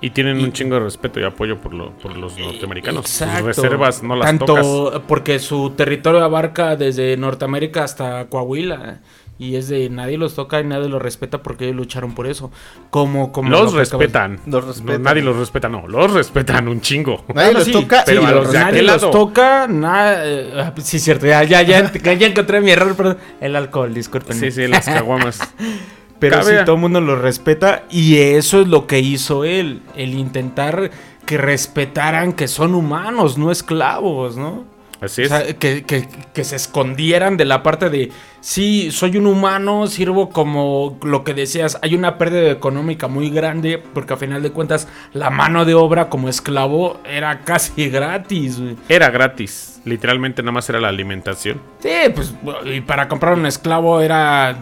Y 0.00 0.10
tienen 0.10 0.40
Y- 0.40 0.44
un 0.44 0.52
chingo 0.52 0.76
de 0.76 0.80
respeto 0.80 1.20
y 1.20 1.24
apoyo 1.24 1.60
por, 1.60 1.74
lo- 1.74 1.90
por 1.98 2.16
los 2.16 2.38
norteamericanos. 2.38 3.06
Sus 3.08 3.28
reservas 3.42 4.02
no 4.02 4.16
las 4.16 4.26
Tanto 4.26 4.46
tocas. 4.46 5.02
porque 5.06 5.38
su 5.38 5.70
territorio 5.70 6.24
abarca 6.24 6.74
desde 6.76 7.16
Norteamérica 7.16 7.84
hasta 7.84 8.26
Coahuila. 8.28 9.00
Y 9.40 9.56
es 9.56 9.68
de 9.68 9.88
nadie 9.88 10.18
los 10.18 10.34
toca 10.34 10.60
y 10.60 10.64
nadie 10.64 10.88
los 10.90 11.00
respeta 11.00 11.42
porque 11.42 11.64
ellos 11.64 11.76
lucharon 11.76 12.14
por 12.14 12.26
eso. 12.26 12.50
Como, 12.90 13.32
como 13.32 13.48
Los 13.48 13.72
lo 13.72 13.78
que 13.80 13.82
acabas- 13.84 13.90
respetan. 13.90 14.32
Los 14.44 14.46
No, 14.46 14.60
respetan. 14.72 15.02
nadie 15.02 15.22
los 15.22 15.36
respeta, 15.36 15.68
no. 15.70 15.88
Los 15.88 16.12
respetan 16.12 16.68
un 16.68 16.80
chingo. 16.82 17.24
Nadie 17.34 17.48
Ah, 17.48 17.52
los 17.54 17.64
sí, 17.64 17.72
toca. 17.72 18.02
pero 18.04 18.26
a 18.26 18.30
los 18.32 18.44
los 18.44 18.52
de 18.52 18.58
nadie 18.58 18.82
los 18.82 19.10
toca, 19.10 19.66
nada. 19.66 20.26
eh, 20.26 20.52
ah, 20.56 20.74
sí, 20.82 21.00
cierto, 21.00 21.26
ya, 21.26 21.42
ya, 21.44 21.62
ya, 21.62 21.90
ya 21.90 22.26
encontré 22.26 22.60
mi 22.60 22.70
error, 22.70 22.94
perdón. 22.94 23.16
El 23.40 23.56
alcohol, 23.56 23.94
disculpen. 23.94 24.36
Sí, 24.38 24.50
sí, 24.52 24.66
las 24.68 24.84
caguamas. 24.84 25.40
Pero 26.18 26.36
Cabe- 26.36 26.58
sí, 26.58 26.64
todo 26.66 26.74
el 26.74 26.80
mundo 26.82 27.00
lo 27.00 27.16
respeta 27.16 27.84
y 27.90 28.18
eso 28.18 28.60
es 28.60 28.68
lo 28.68 28.86
que 28.86 29.00
hizo 29.00 29.44
él, 29.44 29.80
el 29.96 30.12
intentar 30.12 30.90
que 31.24 31.38
respetaran 31.38 32.34
que 32.34 32.46
son 32.46 32.74
humanos, 32.74 33.38
no 33.38 33.50
esclavos, 33.50 34.36
¿no? 34.36 34.64
Así 35.00 35.22
O 35.22 35.24
es. 35.24 35.30
sea, 35.30 35.46
que, 35.58 35.84
que- 35.84 36.08
que 36.34 36.44
se 36.44 36.56
escondieran 36.56 37.36
de 37.36 37.44
la 37.46 37.62
parte 37.62 37.88
de, 37.90 38.10
sí, 38.40 38.90
soy 38.90 39.16
un 39.16 39.26
humano, 39.26 39.86
sirvo 39.86 40.28
como 40.30 40.98
lo 41.02 41.24
que 41.24 41.32
decías, 41.34 41.78
hay 41.82 41.94
una 41.94 42.18
pérdida 42.18 42.50
económica 42.50 43.08
muy 43.08 43.30
grande, 43.30 43.78
porque 43.94 44.12
a 44.12 44.16
final 44.16 44.42
de 44.42 44.50
cuentas 44.52 44.88
la 45.14 45.30
mano 45.30 45.64
de 45.64 45.74
obra 45.74 46.08
como 46.08 46.28
esclavo 46.28 47.00
era 47.04 47.40
casi 47.44 47.88
gratis. 47.88 48.60
Era 48.88 49.10
gratis. 49.10 49.80
Literalmente 49.84 50.42
nada 50.42 50.52
más 50.52 50.68
era 50.68 50.80
la 50.80 50.88
alimentación. 50.88 51.60
Sí, 51.80 51.88
pues, 52.14 52.34
y 52.66 52.82
para 52.82 53.08
comprar 53.08 53.32
un 53.34 53.46
esclavo 53.46 54.00
era, 54.02 54.54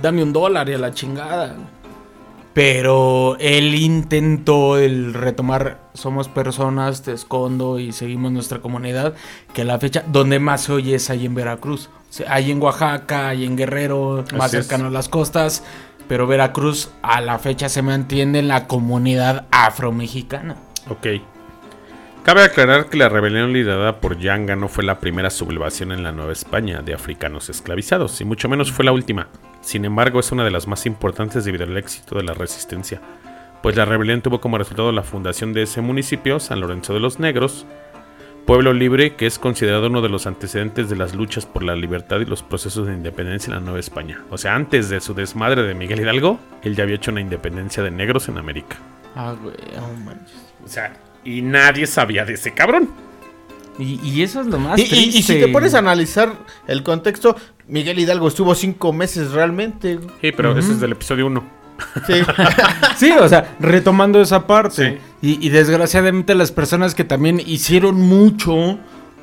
dame 0.00 0.22
un 0.22 0.32
dólar 0.32 0.68
y 0.70 0.74
a 0.74 0.78
la 0.78 0.92
chingada. 0.92 1.56
Pero 2.54 3.36
él 3.40 3.74
intentó 3.74 4.76
el 4.76 5.14
retomar, 5.14 5.80
somos 5.94 6.28
personas, 6.28 7.02
te 7.02 7.12
escondo 7.12 7.78
y 7.78 7.92
seguimos 7.92 8.30
nuestra 8.30 8.58
comunidad, 8.60 9.14
que 9.54 9.64
la 9.64 9.78
fecha 9.78 10.04
donde 10.06 10.38
más 10.38 10.62
se 10.62 10.72
oye 10.72 10.94
es 10.96 11.08
ahí 11.08 11.24
en 11.24 11.34
Veracruz. 11.34 11.88
Hay 12.28 12.50
en 12.50 12.60
Oaxaca, 12.60 13.28
hay 13.28 13.46
en 13.46 13.56
Guerrero, 13.56 14.24
más 14.34 14.46
Así 14.46 14.58
es. 14.58 14.66
cercano 14.66 14.88
a 14.88 14.90
las 14.90 15.08
costas, 15.08 15.62
pero 16.08 16.26
Veracruz 16.26 16.90
a 17.00 17.22
la 17.22 17.38
fecha 17.38 17.70
se 17.70 17.80
mantiene 17.80 18.40
en 18.40 18.48
la 18.48 18.66
comunidad 18.66 19.46
afromexicana. 19.50 20.56
Ok. 20.90 21.06
Cabe 22.22 22.44
aclarar 22.44 22.88
que 22.88 22.96
la 22.96 23.08
rebelión 23.08 23.52
liderada 23.52 24.00
por 24.00 24.16
Yanga 24.16 24.54
no 24.54 24.68
fue 24.68 24.84
la 24.84 25.00
primera 25.00 25.28
sublevación 25.28 25.90
en 25.90 26.04
la 26.04 26.12
Nueva 26.12 26.30
España 26.30 26.80
de 26.80 26.94
africanos 26.94 27.50
esclavizados, 27.50 28.20
y 28.20 28.24
mucho 28.24 28.48
menos 28.48 28.70
fue 28.70 28.84
la 28.84 28.92
última. 28.92 29.26
Sin 29.60 29.84
embargo, 29.84 30.20
es 30.20 30.30
una 30.30 30.44
de 30.44 30.52
las 30.52 30.68
más 30.68 30.86
importantes 30.86 31.44
debido 31.44 31.64
al 31.64 31.76
éxito 31.76 32.14
de 32.14 32.22
la 32.22 32.32
resistencia, 32.32 33.00
pues 33.60 33.74
la 33.74 33.86
rebelión 33.86 34.22
tuvo 34.22 34.40
como 34.40 34.56
resultado 34.56 34.92
la 34.92 35.02
fundación 35.02 35.52
de 35.52 35.62
ese 35.62 35.80
municipio, 35.80 36.38
San 36.38 36.60
Lorenzo 36.60 36.94
de 36.94 37.00
los 37.00 37.18
Negros, 37.18 37.66
pueblo 38.46 38.72
libre 38.72 39.16
que 39.16 39.26
es 39.26 39.40
considerado 39.40 39.88
uno 39.88 40.00
de 40.00 40.08
los 40.08 40.28
antecedentes 40.28 40.88
de 40.88 40.96
las 40.96 41.16
luchas 41.16 41.44
por 41.44 41.64
la 41.64 41.74
libertad 41.74 42.20
y 42.20 42.24
los 42.24 42.44
procesos 42.44 42.86
de 42.86 42.94
independencia 42.94 43.50
en 43.50 43.56
la 43.56 43.64
Nueva 43.64 43.80
España. 43.80 44.22
O 44.30 44.38
sea, 44.38 44.54
antes 44.54 44.88
de 44.90 45.00
su 45.00 45.12
desmadre 45.12 45.64
de 45.64 45.74
Miguel 45.74 46.00
Hidalgo, 46.00 46.38
él 46.62 46.76
ya 46.76 46.84
había 46.84 46.96
hecho 46.96 47.10
una 47.10 47.20
independencia 47.20 47.82
de 47.82 47.90
negros 47.90 48.28
en 48.28 48.38
América. 48.38 48.76
Ah, 49.14 49.34
güey, 49.40 49.54
no 49.76 50.04
manches. 50.04 50.36
O 50.64 50.68
sea, 50.68 50.94
y 51.24 51.42
nadie 51.42 51.86
sabía 51.86 52.24
de 52.24 52.34
ese 52.34 52.52
cabrón. 52.52 52.88
Y, 53.78 54.00
y 54.06 54.22
eso 54.22 54.40
es 54.42 54.46
lo 54.48 54.58
más 54.58 54.78
Y, 54.78 54.82
y- 54.82 54.88
triste. 54.88 55.18
y 55.18 55.22
si 55.22 55.40
te 55.40 55.48
pones 55.48 55.74
a 55.74 55.78
analizar 55.78 56.34
el 56.66 56.82
contexto, 56.82 57.36
Miguel 57.68 57.98
Hidalgo 57.98 58.28
estuvo 58.28 58.54
cinco 58.54 58.92
meses 58.92 59.30
realmente. 59.32 59.98
Sí, 60.20 60.32
pero 60.32 60.56
ese 60.58 60.72
es 60.72 60.80
del 60.80 60.92
episodio 60.92 61.26
1. 61.26 61.42
Sí. 62.06 62.14
Sí, 62.96 63.10
o 63.12 63.28
sea, 63.28 63.56
retomando 63.58 64.20
esa 64.20 64.46
parte. 64.46 65.00
Sí. 65.22 65.26
Y, 65.40 65.46
y 65.46 65.48
desgraciadamente 65.50 66.34
las 66.34 66.52
personas 66.52 66.94
que 66.94 67.04
también 67.04 67.40
hicieron 67.44 67.96
mucho, 68.00 68.78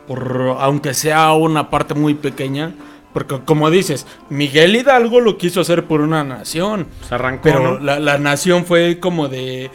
por, 0.08 0.58
aunque 0.60 0.94
sea 0.94 1.32
una 1.34 1.70
parte 1.70 1.94
muy 1.94 2.16
pequeña, 2.16 2.74
porque 3.14 3.40
como 3.46 3.70
dices, 3.72 4.06
Miguel 4.30 4.76
Hidalgo 4.76 5.20
lo 5.22 5.38
quiso 5.38 5.62
hacer 5.62 5.86
por 5.86 6.02
una 6.02 6.24
nación, 6.24 6.88
Se 7.08 7.16
arrancó, 7.16 7.42
pero 7.44 7.74
¿no? 7.78 7.80
la, 7.80 8.00
la 8.00 8.18
nación 8.18 8.66
fue 8.66 9.00
como 9.00 9.28
de... 9.28 9.72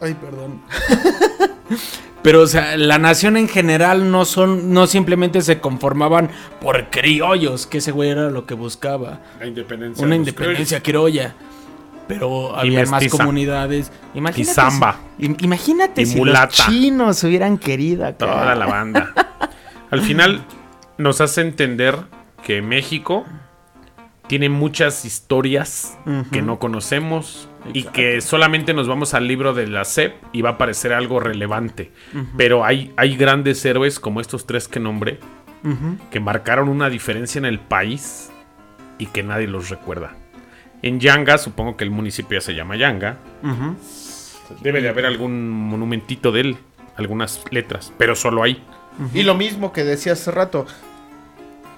Ay, 0.00 0.14
perdón. 0.14 0.60
Pero, 2.22 2.42
o 2.42 2.46
sea, 2.46 2.76
la 2.76 2.98
nación 2.98 3.36
en 3.36 3.48
general 3.48 4.10
no 4.12 4.24
son, 4.24 4.72
no 4.72 4.86
simplemente 4.86 5.42
se 5.42 5.58
conformaban 5.58 6.30
por 6.60 6.88
criollos, 6.88 7.66
que 7.66 7.78
ese 7.78 7.90
güey 7.90 8.10
era 8.10 8.30
lo 8.30 8.46
que 8.46 8.54
buscaba 8.54 9.18
La 9.40 9.46
independencia. 9.46 10.06
una 10.06 10.14
independencia 10.14 10.80
criolla. 10.82 11.34
Pero 12.06 12.54
había 12.56 12.84
más 12.86 13.08
comunidades. 13.08 13.90
Imagínate 14.14 14.40
Y 14.50 14.54
samba. 14.54 15.00
si- 15.18 15.26
im- 15.26 15.36
imagínate 15.42 16.02
Y 16.02 16.06
si 16.06 16.20
los 16.22 16.48
chinos 16.50 17.24
hubieran 17.24 17.58
querido 17.58 18.06
acá. 18.06 18.18
Toda 18.18 18.54
la 18.54 18.66
banda. 18.66 19.12
Al 19.90 20.02
final 20.02 20.44
nos 20.98 21.20
hace 21.20 21.40
entender 21.40 21.96
que 22.44 22.62
México 22.62 23.24
tiene 24.26 24.48
muchas 24.48 25.04
historias 25.04 25.98
que 26.30 26.42
no 26.42 26.58
conocemos 26.58 27.48
y 27.72 27.84
que 27.84 28.20
solamente 28.20 28.74
nos 28.74 28.88
vamos 28.88 29.14
al 29.14 29.28
libro 29.28 29.52
de 29.52 29.66
la 29.66 29.84
SEP 29.84 30.14
y 30.32 30.42
va 30.42 30.50
a 30.50 30.58
parecer 30.58 30.92
algo 30.92 31.20
relevante. 31.20 31.92
Pero 32.36 32.64
hay, 32.64 32.92
hay 32.96 33.16
grandes 33.16 33.64
héroes 33.64 34.00
como 34.00 34.20
estos 34.20 34.46
tres 34.46 34.68
que 34.68 34.80
nombré 34.80 35.18
que 36.10 36.20
marcaron 36.20 36.68
una 36.68 36.90
diferencia 36.90 37.38
en 37.38 37.44
el 37.44 37.60
país 37.60 38.30
y 38.98 39.06
que 39.06 39.22
nadie 39.22 39.46
los 39.46 39.68
recuerda. 39.68 40.16
En 40.82 40.98
Yanga, 40.98 41.38
supongo 41.38 41.76
que 41.76 41.84
el 41.84 41.90
municipio 41.90 42.38
ya 42.38 42.44
se 42.44 42.54
llama 42.54 42.76
Yanga, 42.76 43.18
debe 44.60 44.82
de 44.82 44.88
haber 44.88 45.06
algún 45.06 45.48
monumentito 45.48 46.32
de 46.32 46.40
él, 46.40 46.56
algunas 46.96 47.44
letras, 47.50 47.92
pero 47.96 48.16
solo 48.16 48.42
ahí. 48.42 48.62
Y 49.14 49.22
lo 49.22 49.34
mismo 49.34 49.72
que 49.72 49.84
decía 49.84 50.12
hace 50.14 50.30
rato. 50.30 50.66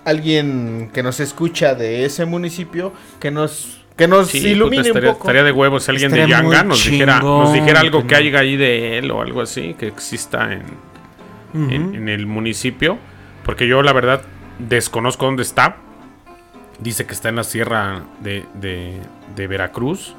Alguien 0.05 0.90
que 0.92 1.02
nos 1.02 1.20
escucha 1.20 1.74
de 1.74 2.05
ese 2.05 2.24
municipio, 2.26 2.92
que 3.20 3.30
nos, 3.30 3.80
que 3.96 4.07
nos 4.07 4.28
Sí, 4.28 4.48
ilumine 4.48 4.82
puta, 4.82 4.88
estaría, 4.88 5.09
un 5.11 5.14
poco. 5.16 5.26
estaría 5.28 5.44
de 5.44 5.52
huevos 5.52 5.84
si 5.84 5.90
alguien 5.92 6.11
de 6.12 6.28
Yanga 6.28 6.62
nos 6.64 6.84
dijera, 6.84 7.20
nos 7.20 7.52
dijera 7.52 7.80
algo 7.80 8.07
que 8.07 8.14
haya 8.14 8.38
ahí 8.40 8.57
de 8.57 8.98
él 8.98 9.11
o 9.11 9.22
algo 9.22 9.40
así, 9.40 9.74
que 9.78 9.86
exista 9.86 10.52
en, 10.52 10.62
en, 11.72 11.94
en 11.94 12.09
el 12.09 12.26
municipio. 12.26 12.98
Porque 13.44 13.66
yo, 13.68 13.82
la 13.82 13.92
verdad, 13.92 14.22
desconozco 14.59 15.26
dónde 15.26 15.42
está. 15.42 15.76
Dice 16.80 17.07
que 17.07 17.12
está 17.14 17.28
en 17.28 17.36
la 17.36 17.44
sierra 17.44 18.02
de, 18.20 18.44
de- 18.55 18.98
de 19.36 19.46
Veracruz. 19.46 20.14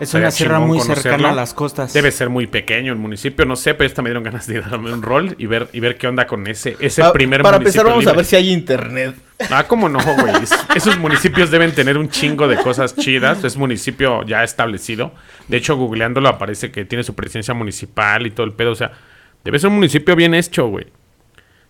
Es 0.00 0.14
una 0.14 0.30
sierra 0.30 0.60
muy 0.60 0.78
conocerlo. 0.78 1.02
cercana 1.02 1.30
a 1.30 1.34
las 1.34 1.54
costas. 1.54 1.92
Debe 1.92 2.10
ser 2.12 2.28
muy 2.30 2.46
pequeño 2.46 2.92
el 2.92 2.98
municipio, 2.98 3.44
no 3.44 3.56
sé, 3.56 3.74
pero 3.74 3.86
esta 3.86 4.00
me 4.02 4.10
dieron 4.10 4.22
ganas 4.22 4.46
de 4.46 4.60
darme 4.60 4.92
un 4.92 5.02
rol 5.02 5.34
y 5.38 5.46
ver, 5.46 5.68
y 5.72 5.80
ver 5.80 5.96
qué 5.98 6.06
onda 6.06 6.26
con 6.26 6.46
ese, 6.46 6.76
ese 6.80 7.02
Pa- 7.02 7.12
primer 7.12 7.42
Para 7.42 7.58
municipio 7.58 7.80
empezar, 7.82 7.96
vamos 8.04 8.06
a 8.06 8.16
ver 8.16 8.24
si 8.24 8.36
hay 8.36 8.50
internet. 8.52 9.16
Ah, 9.50 9.64
cómo 9.66 9.88
no, 9.88 9.98
güey. 9.98 10.34
Es- 10.42 10.52
Esos 10.74 10.98
municipios 10.98 11.50
deben 11.50 11.72
tener 11.74 11.98
un 11.98 12.08
chingo 12.08 12.46
de 12.48 12.56
cosas 12.56 12.94
chidas. 12.96 13.42
Es 13.44 13.56
municipio 13.56 14.22
ya 14.24 14.44
establecido. 14.44 15.12
De 15.48 15.56
hecho, 15.56 15.76
googleándolo 15.76 16.28
aparece 16.28 16.70
que 16.70 16.84
tiene 16.84 17.02
su 17.04 17.14
presencia 17.14 17.52
municipal 17.54 18.26
y 18.26 18.30
todo 18.30 18.46
el 18.46 18.52
pedo. 18.52 18.70
O 18.72 18.76
sea, 18.76 18.92
debe 19.44 19.58
ser 19.58 19.68
un 19.70 19.76
municipio 19.76 20.14
bien 20.16 20.34
hecho, 20.34 20.66
güey. 20.68 20.86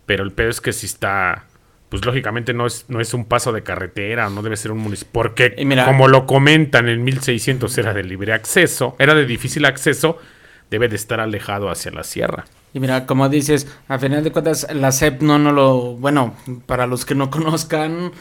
Pero 0.07 0.22
el 0.24 0.33
pedo 0.33 0.51
es 0.51 0.61
que 0.61 0.72
si 0.72 0.87
está. 0.87 1.45
Pues 1.89 2.05
lógicamente 2.05 2.53
no 2.53 2.66
es, 2.66 2.84
no 2.89 3.01
es 3.01 3.14
un 3.14 3.24
paso 3.24 3.53
de 3.53 3.62
carretera, 3.62 4.28
no 4.28 4.43
debe 4.43 4.57
ser 4.57 4.72
un 4.72 4.78
municipio. 4.78 5.11
Porque, 5.12 5.55
mira- 5.64 5.86
como 5.86 6.07
lo 6.09 6.26
comentan 6.26 6.89
en 6.89 7.03
1600, 7.03 7.76
era 7.78 7.95
de 7.95 8.05
libre 8.05 8.32
acceso, 8.34 8.95
era 8.99 9.14
de 9.14 9.24
difícil 9.24 9.64
acceso, 9.64 10.18
debe 10.70 10.89
de 10.89 10.97
estar 10.97 11.18
alejado 11.20 11.70
hacia 11.70 11.91
la 11.91 12.05
sierra. 12.05 12.45
Y 12.74 12.80
mira, 12.80 13.07
como 13.07 13.30
dices, 13.30 13.66
a 13.89 13.99
final 13.99 14.22
de 14.22 14.30
cuentas, 14.32 14.66
la 14.74 14.93
SEP 14.93 15.22
no, 15.22 15.39
no 15.39 15.53
lo. 15.53 15.95
Bueno, 15.97 16.34
para 16.66 16.86
los 16.86 17.07
que 17.07 17.14
no 17.14 17.30
conozcan, 17.30 18.12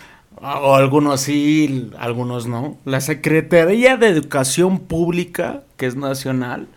o 0.42 0.76
algunos 0.76 1.20
sí, 1.22 1.92
algunos 1.98 2.48
no. 2.48 2.78
La 2.86 3.02
Secretaría 3.02 3.98
de 3.98 4.08
Educación 4.08 4.80
Pública, 4.80 5.64
que 5.76 5.88
es 5.88 5.98
nacional, 5.98 6.68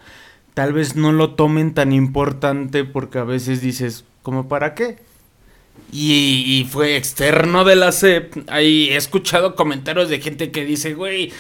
tal 0.54 0.72
vez 0.72 0.96
no 0.96 1.12
lo 1.12 1.34
tomen 1.34 1.72
tan 1.72 1.92
importante 1.92 2.84
porque 2.84 3.18
a 3.18 3.24
veces 3.24 3.60
dices, 3.60 4.04
¿como 4.22 4.48
para 4.48 4.74
qué? 4.74 4.96
Y, 5.92 6.66
fue 6.70 6.96
externo 6.96 7.64
de 7.64 7.76
la 7.76 7.92
SEP. 7.92 8.48
Ahí 8.48 8.90
he 8.90 8.96
escuchado 8.96 9.54
comentarios 9.54 10.08
de 10.08 10.20
gente 10.20 10.50
que 10.50 10.64
dice, 10.64 10.94
güey, 10.94 11.32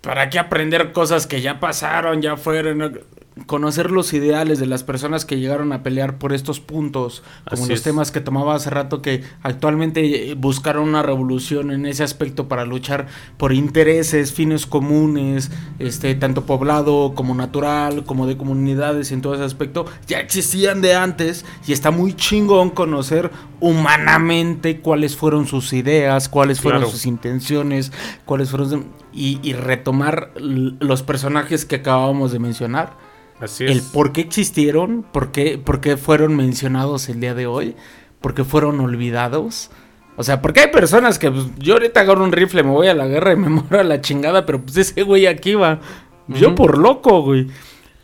¿para 0.00 0.30
qué 0.30 0.38
aprender 0.38 0.92
cosas 0.92 1.26
que 1.26 1.40
ya 1.40 1.60
pasaron, 1.60 2.22
ya 2.22 2.36
fueron? 2.36 3.00
Conocer 3.46 3.90
los 3.90 4.12
ideales 4.12 4.58
de 4.60 4.66
las 4.66 4.84
personas 4.84 5.24
que 5.24 5.38
llegaron 5.38 5.72
a 5.72 5.82
pelear 5.82 6.18
por 6.18 6.32
estos 6.32 6.60
puntos, 6.60 7.22
como 7.48 7.62
Así 7.62 7.70
los 7.70 7.78
es. 7.80 7.82
temas 7.84 8.10
que 8.12 8.20
tomaba 8.20 8.54
hace 8.54 8.70
rato, 8.70 9.02
que 9.02 9.22
actualmente 9.42 10.30
eh, 10.30 10.34
buscaron 10.34 10.88
una 10.88 11.02
revolución 11.02 11.70
en 11.70 11.86
ese 11.86 12.02
aspecto 12.04 12.48
para 12.48 12.64
luchar 12.64 13.06
por 13.38 13.52
intereses, 13.52 14.32
fines 14.32 14.66
comunes, 14.66 15.50
este, 15.78 16.14
tanto 16.14 16.44
poblado 16.46 17.14
como 17.14 17.34
natural, 17.34 18.04
como 18.04 18.26
de 18.26 18.36
comunidades 18.36 19.10
en 19.12 19.20
todo 19.22 19.34
ese 19.34 19.44
aspecto, 19.44 19.86
ya 20.06 20.20
existían 20.20 20.80
de 20.80 20.94
antes 20.94 21.44
y 21.66 21.72
está 21.72 21.90
muy 21.90 22.14
chingón 22.14 22.70
conocer 22.70 23.30
humanamente 23.60 24.80
cuáles 24.80 25.16
fueron 25.16 25.46
sus 25.46 25.72
ideas, 25.72 26.28
cuáles 26.28 26.60
fueron 26.60 26.80
Claro. 26.82 26.92
sus 26.92 27.06
intenciones, 27.06 27.92
cuáles 28.24 28.50
fueron 28.50 28.86
y, 29.12 29.40
y 29.42 29.54
retomar 29.54 30.30
los 30.38 31.02
personajes 31.02 31.64
que 31.64 31.76
acabábamos 31.76 32.32
de 32.32 32.38
mencionar, 32.38 32.92
Así 33.40 33.64
es. 33.64 33.70
el 33.70 33.82
por 33.82 34.12
qué 34.12 34.20
existieron, 34.20 35.04
por 35.12 35.32
qué, 35.32 35.58
por 35.58 35.80
qué 35.80 35.96
fueron 35.96 36.36
mencionados 36.36 37.08
el 37.08 37.20
día 37.20 37.34
de 37.34 37.46
hoy, 37.46 37.74
por 38.20 38.34
qué 38.34 38.44
fueron 38.44 38.80
olvidados. 38.80 39.70
O 40.16 40.22
sea, 40.22 40.42
porque 40.42 40.60
hay 40.60 40.70
personas 40.70 41.18
que 41.18 41.30
pues, 41.30 41.46
yo 41.58 41.74
ahorita 41.74 42.00
agarro 42.00 42.22
un 42.24 42.32
rifle, 42.32 42.62
me 42.62 42.70
voy 42.70 42.88
a 42.88 42.94
la 42.94 43.06
guerra 43.06 43.32
y 43.32 43.36
me 43.36 43.48
muero 43.48 43.80
a 43.80 43.84
la 43.84 44.00
chingada, 44.00 44.44
pero 44.44 44.60
pues 44.60 44.76
ese 44.76 45.02
güey 45.02 45.26
aquí 45.26 45.54
va. 45.54 45.80
Yo 46.28 46.54
por 46.54 46.78
loco, 46.78 47.22
güey. 47.22 47.48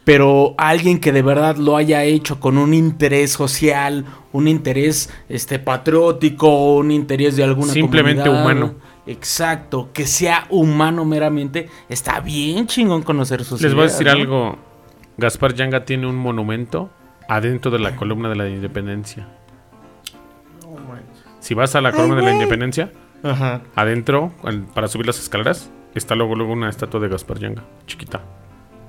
Pero 0.04 0.54
alguien 0.56 1.00
que 1.00 1.10
de 1.10 1.22
verdad 1.22 1.56
lo 1.56 1.76
haya 1.76 2.04
hecho 2.04 2.38
con 2.38 2.58
un 2.58 2.74
interés 2.74 3.32
social, 3.32 4.04
un 4.32 4.46
interés 4.46 5.10
este 5.28 5.58
patriótico, 5.58 6.76
un 6.76 6.92
interés 6.92 7.36
de 7.36 7.42
alguna 7.42 7.72
Simplemente 7.72 8.22
comunidad. 8.22 8.44
humano. 8.44 8.74
Exacto, 9.06 9.90
que 9.92 10.06
sea 10.06 10.46
humano 10.50 11.04
meramente, 11.04 11.68
está 11.88 12.20
bien 12.20 12.66
chingón 12.66 13.02
conocer 13.02 13.44
sus 13.44 13.60
Les 13.60 13.74
voy 13.74 13.84
a 13.84 13.86
decir 13.86 14.06
¿no? 14.06 14.12
algo. 14.12 14.58
Gaspar 15.16 15.54
Yanga 15.54 15.84
tiene 15.84 16.06
un 16.06 16.16
monumento 16.16 16.90
adentro 17.28 17.70
de 17.70 17.78
la 17.78 17.96
columna 17.96 18.28
de 18.28 18.36
la 18.36 18.48
independencia. 18.48 19.26
Si 21.40 21.54
vas 21.54 21.74
a 21.76 21.80
la 21.80 21.92
columna 21.92 22.16
de 22.16 22.22
la 22.22 22.32
independencia, 22.32 22.90
Ajá. 23.22 23.62
adentro, 23.74 24.32
para 24.74 24.88
subir 24.88 25.06
las 25.06 25.18
escaleras, 25.18 25.70
está 25.94 26.14
luego, 26.16 26.34
luego 26.34 26.52
una 26.52 26.68
estatua 26.68 27.00
de 27.00 27.08
Gaspar 27.08 27.38
Yanga, 27.38 27.62
chiquita. 27.86 28.20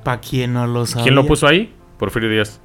Pa' 0.04 0.20
quien 0.20 0.54
no 0.54 0.66
lo 0.68 0.86
sabe. 0.86 1.04
¿Quién 1.04 1.16
lo 1.16 1.26
puso 1.26 1.48
ahí? 1.48 1.74
Porfirio 2.00 2.30
Díaz. 2.30 2.60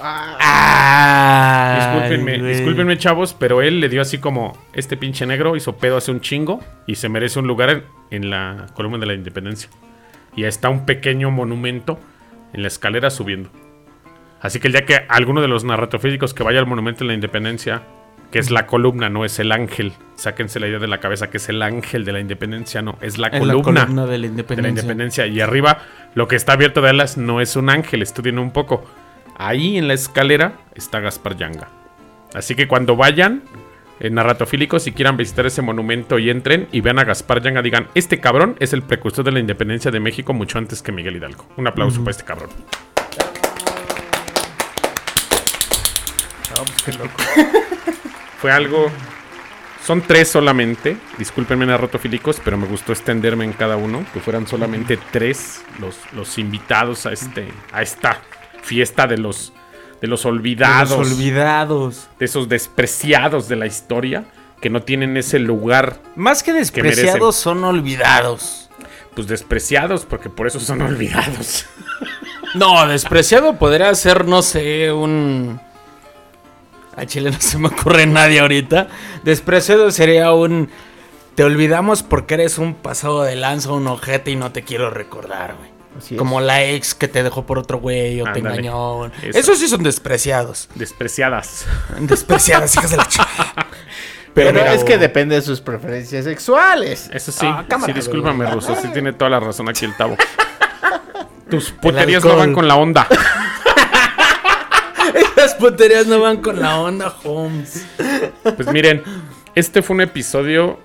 Ah, 0.00 1.74
Discúlpenme, 1.78 2.38
discúlpenme, 2.48 2.98
chavos, 2.98 3.34
pero 3.34 3.62
él 3.62 3.80
le 3.80 3.88
dio 3.88 4.00
así 4.00 4.18
como 4.18 4.56
este 4.72 4.96
pinche 4.96 5.26
negro 5.26 5.56
hizo 5.56 5.76
pedo 5.76 5.96
hace 5.96 6.12
un 6.12 6.20
chingo 6.20 6.60
y 6.86 6.94
se 6.96 7.08
merece 7.08 7.38
un 7.40 7.46
lugar 7.48 7.70
en, 7.70 7.84
en 8.10 8.30
la 8.30 8.66
columna 8.74 8.98
de 8.98 9.06
la 9.06 9.14
independencia. 9.14 9.70
Y 10.36 10.44
ahí 10.44 10.48
está 10.48 10.68
un 10.68 10.86
pequeño 10.86 11.30
monumento 11.32 11.98
en 12.52 12.62
la 12.62 12.68
escalera 12.68 13.10
subiendo. 13.10 13.50
Así 14.40 14.60
que 14.60 14.68
el 14.68 14.72
día 14.72 14.84
que 14.84 15.04
alguno 15.08 15.40
de 15.40 15.48
los 15.48 15.64
narratofílicos 15.64 16.34
que 16.34 16.42
vaya 16.42 16.60
al 16.60 16.66
monumento 16.66 17.00
de 17.00 17.08
la 17.08 17.14
independencia, 17.14 17.82
que 18.30 18.38
es 18.38 18.50
la 18.50 18.66
columna, 18.66 19.08
no 19.08 19.24
es 19.24 19.38
el 19.38 19.52
ángel, 19.52 19.94
sáquense 20.14 20.60
la 20.60 20.68
idea 20.68 20.78
de 20.78 20.86
la 20.86 20.98
cabeza 20.98 21.30
que 21.30 21.38
es 21.38 21.48
el 21.48 21.62
ángel 21.62 22.04
de 22.04 22.12
la 22.12 22.20
independencia, 22.20 22.82
no, 22.82 22.98
es 23.00 23.18
la 23.18 23.28
Es 23.28 23.44
la 23.44 23.54
columna, 23.54 23.82
columna 23.82 24.06
de 24.06 24.18
la 24.18 24.28
de 24.28 24.62
la 24.62 24.68
independencia. 24.68 25.26
Y 25.26 25.40
arriba, 25.40 25.78
lo 26.14 26.28
que 26.28 26.36
está 26.36 26.52
abierto 26.52 26.80
de 26.80 26.90
alas 26.90 27.16
no 27.16 27.40
es 27.40 27.56
un 27.56 27.70
ángel, 27.70 28.02
estudien 28.02 28.38
un 28.38 28.52
poco. 28.52 28.84
Ahí 29.36 29.78
en 29.78 29.88
la 29.88 29.94
escalera 29.94 30.54
está 30.74 31.00
Gaspar 31.00 31.36
Yanga. 31.36 31.68
Así 32.34 32.54
que 32.54 32.68
cuando 32.68 32.96
vayan, 32.96 33.42
narratofílicos, 34.00 34.82
si 34.84 34.92
quieran 34.92 35.16
visitar 35.16 35.46
ese 35.46 35.62
monumento 35.62 36.18
y 36.18 36.30
entren 36.30 36.68
y 36.72 36.80
vean 36.80 36.98
a 36.98 37.04
Gaspar 37.04 37.42
Yanga, 37.42 37.62
digan, 37.62 37.88
este 37.94 38.20
cabrón 38.20 38.56
es 38.60 38.72
el 38.72 38.82
precursor 38.82 39.24
de 39.24 39.32
la 39.32 39.40
independencia 39.40 39.90
de 39.90 40.00
México 40.00 40.32
mucho 40.32 40.58
antes 40.58 40.82
que 40.82 40.92
Miguel 40.92 41.16
Hidalgo. 41.16 41.46
Un 41.56 41.66
aplauso 41.66 42.00
para 42.00 42.12
este 42.12 42.24
cabrón. 42.24 42.50
Fue 48.38 48.52
algo... 48.52 48.90
Son 49.84 50.02
tres 50.02 50.28
solamente, 50.28 50.98
discúlpenme 51.16 51.64
narratofílicos, 51.64 52.40
pero 52.44 52.58
me 52.58 52.66
gustó 52.66 52.92
extenderme 52.92 53.44
en 53.44 53.54
cada 53.54 53.76
uno, 53.78 54.04
que 54.12 54.20
fueran 54.20 54.46
solamente 54.46 54.98
tres 55.10 55.64
los, 55.80 55.96
los 56.12 56.36
invitados 56.36 57.06
a, 57.06 57.12
este, 57.12 57.48
a 57.72 57.80
esta 57.80 58.20
fiesta 58.62 59.06
de 59.06 59.16
los, 59.16 59.54
de 60.00 60.08
los 60.08 60.22
De 60.22 60.28
olvidados 60.28 60.90
Los 60.98 61.12
olvidados. 61.12 62.08
de 62.18 62.24
esos 62.26 62.48
despreciados 62.48 63.48
de 63.48 63.56
la 63.56 63.66
historia 63.66 64.24
que 64.60 64.70
no 64.70 64.82
tienen 64.82 65.16
ese 65.16 65.38
lugar, 65.38 66.00
Más 66.16 66.42
que 66.42 66.52
despreciados, 66.52 67.36
son 67.36 67.62
olvidados. 67.64 68.68
pues 69.14 69.26
despreciados, 69.28 70.04
porque 70.04 70.30
por 70.30 70.46
eso 70.46 70.60
son 70.60 70.82
olvidados. 70.82 71.66
No, 72.54 72.86
despreciado 72.88 73.56
podría 73.58 73.94
ser, 73.94 74.24
no 74.24 74.40
sé, 74.40 74.90
un. 74.90 75.60
A 76.96 77.04
Chile 77.04 77.30
no 77.30 77.38
se 77.38 77.58
me 77.58 77.68
ocurre 77.68 78.06
nadie 78.06 78.40
ahorita. 78.40 78.88
Despreciado 79.22 79.90
sería 79.90 80.32
un. 80.32 80.70
Te 81.34 81.44
olvidamos 81.44 82.02
porque 82.02 82.34
eres 82.34 82.56
un 82.56 82.72
pasado 82.72 83.22
de 83.22 83.36
lanza, 83.36 83.70
un 83.72 83.86
ojete 83.86 84.30
y 84.30 84.36
no 84.36 84.50
te 84.50 84.62
quiero 84.62 84.88
recordar, 84.88 85.56
güey. 85.58 85.68
Así 85.98 86.14
es. 86.14 86.18
Como 86.18 86.40
la 86.40 86.64
ex 86.64 86.94
que 86.94 87.08
te 87.08 87.22
dejó 87.22 87.44
por 87.44 87.58
otro 87.58 87.78
güey 87.78 88.20
o 88.20 88.32
te 88.32 88.38
engañó. 88.38 89.06
Eso. 89.06 89.38
Esos 89.38 89.58
sí 89.58 89.68
son 89.68 89.82
despreciados. 89.82 90.68
Despreciadas. 90.74 91.66
Despreciadas, 92.00 92.74
hijas 92.76 92.90
de 92.90 92.96
la 92.96 93.04
chica. 93.08 93.26
Pero, 94.34 94.52
Pero- 94.52 94.70
es 94.72 94.84
que 94.84 94.98
depende 94.98 95.34
de 95.34 95.42
sus 95.42 95.60
preferencias 95.60 96.24
sexuales. 96.24 97.10
Eso 97.12 97.32
sí, 97.32 97.46
Ah, 97.48 97.64
cámara, 97.68 97.92
sí, 97.92 97.98
discúlpame, 97.98 98.44
güey. 98.44 98.54
Ruso, 98.54 98.76
sí 98.80 98.88
tiene 98.92 99.12
toda 99.12 99.30
la 99.30 99.40
razón 99.40 99.68
aquí 99.68 99.84
el 99.84 99.96
tabo. 99.96 100.16
Tus 101.50 101.70
puterías 101.72 102.24
no 102.24 102.36
van 102.36 102.52
con 102.54 102.68
la 102.68 102.76
onda. 102.76 103.06
Las 105.36 105.54
puterías 105.54 106.06
no 106.06 106.20
van 106.20 106.38
con 106.38 106.60
la 106.60 106.78
onda, 106.78 107.14
Holmes. 107.24 107.86
Pues 108.42 108.70
miren, 108.72 109.02
este 109.54 109.82
fue 109.82 109.94
un 109.94 110.02
episodio 110.02 110.78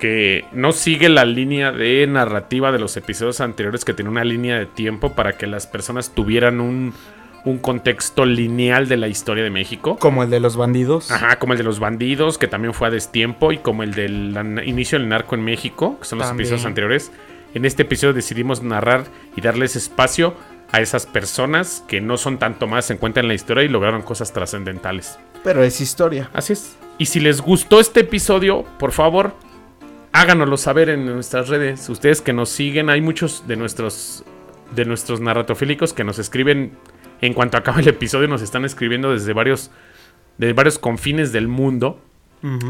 que 0.00 0.44
no 0.52 0.72
sigue 0.72 1.08
la 1.08 1.24
línea 1.24 1.70
de 1.70 2.06
narrativa 2.08 2.72
de 2.72 2.78
los 2.78 2.96
episodios 2.96 3.40
anteriores 3.40 3.84
que 3.84 3.92
tenía 3.92 4.10
una 4.10 4.24
línea 4.24 4.58
de 4.58 4.66
tiempo 4.66 5.12
para 5.12 5.36
que 5.36 5.46
las 5.46 5.66
personas 5.66 6.12
tuvieran 6.14 6.60
un, 6.60 6.94
un 7.44 7.58
contexto 7.58 8.24
lineal 8.24 8.88
de 8.88 8.96
la 8.96 9.08
historia 9.08 9.44
de 9.44 9.50
México. 9.50 9.96
Como 9.98 10.22
el 10.22 10.30
de 10.30 10.40
los 10.40 10.56
bandidos. 10.56 11.10
Ajá, 11.10 11.38
como 11.38 11.52
el 11.52 11.58
de 11.58 11.64
los 11.64 11.78
bandidos, 11.78 12.38
que 12.38 12.48
también 12.48 12.74
fue 12.74 12.88
a 12.88 12.90
destiempo, 12.90 13.52
y 13.52 13.58
como 13.58 13.82
el 13.82 13.94
del 13.94 14.34
inicio 14.64 14.98
del 14.98 15.08
narco 15.08 15.34
en 15.34 15.44
México, 15.44 15.98
que 16.00 16.06
son 16.06 16.18
los 16.18 16.28
También. 16.28 16.46
episodios 16.46 16.66
anteriores. 16.66 17.12
En 17.54 17.64
este 17.64 17.82
episodio 17.82 18.14
decidimos 18.14 18.62
narrar 18.62 19.04
y 19.36 19.40
darles 19.40 19.76
espacio 19.76 20.34
a 20.72 20.80
esas 20.80 21.04
personas 21.06 21.84
que 21.88 22.00
no 22.00 22.16
son 22.16 22.38
tanto 22.38 22.66
más, 22.66 22.86
se 22.86 22.94
encuentran 22.94 23.24
en 23.24 23.28
la 23.28 23.34
historia 23.34 23.64
y 23.64 23.68
lograron 23.68 24.02
cosas 24.02 24.32
trascendentales. 24.32 25.18
Pero 25.42 25.62
es 25.62 25.80
historia. 25.80 26.30
Así 26.32 26.52
es. 26.52 26.76
Y 26.96 27.06
si 27.06 27.18
les 27.18 27.40
gustó 27.40 27.80
este 27.80 28.00
episodio, 28.00 28.64
por 28.78 28.92
favor, 28.92 29.34
háganoslo 30.12 30.56
saber 30.56 30.88
en 30.88 31.06
nuestras 31.06 31.48
redes. 31.48 31.88
Ustedes 31.88 32.20
que 32.20 32.32
nos 32.32 32.48
siguen, 32.48 32.90
hay 32.90 33.00
muchos 33.00 33.46
de 33.46 33.56
nuestros 33.56 34.24
de 34.74 34.84
nuestros 34.84 35.20
narratofílicos 35.20 35.92
que 35.92 36.04
nos 36.04 36.18
escriben 36.18 36.72
en 37.20 37.34
cuanto 37.34 37.56
acabe 37.56 37.82
el 37.82 37.88
episodio, 37.88 38.28
nos 38.28 38.42
están 38.42 38.64
escribiendo 38.64 39.12
desde 39.12 39.32
varios 39.32 39.70
de 40.38 40.52
varios 40.52 40.78
confines 40.78 41.32
del 41.32 41.48
mundo, 41.48 42.00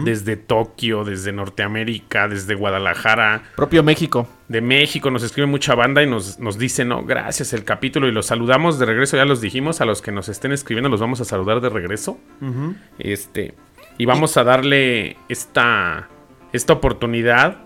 desde 0.04 0.36
Tokio, 0.36 1.04
desde 1.04 1.30
Norteamérica, 1.30 2.26
desde 2.26 2.56
Guadalajara, 2.56 3.44
Propio 3.54 3.84
México. 3.84 4.26
de 4.48 4.60
México, 4.60 5.12
nos 5.12 5.22
escribe 5.22 5.46
mucha 5.46 5.76
banda 5.76 6.02
y 6.02 6.08
nos, 6.08 6.40
nos 6.40 6.58
dice, 6.58 6.84
no, 6.84 7.04
gracias 7.04 7.52
el 7.52 7.62
capítulo 7.62 8.08
y 8.08 8.12
los 8.12 8.26
saludamos 8.26 8.80
de 8.80 8.86
regreso, 8.86 9.16
ya 9.16 9.24
los 9.24 9.40
dijimos, 9.40 9.80
a 9.80 9.84
los 9.84 10.02
que 10.02 10.10
nos 10.10 10.28
estén 10.28 10.50
escribiendo 10.50 10.88
los 10.88 10.98
vamos 10.98 11.20
a 11.20 11.24
saludar 11.24 11.60
de 11.60 11.68
regreso. 11.68 12.18
Este, 12.98 13.54
y 13.96 14.06
vamos 14.06 14.36
a 14.36 14.42
darle 14.42 15.16
esta, 15.28 16.08
esta 16.52 16.72
oportunidad 16.72 17.58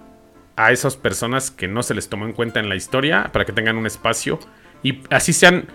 a 0.56 0.72
esas 0.72 0.96
personas 0.96 1.50
que 1.50 1.68
no 1.68 1.82
se 1.82 1.94
les 1.94 2.08
tomó 2.08 2.26
en 2.26 2.32
cuenta 2.32 2.60
en 2.60 2.68
la 2.68 2.76
historia 2.76 3.30
para 3.32 3.44
que 3.44 3.52
tengan 3.52 3.76
un 3.76 3.86
espacio 3.86 4.38
y 4.82 5.00
así 5.10 5.32
sean 5.32 5.66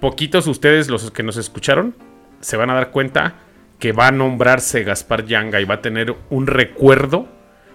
poquitos 0.00 0.46
ustedes 0.46 0.88
los 0.88 1.10
que 1.10 1.22
nos 1.22 1.36
escucharon, 1.36 1.94
se 2.40 2.56
van 2.56 2.70
a 2.70 2.74
dar 2.74 2.90
cuenta 2.90 3.36
que 3.78 3.92
va 3.92 4.08
a 4.08 4.12
nombrarse 4.12 4.82
Gaspar 4.84 5.24
Yanga 5.24 5.60
y 5.60 5.64
va 5.64 5.76
a 5.76 5.82
tener 5.82 6.14
un 6.30 6.46
recuerdo 6.46 7.28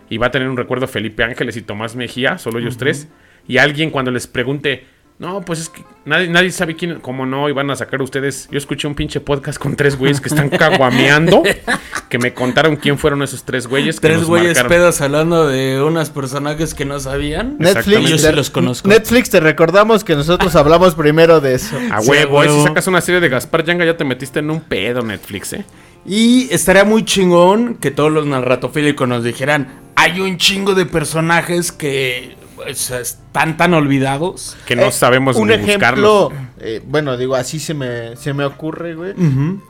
y 0.10 0.18
va 0.18 0.28
a 0.28 0.32
tener 0.32 0.50
un 0.50 0.58
recuerdo 0.58 0.88
Felipe 0.88 1.24
Ángeles 1.24 1.58
y 1.58 1.62
Tomás 1.62 1.96
Mejía, 1.96 2.38
solo 2.38 2.60
ellos 2.60 2.78
tres. 2.78 3.08
Y 3.48 3.58
alguien 3.58 3.90
cuando 3.90 4.12
les 4.12 4.28
pregunte, 4.28 4.86
no, 5.20 5.42
pues 5.42 5.60
es 5.60 5.70
que 5.70 5.84
nadie, 6.06 6.28
nadie 6.28 6.52
sabe 6.52 6.76
quién, 6.76 7.00
cómo 7.00 7.26
no, 7.26 7.48
y 7.48 7.54
van 7.54 7.70
a 7.72 7.76
sacar 7.76 8.02
ustedes. 8.02 8.50
Yo 8.52 8.58
escuché 8.58 8.88
un 8.88 8.96
pinche 8.96 9.22
podcast 9.22 9.58
con 9.58 9.76
tres 9.76 9.98
güeyes 9.98 10.20
que 10.20 10.28
están 10.28 10.50
caguameando, 10.50 11.44
que 12.10 12.18
me 12.18 12.34
contaron 12.34 12.76
quién 12.76 12.98
fueron 12.98 13.22
esos 13.24 13.44
tres 13.44 13.68
güeyes. 13.68 14.00
que 14.00 14.08
Tres 14.08 14.24
güeyes 14.26 14.50
marcaron. 14.58 14.70
pedos 14.70 15.02
hablando 15.02 15.48
de 15.48 15.82
unos 15.82 16.10
personajes 16.10 16.74
que 16.74 16.84
no 16.84 17.00
sabían. 17.00 17.56
Netflix, 17.60 18.10
Yo 18.10 18.18
sí 18.18 18.24
te- 18.26 18.34
los 18.34 18.50
conozco. 18.50 18.90
Netflix, 18.90 19.30
te 19.30 19.40
recordamos 19.40 20.04
que 20.04 20.16
nosotros 20.16 20.56
hablamos 20.56 20.96
primero 20.96 21.40
de 21.40 21.56
eso. 21.56 21.78
A 21.92 22.02
Sí, 22.02 22.10
huevo, 22.10 22.42
a 22.42 22.46
eh, 22.46 22.50
si 22.50 22.64
sacas 22.64 22.88
una 22.88 23.00
serie 23.00 23.22
de 23.22 23.30
Gaspar 23.30 23.64
Yanga 23.64 23.86
ya 23.86 23.96
te 23.96 24.04
metiste 24.04 24.40
en 24.40 24.50
un 24.50 24.62
pedo 24.62 25.04
Netflix, 25.04 25.54
¿eh? 25.54 25.64
Y 26.06 26.54
estaría 26.54 26.84
muy 26.84 27.06
chingón 27.06 27.76
que 27.76 27.92
todos 27.92 28.12
los 28.12 28.26
narratofílicos 28.26 29.08
nos 29.08 29.24
dijeran, 29.24 29.68
hay 29.96 30.20
un 30.20 30.36
chingo 30.38 30.76
de 30.76 30.86
personajes 30.86 31.72
que 31.72 32.36
están 32.68 33.58
tan 33.58 33.74
olvidados. 33.74 34.56
Que 34.66 34.76
no 34.76 34.84
Eh, 34.88 34.92
sabemos 34.92 35.36
Un 35.38 35.48
ni 35.50 35.54
ejemplo, 35.56 36.30
buscarlos. 36.30 36.50
eh, 36.60 36.82
bueno, 36.86 37.18
digo, 37.18 37.36
así 37.36 37.60
se 37.60 37.74
me, 37.74 38.16
se 38.16 38.34
me 38.34 38.46
ocurre, 38.46 38.96
güey. 38.96 39.14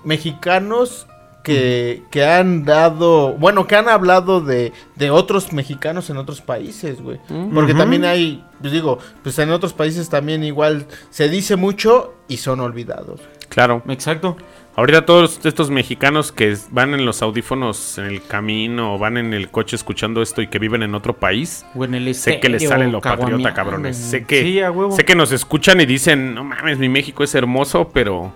Mexicanos 0.04 1.08
que, 1.44 2.04
que 2.10 2.26
han 2.26 2.64
dado, 2.64 3.34
bueno, 3.34 3.68
que 3.68 3.76
han 3.76 3.90
hablado 3.90 4.40
de, 4.40 4.72
de 4.96 5.10
otros 5.12 5.52
mexicanos 5.52 6.10
en 6.10 6.18
otros 6.18 6.40
países, 6.42 7.02
güey. 7.02 7.20
Porque 7.54 7.74
también 7.74 8.06
hay, 8.06 8.44
pues 8.62 8.72
digo, 8.72 9.00
pues 9.24 9.38
en 9.40 9.52
otros 9.52 9.74
países 9.74 10.08
también 10.10 10.44
igual 10.44 10.88
se 11.10 11.28
dice 11.30 11.56
mucho 11.58 12.14
y 12.30 12.38
son 12.38 12.62
olvidados. 12.62 13.20
Claro. 13.50 13.84
Exacto. 13.90 14.38
Ahorita 14.76 15.06
todos 15.06 15.40
estos 15.46 15.70
mexicanos 15.70 16.32
que 16.32 16.58
van 16.72 16.96
en 16.96 17.06
los 17.06 17.22
audífonos 17.22 18.00
en 18.00 18.06
el 18.06 18.24
camino 18.24 18.96
o 18.96 18.98
van 18.98 19.18
en 19.18 19.34
el 19.34 19.50
coche 19.50 19.76
escuchando 19.76 20.24
esto 20.24 20.42
y 20.42 20.48
que 20.48 20.58
viven 20.58 20.82
en 20.82 20.96
otro 20.96 21.14
país, 21.14 21.64
O 21.76 21.86
en 21.86 21.94
el 21.94 22.16
sé 22.16 22.40
que 22.40 22.50
les 22.50 22.68
sale 22.68 22.88
lo 22.88 23.00
patriota, 23.00 23.54
cabrones. 23.54 23.98
Sé 23.98 24.26
que, 24.26 24.42
Sí, 24.42 24.60
sé 24.96 25.06
que 25.06 25.16
nos 25.16 25.32
escuchan 25.32 25.80
y 25.80 25.86
dicen, 25.86 26.34
no 26.34 26.44
mames, 26.44 26.80
mi 26.80 26.90
México 26.90 27.24
es 27.24 27.36
hermoso, 27.36 27.92
pero 27.94 28.34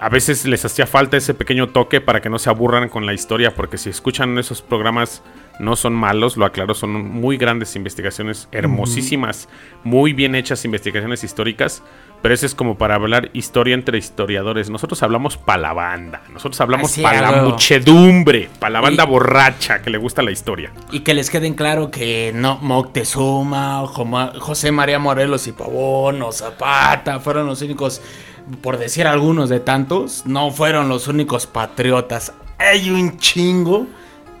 a 0.00 0.10
veces 0.10 0.46
les 0.46 0.64
hacía 0.66 0.86
falta 0.86 1.16
ese 1.16 1.32
pequeño 1.32 1.68
toque 1.68 2.02
para 2.02 2.20
que 2.20 2.28
no 2.28 2.38
se 2.38 2.50
aburran 2.50 2.90
con 2.90 3.06
la 3.06 3.14
historia, 3.14 3.54
porque 3.54 3.78
si 3.78 3.88
escuchan 3.88 4.36
esos 4.38 4.60
programas 4.60 5.22
no 5.58 5.76
son 5.76 5.92
malos, 5.94 6.38
lo 6.38 6.46
aclaro, 6.46 6.74
son 6.74 6.92
muy 6.92 7.36
grandes 7.36 7.76
investigaciones, 7.76 8.48
hermosísimas, 8.50 9.48
muy 9.84 10.14
bien 10.14 10.34
hechas 10.34 10.64
investigaciones 10.64 11.22
históricas, 11.22 11.82
pero 12.22 12.34
eso 12.34 12.44
es 12.46 12.54
como 12.54 12.76
para 12.76 12.94
hablar 12.96 13.30
historia 13.32 13.74
entre 13.74 13.98
historiadores. 13.98 14.68
Nosotros 14.70 15.02
hablamos 15.02 15.36
para 15.36 15.60
la 15.62 15.72
banda, 15.72 16.22
nosotros 16.32 16.60
hablamos 16.60 16.96
para 16.98 17.20
la 17.30 17.42
muchedumbre, 17.42 18.48
para 18.58 18.70
la 18.74 18.80
banda 18.80 19.04
Y- 19.04 19.06
borracha 19.06 19.82
que 19.82 19.90
le 19.90 19.98
gusta 19.98 20.22
la 20.22 20.30
historia. 20.30 20.72
Y 20.92 21.00
que 21.00 21.14
les 21.14 21.30
queden 21.30 21.54
claro 21.54 21.90
que 21.90 22.32
no 22.34 22.58
Moctezuma, 22.62 23.86
José 23.86 24.72
María 24.72 24.98
Morelos 24.98 25.46
y 25.46 25.52
Pavón 25.52 26.22
o 26.22 26.32
Zapata 26.32 27.20
fueron 27.20 27.46
los 27.46 27.62
únicos, 27.62 28.00
por 28.62 28.78
decir 28.78 29.06
algunos 29.06 29.48
de 29.48 29.60
tantos, 29.60 30.24
no 30.26 30.50
fueron 30.50 30.88
los 30.88 31.08
únicos 31.08 31.46
patriotas. 31.46 32.32
hay 32.58 32.90
un 32.90 33.16
chingo. 33.18 33.86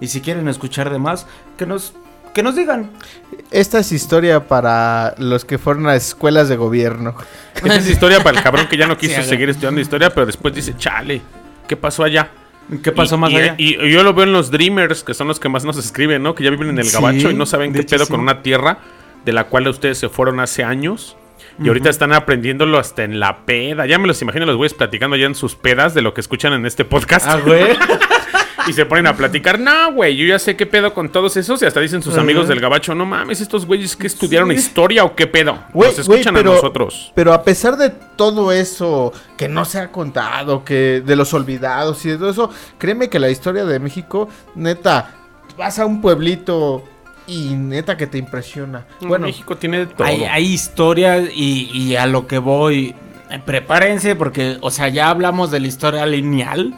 Y 0.02 0.08
si 0.08 0.20
quieren 0.20 0.48
escuchar 0.48 0.90
de 0.90 0.98
más, 0.98 1.26
que 1.58 1.66
nos, 1.66 1.92
que 2.34 2.42
nos 2.42 2.56
digan. 2.56 2.90
Esta 3.50 3.78
es 3.80 3.92
historia 3.92 4.46
para 4.46 5.14
los 5.18 5.44
que 5.44 5.58
fueron 5.58 5.88
a 5.88 5.96
escuelas 5.96 6.48
de 6.48 6.56
gobierno. 6.56 7.14
Esta 7.56 7.76
es 7.76 7.88
historia 7.88 8.22
para 8.22 8.38
el 8.38 8.44
cabrón 8.44 8.66
que 8.68 8.76
ya 8.76 8.86
no 8.86 8.96
quiso 8.98 9.22
Sí, 9.22 9.28
seguir 9.28 9.48
estudiando 9.50 9.80
historia, 9.80 10.10
pero 10.10 10.26
después 10.26 10.54
dice, 10.54 10.74
chale, 10.76 11.20
¿qué 11.68 11.76
pasó 11.76 12.04
allá? 12.04 12.30
¿Qué 12.84 12.92
pasó 12.92 13.16
Y- 13.16 13.18
más 13.18 13.30
y, 13.32 13.36
allá? 13.36 13.54
Y, 13.58 13.84
y 13.84 13.90
yo 13.92 14.02
lo 14.04 14.14
veo 14.14 14.24
en 14.24 14.32
los 14.32 14.50
Dreamers, 14.50 15.02
que 15.02 15.14
son 15.14 15.26
los 15.28 15.40
que 15.40 15.48
más 15.48 15.64
nos 15.64 15.76
escriben, 15.76 16.22
¿no? 16.22 16.34
Que 16.36 16.44
ya 16.44 16.50
viven 16.50 16.68
en 16.68 16.78
el 16.78 16.86
Sí, 16.86 16.92
gabacho 16.94 17.30
y 17.30 17.34
no 17.34 17.46
saben 17.46 17.72
qué 17.72 17.80
hecho, 17.80 17.96
pedo 17.96 18.06
sí. 18.06 18.10
con 18.12 18.20
una 18.20 18.42
tierra 18.42 18.78
de 19.24 19.32
la 19.32 19.44
cual 19.44 19.66
ustedes 19.68 19.98
se 19.98 20.08
fueron 20.08 20.38
hace 20.40 20.62
años. 20.62 21.16
Y 21.62 21.68
ahorita 21.68 21.90
están 21.90 22.12
aprendiéndolo 22.14 22.78
hasta 22.78 23.02
en 23.02 23.20
la 23.20 23.44
peda. 23.44 23.84
Ya 23.84 23.98
me 23.98 24.06
los 24.06 24.22
imagino 24.22 24.46
los 24.46 24.56
güeyes 24.56 24.72
platicando 24.72 25.16
ya 25.16 25.26
en 25.26 25.34
sus 25.34 25.56
pedas 25.56 25.92
de 25.92 26.00
lo 26.00 26.14
que 26.14 26.22
escuchan 26.22 26.54
en 26.54 26.64
este 26.64 26.86
podcast. 26.86 27.26
Ah, 27.28 27.38
güey. 27.44 27.76
y 28.66 28.72
se 28.72 28.86
ponen 28.86 29.06
a 29.06 29.16
platicar. 29.16 29.58
No, 29.58 29.92
güey, 29.92 30.16
yo 30.16 30.26
ya 30.26 30.38
sé 30.38 30.56
qué 30.56 30.66
pedo 30.66 30.92
con 30.94 31.10
todos 31.10 31.36
esos. 31.36 31.62
Y 31.62 31.66
hasta 31.66 31.80
dicen 31.80 32.02
sus 32.02 32.16
amigos 32.18 32.48
del 32.48 32.60
gabacho, 32.60 32.94
no 32.94 33.06
mames, 33.06 33.40
estos 33.40 33.66
güeyes 33.66 33.96
que 33.96 34.06
estudiaron 34.06 34.50
historia 34.52 35.04
o 35.04 35.14
qué 35.14 35.26
pedo. 35.26 35.52
Nos 35.54 35.72
güey, 35.72 35.90
escuchan 35.90 36.34
pero- 36.34 36.52
a 36.52 36.54
nosotros. 36.56 37.12
Pero 37.14 37.32
a 37.32 37.42
pesar 37.42 37.76
de 37.76 37.90
todo 37.90 38.52
eso 38.52 39.12
que 39.36 39.48
no 39.48 39.64
se 39.64 39.78
ha 39.78 39.90
contado, 39.92 40.64
que 40.64 41.02
de 41.04 41.16
los 41.16 41.32
olvidados 41.34 42.04
y 42.04 42.10
de 42.10 42.18
todo 42.18 42.30
eso, 42.30 42.50
créeme 42.78 43.08
que 43.08 43.18
la 43.18 43.30
historia 43.30 43.64
de 43.64 43.78
México, 43.78 44.28
neta, 44.54 45.14
vas 45.56 45.78
a 45.78 45.86
un 45.86 46.00
pueblito 46.00 46.84
y 47.26 47.54
neta 47.54 47.96
que 47.96 48.06
te 48.06 48.18
impresiona. 48.18 48.86
Bueno, 49.00 49.26
México 49.26 49.56
tiene 49.56 49.78
de 49.80 49.86
todo. 49.86 50.06
Hay, 50.06 50.24
hay 50.24 50.44
historias 50.46 51.28
y, 51.34 51.70
y 51.72 51.96
a 51.96 52.06
lo 52.06 52.26
que 52.26 52.38
voy, 52.38 52.94
prepárense 53.44 54.16
porque, 54.16 54.58
o 54.60 54.70
sea, 54.70 54.88
ya 54.88 55.10
hablamos 55.10 55.50
de 55.50 55.60
la 55.60 55.66
historia 55.68 56.06
lineal, 56.06 56.74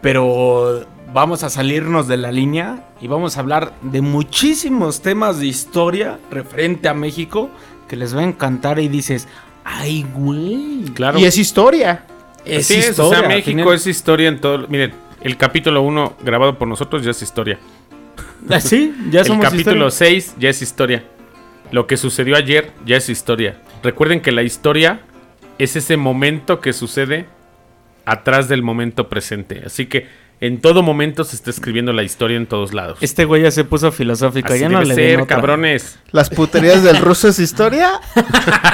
pero 0.00 0.86
vamos 1.12 1.42
a 1.42 1.50
salirnos 1.50 2.08
de 2.08 2.16
la 2.16 2.32
línea 2.32 2.84
y 3.00 3.08
vamos 3.08 3.36
a 3.36 3.40
hablar 3.40 3.74
de 3.82 4.00
muchísimos 4.00 5.00
temas 5.02 5.40
de 5.40 5.46
historia 5.46 6.18
referente 6.30 6.88
a 6.88 6.94
México 6.94 7.50
que 7.88 7.96
les 7.96 8.14
va 8.16 8.20
a 8.20 8.24
encantar 8.24 8.78
y 8.78 8.88
dices, 8.88 9.26
ay, 9.64 10.06
güey. 10.14 10.84
Claro. 10.94 11.18
y 11.18 11.24
es 11.24 11.36
historia. 11.36 12.04
Es 12.44 12.66
Así 12.70 12.74
es, 12.78 12.86
o 12.86 12.90
historia, 13.04 13.18
sea, 13.20 13.28
México 13.28 13.58
final- 13.58 13.74
es 13.74 13.86
historia 13.86 14.28
en 14.28 14.40
todo. 14.40 14.66
Miren, 14.68 14.92
el 15.20 15.36
capítulo 15.36 15.82
1 15.82 16.14
grabado 16.24 16.56
por 16.56 16.66
nosotros 16.68 17.04
ya 17.04 17.10
es 17.10 17.20
historia. 17.22 17.58
Ah, 18.48 18.60
Sí, 18.60 18.94
ya 19.10 19.20
el 19.20 19.26
somos 19.26 19.44
capítulo 19.44 19.88
historia. 19.88 20.20
6 20.20 20.34
ya 20.38 20.48
es 20.48 20.62
historia. 20.62 21.04
Lo 21.72 21.86
que 21.86 21.96
sucedió 21.98 22.36
ayer 22.36 22.72
ya 22.86 22.96
es 22.96 23.08
historia. 23.10 23.60
Recuerden 23.82 24.20
que 24.22 24.32
la 24.32 24.42
historia 24.42 25.00
es 25.58 25.76
ese 25.76 25.96
momento 25.98 26.60
que 26.60 26.72
sucede 26.72 27.26
atrás 28.10 28.48
del 28.48 28.62
momento 28.62 29.08
presente. 29.08 29.62
Así 29.64 29.86
que 29.86 30.06
en 30.40 30.60
todo 30.60 30.82
momento 30.82 31.24
se 31.24 31.36
está 31.36 31.50
escribiendo 31.50 31.92
la 31.92 32.02
historia 32.02 32.36
en 32.36 32.46
todos 32.46 32.72
lados. 32.72 32.98
Este 33.02 33.24
güey 33.24 33.42
ya 33.42 33.50
se 33.50 33.64
puso 33.64 33.92
filosófico, 33.92 34.52
Así 34.52 34.60
ya 34.62 34.68
no 34.68 34.80
debe 34.80 34.88
le 34.88 34.94
den 34.94 35.10
ser, 35.12 35.20
otra. 35.22 35.36
cabrones. 35.36 35.98
Las 36.12 36.30
puterías 36.30 36.82
del 36.82 36.96
ruso 36.98 37.28
es 37.28 37.38
historia. 37.38 37.90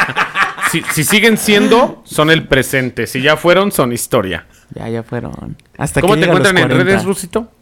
Si, 0.70 0.82
si 0.92 1.04
siguen 1.04 1.38
siendo, 1.38 2.02
son 2.04 2.28
el 2.28 2.48
presente. 2.48 3.06
Si 3.06 3.22
ya 3.22 3.36
fueron, 3.36 3.70
son 3.70 3.92
historia. 3.92 4.46
Ya, 4.74 4.88
ya 4.88 5.04
fueron. 5.04 5.56
Hasta 5.78 6.00
¿Cómo 6.00 6.14
que 6.14 6.20
te 6.20 6.26
encuentran 6.26 6.58
en 6.58 6.64
40. 6.64 6.84
redes, 6.84 7.04
Rusito? 7.04 7.52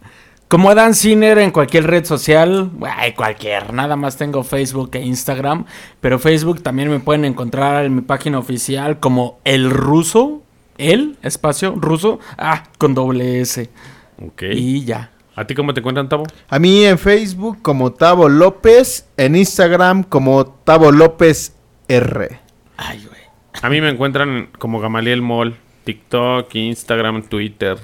Como 0.47 0.73
Dan 0.73 0.95
Ciner 0.95 1.37
en 1.37 1.51
cualquier 1.51 1.85
red 1.85 2.03
social, 2.03 2.71
ay, 2.83 3.13
cualquier, 3.13 3.73
nada 3.73 3.95
más 3.95 4.17
tengo 4.17 4.43
Facebook 4.43 4.89
e 4.93 5.01
Instagram, 5.01 5.65
pero 6.01 6.17
Facebook 6.17 6.63
también 6.63 6.89
me 6.89 6.99
pueden 6.99 7.25
encontrar 7.25 7.85
en 7.85 7.93
mi 7.95 8.01
página 8.01 8.39
oficial 8.39 8.99
como 8.99 9.39
El 9.43 9.69
Ruso, 9.69 10.41
el 10.77 11.17
espacio 11.21 11.75
ruso, 11.75 12.19
ah, 12.37 12.63
con 12.77 12.93
doble 12.93 13.41
S. 13.41 13.69
Ok. 14.21 14.43
Y 14.51 14.85
ya. 14.85 15.11
¿A 15.35 15.45
ti 15.45 15.53
cómo 15.53 15.73
te 15.73 15.81
encuentran, 15.81 16.07
Tabo? 16.07 16.25
A 16.47 16.59
mí 16.59 16.85
en 16.85 16.97
Facebook 16.97 17.61
como 17.61 17.91
Tavo 17.91 18.29
López, 18.29 19.09
en 19.17 19.35
Instagram 19.35 20.03
como 20.03 20.45
Tavo 20.45 20.91
López 20.91 21.55
R. 21.89 22.39
Ay, 22.77 23.05
güey. 23.05 23.21
A 23.61 23.69
mí 23.69 23.81
me 23.81 23.89
encuentran 23.89 24.49
como 24.57 24.79
Gamaliel 24.79 25.21
Mall, 25.21 25.57
TikTok, 25.83 26.53
Instagram, 26.55 27.23
Twitter, 27.23 27.77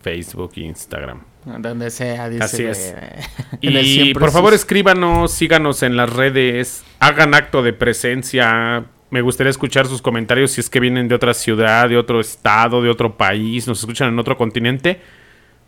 Facebook, 0.00 0.52
Instagram. 0.56 1.22
Donde 1.44 1.90
sea, 1.90 2.28
dice. 2.28 2.44
Así 2.44 2.64
es. 2.64 2.94
Y 3.60 4.14
por 4.14 4.30
favor 4.30 4.52
escríbanos, 4.54 5.32
síganos 5.32 5.82
en 5.82 5.96
las 5.96 6.12
redes, 6.12 6.84
hagan 7.00 7.34
acto 7.34 7.62
de 7.62 7.72
presencia. 7.72 8.84
Me 9.10 9.20
gustaría 9.20 9.50
escuchar 9.50 9.86
sus 9.86 10.02
comentarios 10.02 10.50
si 10.52 10.60
es 10.60 10.68
que 10.68 10.80
vienen 10.80 11.06
de 11.08 11.14
otra 11.14 11.32
ciudad, 11.32 11.88
de 11.88 11.96
otro 11.96 12.20
estado, 12.20 12.82
de 12.82 12.90
otro 12.90 13.16
país, 13.16 13.66
nos 13.68 13.78
escuchan 13.80 14.08
en 14.08 14.18
otro 14.18 14.36
continente. 14.36 15.00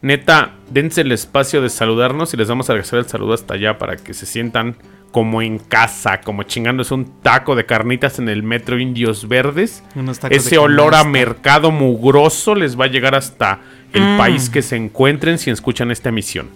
Neta, 0.01 0.55
dense 0.71 1.01
el 1.01 1.13
espacio 1.13 1.61
de 1.61 1.69
saludarnos 1.71 2.33
y 2.35 2.37
les 2.37 2.49
vamos 2.49 2.69
a 2.71 2.73
regresar 2.75 3.01
el 3.01 3.07
saludo 3.07 3.35
hasta 3.35 3.55
allá 3.55 3.79
para 3.79 3.97
que 3.97 4.15
se 4.15 4.27
sientan 4.27 4.77
como 5.11 5.41
en 5.41 5.59
casa, 5.59 6.21
como 6.21 6.43
chingándose 6.43 6.95
un 6.95 7.21
taco 7.23 7.55
de 7.57 7.65
carnitas 7.65 8.19
en 8.19 8.29
el 8.29 8.43
metro 8.43 8.79
Indios 8.79 9.27
Verdes. 9.27 9.83
Unos 9.95 10.19
tacos 10.19 10.37
Ese 10.37 10.59
olor 10.59 10.95
a 10.95 11.03
mercado 11.05 11.71
mugroso 11.71 12.55
les 12.55 12.79
va 12.79 12.85
a 12.85 12.89
llegar 12.89 13.15
hasta 13.15 13.61
el 13.93 14.03
Mm. 14.03 14.19
país 14.19 14.51
que 14.51 14.63
se 14.63 14.77
encuentren 14.77 15.39
si 15.39 15.51
escuchan 15.51 15.91
esta 15.91 16.11
emisión. 16.11 16.49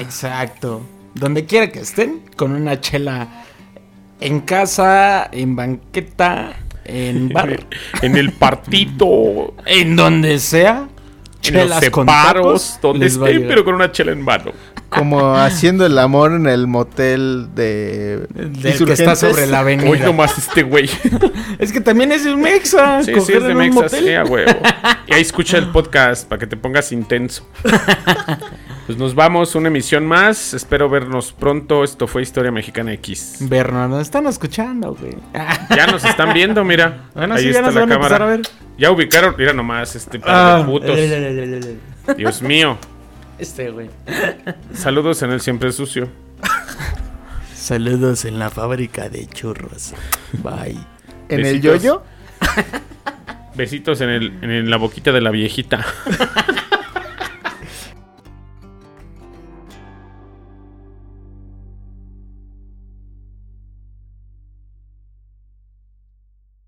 Exacto. 0.00 0.82
Donde 1.14 1.44
quiera 1.44 1.70
que 1.70 1.80
estén, 1.80 2.22
con 2.36 2.52
una 2.52 2.80
chela 2.80 3.44
en 4.22 4.40
casa, 4.40 5.28
en 5.32 5.56
banqueta, 5.56 6.52
en 6.84 7.28
bar, 7.28 7.66
en 8.02 8.16
el 8.16 8.32
partito, 8.32 9.54
en 9.66 9.96
donde 9.96 10.38
sea. 10.38 10.88
en 11.44 11.68
los 11.68 11.76
separos, 11.78 12.78
donde 12.80 13.08
llegar. 13.08 13.48
pero 13.48 13.64
con 13.64 13.74
una 13.74 13.90
chela 13.90 14.12
en 14.12 14.22
mano. 14.22 14.52
Como 14.96 15.34
haciendo 15.36 15.86
el 15.86 15.98
amor 15.98 16.32
en 16.32 16.46
el 16.46 16.66
motel 16.66 17.48
de 17.54 18.26
Del 18.34 18.84
que 18.84 18.92
está 18.92 19.16
sobre 19.16 19.46
la 19.46 19.60
avenida. 19.60 19.88
Hoy 19.90 19.98
nomás 20.00 20.36
este 20.38 20.62
güey. 20.62 20.88
Es 21.58 21.72
que 21.72 21.80
también 21.80 22.12
es 22.12 22.24
un 22.26 22.40
mexa. 22.40 23.02
Sí, 23.02 23.12
sí, 23.20 23.32
es 23.32 23.42
de 23.42 23.50
en 23.50 23.52
un 23.52 23.58
Mexas, 23.58 23.82
motel. 23.92 24.04
sí, 24.04 24.14
a 24.14 24.24
huevo. 24.24 24.52
Y 25.06 25.14
ahí 25.14 25.22
escucha 25.22 25.58
el 25.58 25.68
podcast 25.68 26.26
para 26.28 26.38
que 26.40 26.46
te 26.46 26.56
pongas 26.56 26.92
intenso. 26.92 27.46
Pues 28.84 28.98
nos 28.98 29.14
vamos, 29.14 29.54
una 29.54 29.68
emisión 29.68 30.04
más. 30.04 30.54
Espero 30.54 30.88
vernos 30.88 31.32
pronto. 31.32 31.84
Esto 31.84 32.08
fue 32.08 32.22
Historia 32.22 32.50
Mexicana 32.50 32.92
X. 32.94 33.36
Berno, 33.42 33.86
nos 33.86 34.02
están 34.02 34.26
escuchando, 34.26 34.96
güey. 35.00 35.14
Ya 35.76 35.86
nos 35.86 36.04
están 36.04 36.34
viendo, 36.34 36.64
mira. 36.64 37.04
Bueno, 37.14 37.34
ahí 37.34 37.44
sí, 37.44 37.52
ya 37.52 37.60
está 37.60 37.66
nos 37.66 37.74
la 37.76 37.80
van 37.82 37.90
cámara. 37.90 38.24
a 38.24 38.28
ver. 38.28 38.40
Ya 38.76 38.90
ubicaron, 38.90 39.36
mira 39.38 39.52
nomás, 39.52 39.94
este 39.94 40.18
par 40.18 40.30
Ah, 40.34 40.58
de 40.58 40.64
putos. 40.64 42.16
Dios 42.16 42.42
mío. 42.42 42.76
Este, 43.42 43.72
güey. 43.72 43.90
Saludos 44.72 45.20
en 45.22 45.32
el 45.32 45.40
siempre 45.40 45.72
sucio. 45.72 46.08
Saludos 47.52 48.24
en 48.24 48.38
la 48.38 48.50
fábrica 48.50 49.08
de 49.08 49.26
churros. 49.26 49.94
Bye. 50.44 50.78
En 51.28 51.40
el 51.40 51.54
Besitos. 51.60 51.82
yoyo. 51.82 52.02
Besitos 53.56 54.00
en, 54.00 54.10
el, 54.10 54.44
en 54.44 54.70
la 54.70 54.76
boquita 54.76 55.10
de 55.10 55.20
la 55.20 55.32
viejita. 55.32 55.84